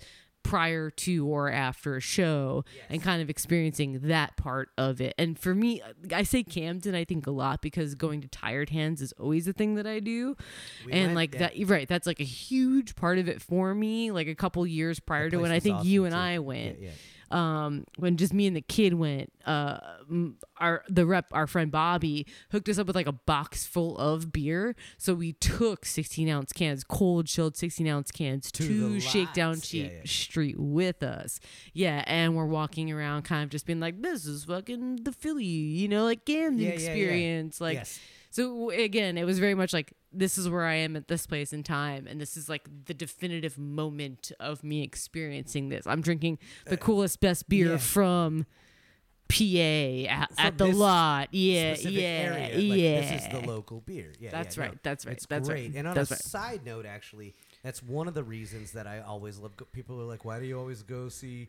[0.50, 5.14] prior to or after a show and kind of experiencing that part of it.
[5.16, 5.80] And for me,
[6.12, 9.52] I say Camden I think a lot because going to Tired Hands is always a
[9.52, 10.36] thing that I do.
[10.84, 11.50] We and like yeah.
[11.50, 14.98] that right, that's like a huge part of it for me like a couple years
[14.98, 16.18] prior to when I think you and too.
[16.18, 16.90] I Yeah, went yeah.
[17.30, 19.78] Um, when just me and the kid went, uh,
[20.58, 24.32] our the rep, our friend Bobby, hooked us up with like a box full of
[24.32, 24.74] beer.
[24.98, 29.60] So we took 16 ounce cans, cold chilled 16 ounce cans To to, Shakedown.
[29.60, 30.02] Cheap Yeah, yeah.
[30.04, 31.40] Street with us.
[31.72, 35.44] Yeah, and we're walking around, kind of just being like, "This is fucking the Philly,
[35.44, 36.70] you know, like Camden yeah.
[36.70, 38.00] experience." Like, Yes.
[38.30, 41.52] So again, it was very much like this is where I am at this place
[41.52, 45.86] in time, and this is like the definitive moment of me experiencing this.
[45.86, 47.76] I'm drinking the coolest, best beer Uh, yeah.
[47.78, 48.46] from
[49.28, 51.28] PA at, From at the lot.
[51.32, 52.42] Yeah, yeah, area.
[52.68, 53.00] Like, yeah.
[53.12, 54.12] This is the local beer.
[54.18, 55.74] Yeah, That's yeah, no, right, that's right, It's that's right, great.
[55.76, 56.22] And on that's a right.
[56.22, 59.56] side note, actually, that's one of the reasons that I always love.
[59.56, 61.48] Go- people are like, "Why do you always go see?"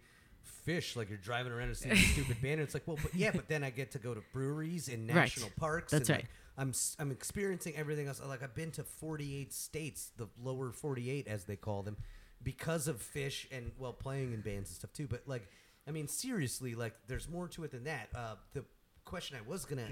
[0.68, 2.62] Phish like you're driving around and seeing a stupid banner.
[2.62, 5.16] It's like, well, but yeah, but then I get to go to breweries and Right.
[5.16, 5.92] national parks.
[5.92, 6.24] That's and, right.
[6.24, 8.22] Like, I'm I'm experiencing everything else.
[8.26, 11.98] Like I've been to 48 states, the lower 48 as they call them,
[12.44, 15.08] because of Phish and well playing in bands and stuff too.
[15.08, 15.48] But like,
[15.88, 18.10] I mean, seriously, like there's more to it than that.
[18.14, 18.64] Uh, the
[19.06, 19.88] question I was gonna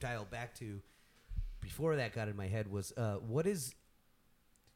[0.00, 0.80] dial back to
[1.60, 3.74] before that got in my head was, uh, what is,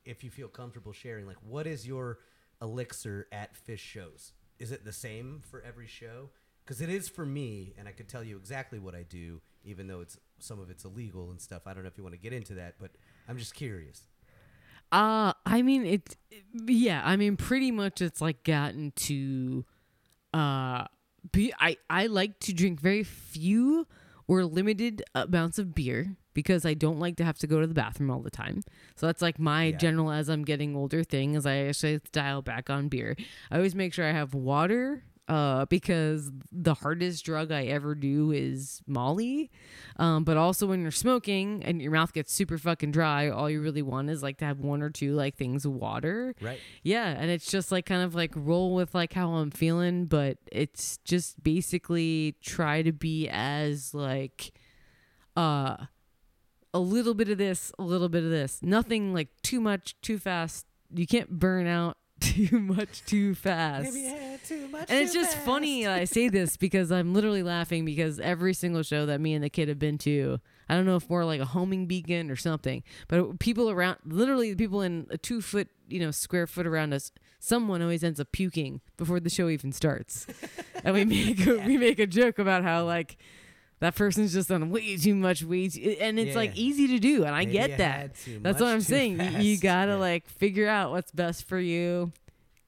[0.04, 2.18] if you feel comfortable sharing, like what is your
[2.60, 4.32] elixir at Phish shows?
[4.58, 6.30] Is it the same for every show?
[6.64, 9.86] Because it is for me, and I could tell you exactly what I do, even
[9.86, 11.62] though it's some of it's illegal and stuff.
[11.66, 12.90] I don't know if you want to get into that, but
[13.28, 14.06] I'm just curious.
[14.90, 16.16] Uh, I mean, it,
[16.66, 19.64] yeah, I mean, pretty much it's like gotten to,
[20.32, 20.84] uh,
[21.32, 23.86] be, I, I like to drink very few
[24.26, 27.74] or limited amounts of beer because I don't like to have to go to the
[27.74, 28.62] bathroom all the time.
[28.94, 29.76] So that's like my Yeah.
[29.76, 33.16] general as I'm getting older thing is I actually dial back on beer.
[33.50, 35.02] I always make sure I have water.
[35.28, 39.50] Uh, because the hardest drug I ever do is Molly.
[39.98, 43.60] Um, but also when you're smoking and your mouth gets super fucking dry, all you
[43.60, 46.34] really want is like to have one or two like things of water.
[46.40, 46.58] Right.
[46.82, 50.38] Yeah, and it's just like kind of like roll with like how I'm feeling, but
[50.50, 54.52] it's just basically try to be as like
[55.36, 55.76] uh
[56.72, 58.60] a little bit of this, a little bit of this.
[58.62, 60.64] Nothing like too much, too fast.
[60.94, 61.97] You can't burn out
[62.48, 63.96] too much too fast.
[63.96, 64.86] had too much.
[64.88, 69.06] And it's just funny I say this because I'm literally laughing because every single show
[69.06, 71.44] that me and the kid have been to, I don't know if we're like a
[71.46, 76.00] homing beacon or something, but people around, literally the people in a two foot, you
[76.00, 80.26] know, square foot around us, someone always ends up puking before the show even starts,
[80.84, 83.16] and we make a, we make a joke about how like.
[83.80, 87.24] That person's just on way too much, way too, and it's like easy to do,
[87.24, 88.14] and I Maybe get that.
[88.42, 89.20] That's what I'm saying.
[89.20, 89.96] You, you gotta Yeah.
[89.98, 92.10] like figure out what's best for you,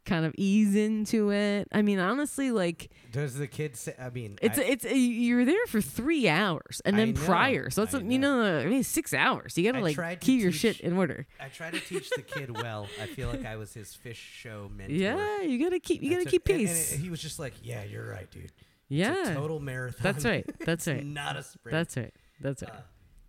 [0.05, 1.66] kind of ease into it.
[1.73, 3.95] I mean, honestly, like Does the kid say?
[4.01, 7.82] I mean, it's I, it's you're there for three hours and then know, prior, so
[7.82, 9.59] it's I you know I mean six hours.
[9.59, 11.27] You gotta I like to keep your shit in order.
[11.41, 12.87] I try to teach the kid well.
[13.03, 14.95] I feel like I was his Phish show mentor.
[14.95, 16.95] Yeah, you gotta keep you gotta That's keep peace And-.
[16.99, 18.53] And, he was just like, "Yeah, you're right, dude.
[18.91, 20.01] It's a yeah, total marathon.
[20.03, 20.45] that's right.
[20.67, 21.07] That's It's right.
[21.07, 21.73] Not a sprint.
[21.73, 22.12] That's right.
[22.41, 22.73] That's right.
[22.73, 22.81] Uh,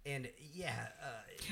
[0.05, 1.07] and yeah, uh,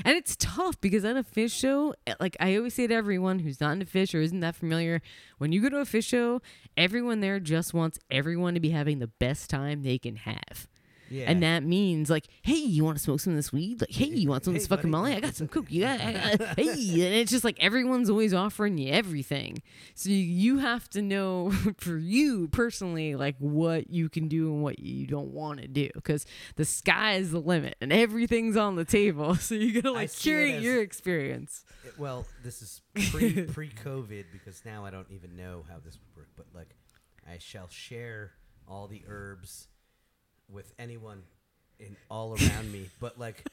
[0.05, 3.39] And it's tough because at a Phish show, eh, like I always say to everyone
[3.39, 5.01] who's not into Phish or isn't that familiar,
[5.37, 6.41] when you go to a Phish show,
[6.75, 10.67] everyone there just wants everyone to be having the best time they can have.
[11.09, 11.25] Yeah.
[11.29, 13.81] And that means like, hey, you want to smoke some of this weed?
[13.81, 15.01] Like, hey, you want some of Hey, this fucking buddy.
[15.03, 15.15] molly?
[15.15, 15.49] I got some.
[15.69, 16.37] You got, hey,
[16.67, 19.61] and it's just like everyone's always offering you everything.
[19.95, 24.61] So you, you have to know for you personally, like what you can do and
[24.63, 26.25] what you don't want to do, because
[26.55, 29.35] the sky is the limit and everything's on the table.
[29.39, 31.63] So you gotta like curate as- your experience.
[31.85, 32.81] It- well, this is
[33.11, 36.29] pre pre COVID because now I don't even know how this would work.
[36.37, 36.75] But like,
[37.27, 38.33] I shall share
[38.67, 39.67] all the herbs
[40.51, 41.23] with anyone
[41.79, 42.89] in all around me.
[42.99, 43.43] But like,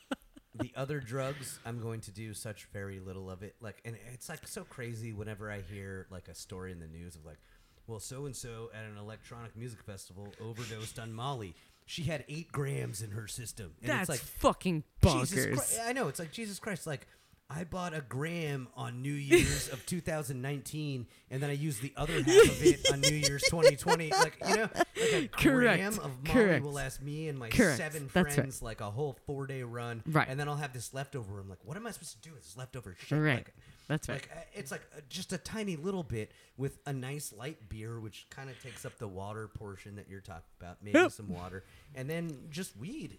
[0.54, 3.56] the other drugs, I'm going to do such very little of it.
[3.60, 7.14] Like, and it's like so crazy whenever I hear like a story in the news
[7.16, 7.38] of like,
[7.86, 11.54] well, so and so at an electronic music festival overdosed on Molly.
[11.88, 13.72] She had eight grams in her system.
[13.80, 15.54] And That's it's like, fucking Jesus bonkers.
[15.54, 15.80] Christ.
[15.84, 16.08] I know.
[16.08, 16.84] It's like Jesus Christ.
[16.86, 17.06] Like
[17.48, 22.14] I bought a gram on New Year's of 2019, and then I used the other
[22.14, 24.10] half of it on New Year's 2020.
[24.10, 25.78] Like you know, like a Correct.
[25.78, 26.64] gram of Molly Correct.
[26.64, 27.76] will last me and my Correct.
[27.78, 28.34] seven That's right.
[28.34, 30.02] friends like a whole four day run.
[30.06, 30.26] Right.
[30.28, 31.38] And then I'll have this leftover.
[31.40, 33.16] I'm like, what am I supposed to do with this leftover shit?
[33.16, 33.36] Right.
[33.36, 33.54] Like,
[33.86, 34.14] That's right.
[34.14, 38.00] like uh, it's like uh, just a tiny little bit with a nice light beer,
[38.00, 40.78] which kind of takes up the water portion that you're talking about.
[40.82, 41.12] Maybe Yep.
[41.12, 41.62] some water,
[41.94, 43.18] and then just weed.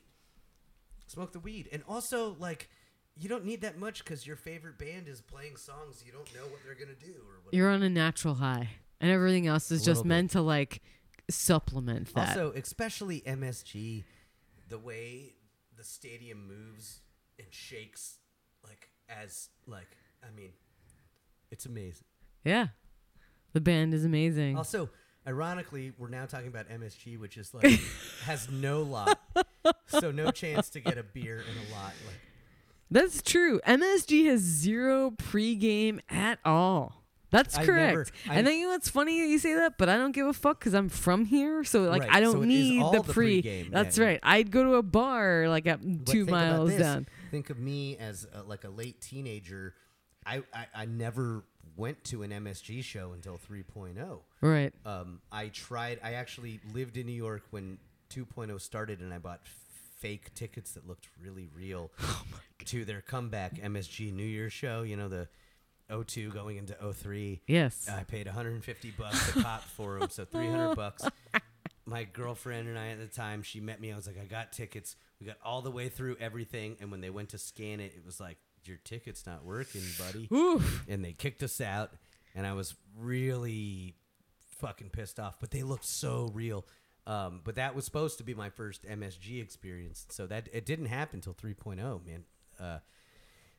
[1.07, 2.69] Smoke the weed, and also like
[3.19, 6.43] you don't need that much because your favorite band is playing songs you don't know
[6.51, 7.49] what they're gonna do or whatever.
[7.55, 8.69] You're on a natural high,
[9.01, 10.07] and everything else is A just little bit.
[10.09, 10.81] meant to like
[11.29, 12.29] supplement that.
[12.29, 14.03] Also, especially MSG,
[14.69, 15.33] the way
[15.75, 17.01] the stadium moves
[17.37, 18.19] and shakes,
[18.63, 19.87] like as like
[20.23, 20.51] I mean,
[21.51, 22.05] it's amazing.
[22.43, 22.67] yeah,
[23.53, 24.57] the band is amazing.
[24.57, 24.89] Also,
[25.27, 27.79] ironically, we're now talking about MSG, which is like
[28.25, 29.19] has no lot,
[29.87, 31.93] so no chance to get a beer and a lot.
[32.05, 32.21] Like,
[32.89, 33.59] That's true.
[33.67, 37.03] MSG has zero pregame at all.
[37.29, 37.91] That's I correct.
[37.91, 40.13] never- I- and then you know what's funny that you say that, but I don't
[40.13, 43.03] give a fuck because I'm from here, so like Right, I don't so need the
[43.03, 43.43] pre.
[43.43, 44.05] pregame, That's yeah.
[44.05, 44.19] right.
[44.23, 47.05] I'd go to a bar like at but two miles down.
[47.29, 49.73] Think of me as a, like a late teenager.
[50.25, 51.43] I, I I never
[51.75, 54.19] went to an MSG show until 3.0.
[54.39, 54.73] Right.
[54.85, 55.99] Um, I tried.
[56.01, 57.77] I actually lived in New York when
[58.09, 59.41] 2.0 started, and I bought
[59.97, 62.23] fake tickets that looked really real Oh
[62.65, 64.81] to their comeback MSG New Year's show.
[64.81, 65.27] You know the
[65.89, 67.41] 02 going into 03.
[67.47, 67.87] Yes.
[67.89, 71.03] I paid 150 bucks a pop for them, so 300 bucks.
[71.85, 73.93] My girlfriend and I at the time, she met me.
[73.93, 74.97] I was like, I got tickets.
[75.21, 78.05] We got all the way through everything, and when they went to scan it, it
[78.05, 80.83] was like, your ticket's not working, buddy Oof.
[80.89, 81.91] and they kicked us out
[82.35, 83.95] and i was really
[84.57, 86.65] fucking pissed off but they looked so real
[87.07, 90.87] um, but that was supposed to be my first msg experience so that it didn't
[90.87, 92.23] happen until 3.0 man
[92.59, 92.79] uh,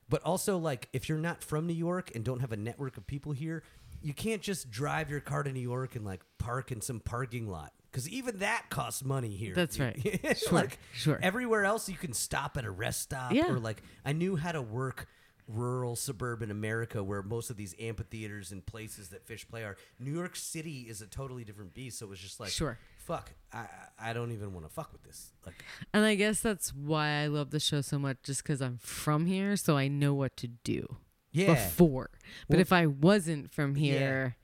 [0.09, 3.07] but also like if you're not from new york and don't have a network of
[3.07, 3.63] people here
[4.03, 7.49] you can't just drive your car to new york and like park in some parking
[7.49, 9.97] lot because even that costs money here That's right.
[10.39, 11.19] Sure, like sure.
[11.23, 13.51] everywhere else you can stop at a rest stop Yeah.
[13.51, 15.09] or like I knew how to work
[15.49, 19.79] rural suburban America where most of these amphitheaters and places that Phish play are.
[19.99, 22.79] New York City is a totally different beast, so it was just like Sure.
[23.09, 23.65] Fuck, I
[23.99, 25.33] I don't even want to fuck with this.
[25.45, 28.79] Like And I guess that's why I love the show so much, just because I'm
[28.79, 30.97] from here, so I know what to do
[31.33, 31.55] yeah.
[31.55, 32.11] before.
[32.49, 34.37] But Well- if I wasn't from here,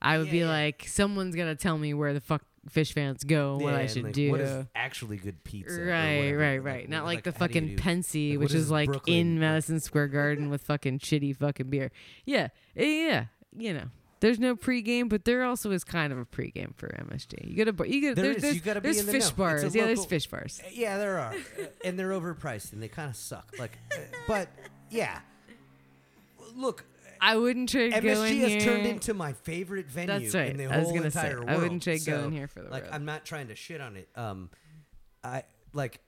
[0.00, 0.48] I would Yeah, be yeah.
[0.50, 4.04] like, someone's gonna tell me where the fuck Phish fans go, and what I should
[4.04, 4.30] like, do.
[4.30, 5.80] What is actually good pizza?
[5.82, 6.88] or Right, right, Like, right.
[6.88, 9.16] Not like, like, the fucking Pennsy, which is is like Brooklyn?
[9.16, 11.90] in Madison Square Garden with fucking shitty fucking beer.
[12.24, 13.24] Yeah, yeah, yeah.
[13.56, 13.84] You know,
[14.22, 17.44] there's no pregame, but there also is kind of a pregame for MSG.
[17.44, 18.54] You gotta, you gotta, There there's, is.
[18.54, 19.74] You gotta be there's in the Phish a bars.
[19.74, 20.62] Yeah, there's Phish bars.
[20.72, 23.52] Yeah, there are, Uh, and they're overpriced and they kind of suck.
[23.58, 24.48] Like, uh, but
[24.90, 25.18] yeah.
[26.54, 26.84] Look,
[27.20, 28.60] I wouldn't trade going MSG has here.
[28.60, 30.50] turned into my favorite venue That's right.
[30.50, 31.50] in the I whole gonna say, entire world.
[31.50, 32.82] I wouldn't trade So, going here for the like.
[32.84, 32.94] world.
[32.94, 34.08] I'm not trying to shit on it.
[34.14, 34.50] Um,
[35.24, 35.42] I
[35.72, 36.00] like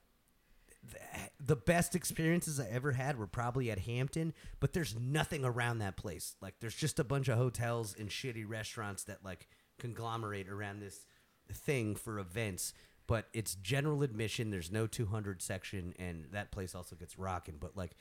[1.41, 5.97] the, best experiences I ever had were probably at Hampton, but there's nothing around that
[5.97, 6.37] place.
[6.41, 11.07] Like, there's just a bunch of hotels and shitty restaurants that like conglomerate around this
[11.53, 12.73] thing for events.
[13.07, 14.51] But it's general admission.
[14.51, 17.57] There's no 200 section, and that place also gets rocking.
[17.61, 17.97] But like,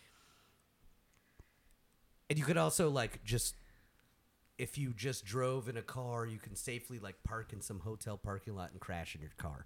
[2.30, 3.56] and you could also like just
[4.58, 8.18] if you just drove in a car, you can safely like park in some hotel
[8.18, 9.66] parking lot and crash in your car.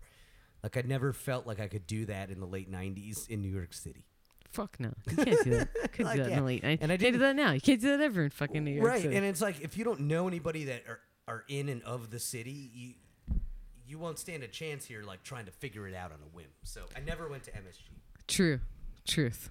[0.75, 3.47] Like I never felt like I could do that in the late '90s in New
[3.47, 4.03] York City.
[4.49, 5.69] Fuck no, you can't do that.
[5.81, 6.63] You can't Like, do that in the late.
[6.63, 7.51] And I you can't do that now.
[7.53, 9.15] You can't do that ever in fucking New York right, City.
[9.15, 12.19] and it's like if you don't know anybody that are are in and of the
[12.19, 12.93] city, you
[13.87, 16.47] you won't stand a chance here like trying to figure it out on a whim.
[16.63, 17.89] So I never went to MSG.
[18.27, 18.59] True,
[19.07, 19.49] truth.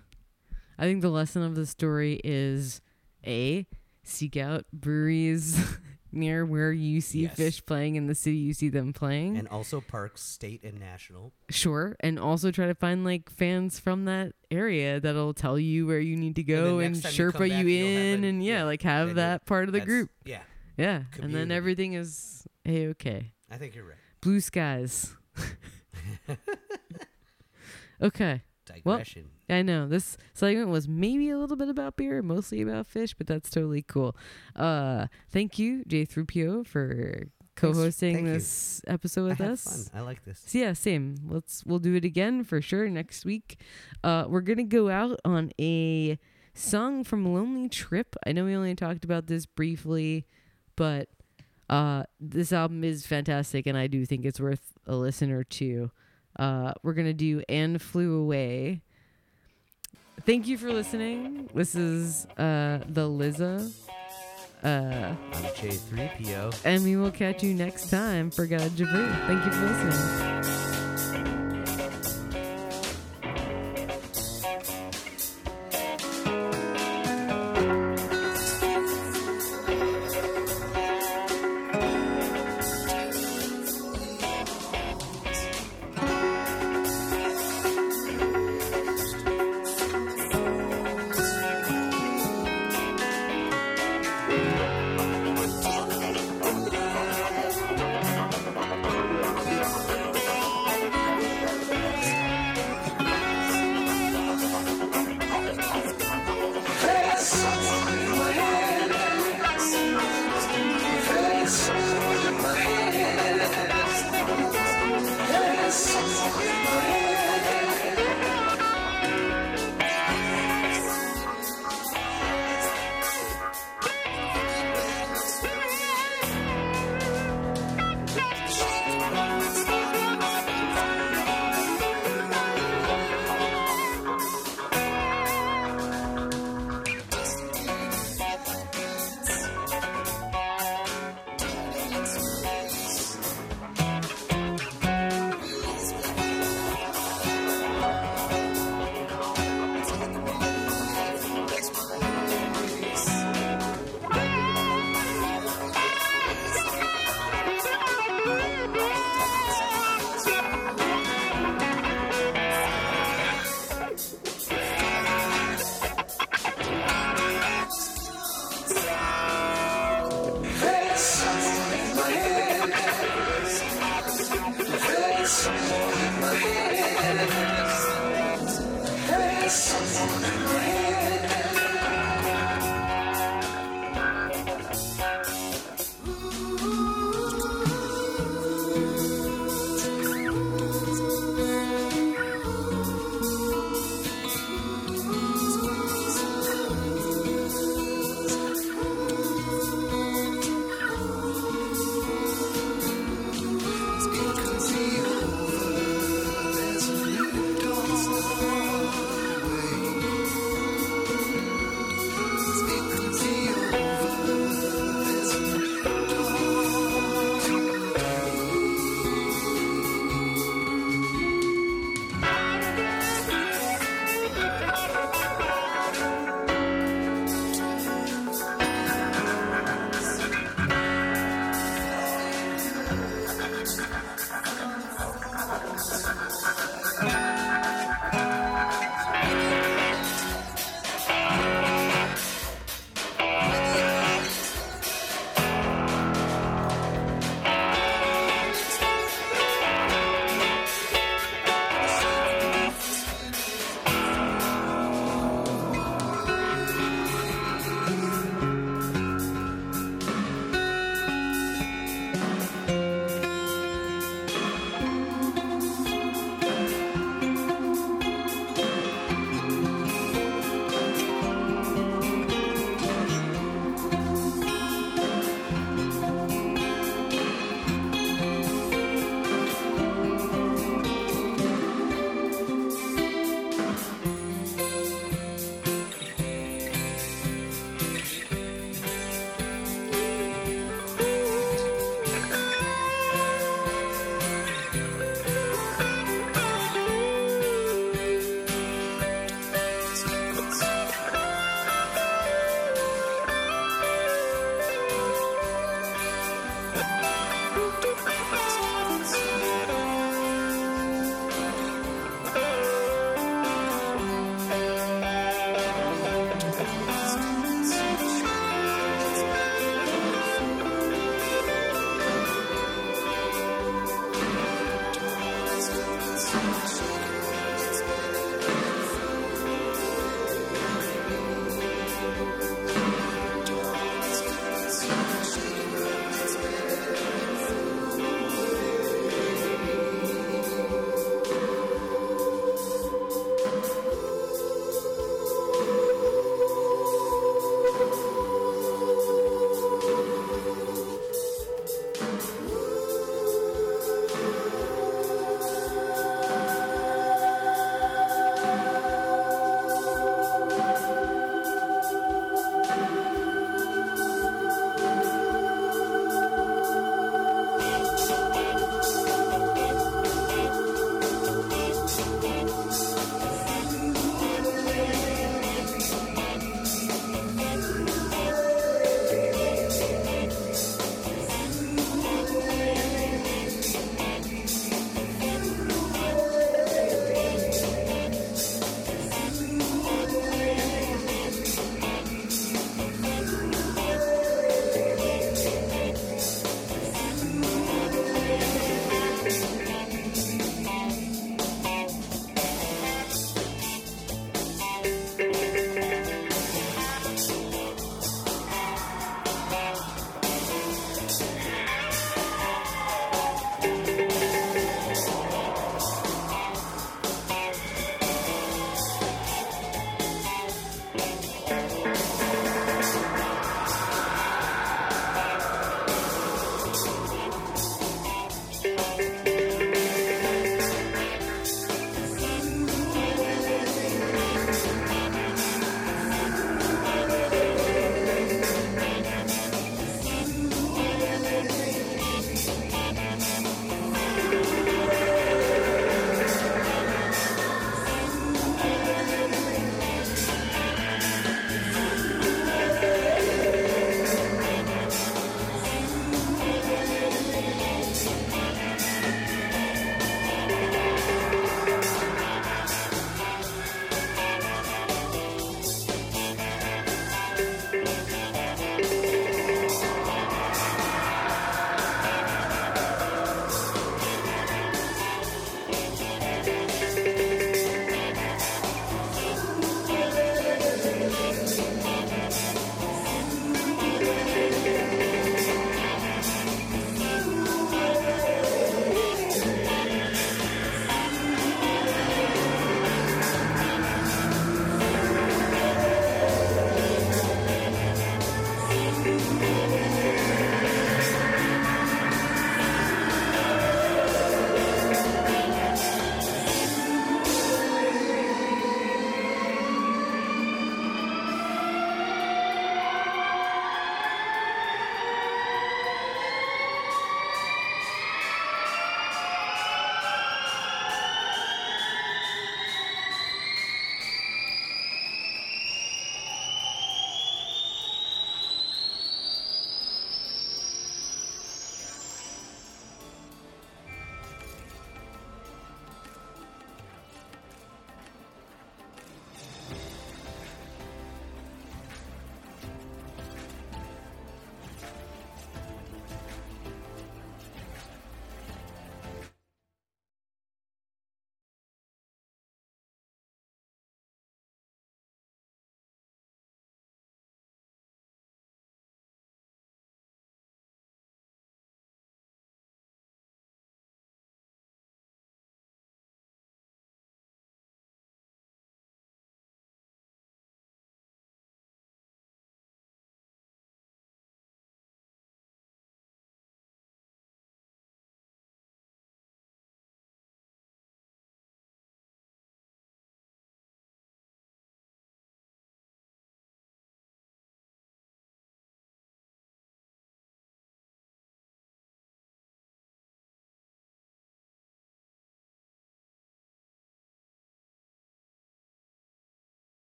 [0.79, 2.83] I think the lesson of the story is
[3.27, 3.67] a
[4.03, 5.59] seek out breweries
[6.13, 7.37] near where you see Yes.
[7.37, 9.37] Phish playing in the city you see them playing.
[9.37, 11.33] And also parks, state and national.
[11.51, 16.01] sure, and also try to find like fans from that area that'll tell you where
[16.01, 18.65] you need to go and, you Sherpa you you'll have in, a- and yeah, yeah,
[18.65, 20.11] like have that part of the group.
[20.25, 20.43] Yeah,
[20.77, 23.33] Yeah, and then everything is a okay.
[23.51, 23.97] I think you're right.
[24.21, 25.15] Blue skies.
[28.03, 28.43] okay.
[28.85, 29.31] Well, Digression.
[29.49, 33.27] I know this segment was maybe a little bit about beer, mostly about Phish, but
[33.27, 34.17] that's totally cool.
[34.55, 38.33] Uh, thank you, Jay Thrupio, for co-hosting thank you.
[38.35, 39.91] this episode with I us.
[39.95, 40.43] I like this.
[40.47, 41.17] So yeah, same.
[41.27, 43.59] Let's we'll do it again for sure next week.
[44.05, 46.19] Uh, we're gonna go out on a
[46.55, 48.17] song from Lonely Trip.
[48.27, 50.27] I know we only talked about this briefly,
[50.77, 51.09] but
[51.69, 55.91] uh, this album is fantastic, and I do think it's worth a listen or two.
[56.39, 58.83] Uh, we're gonna do "And Flew Away."
[60.25, 61.49] Thank you for listening.
[61.55, 63.71] This is uh, the Liza.
[64.65, 66.63] Uh, I'm J3PO.
[66.65, 69.27] and we will catch you next time for God Jaboo.
[69.27, 70.66] Thank you for listening.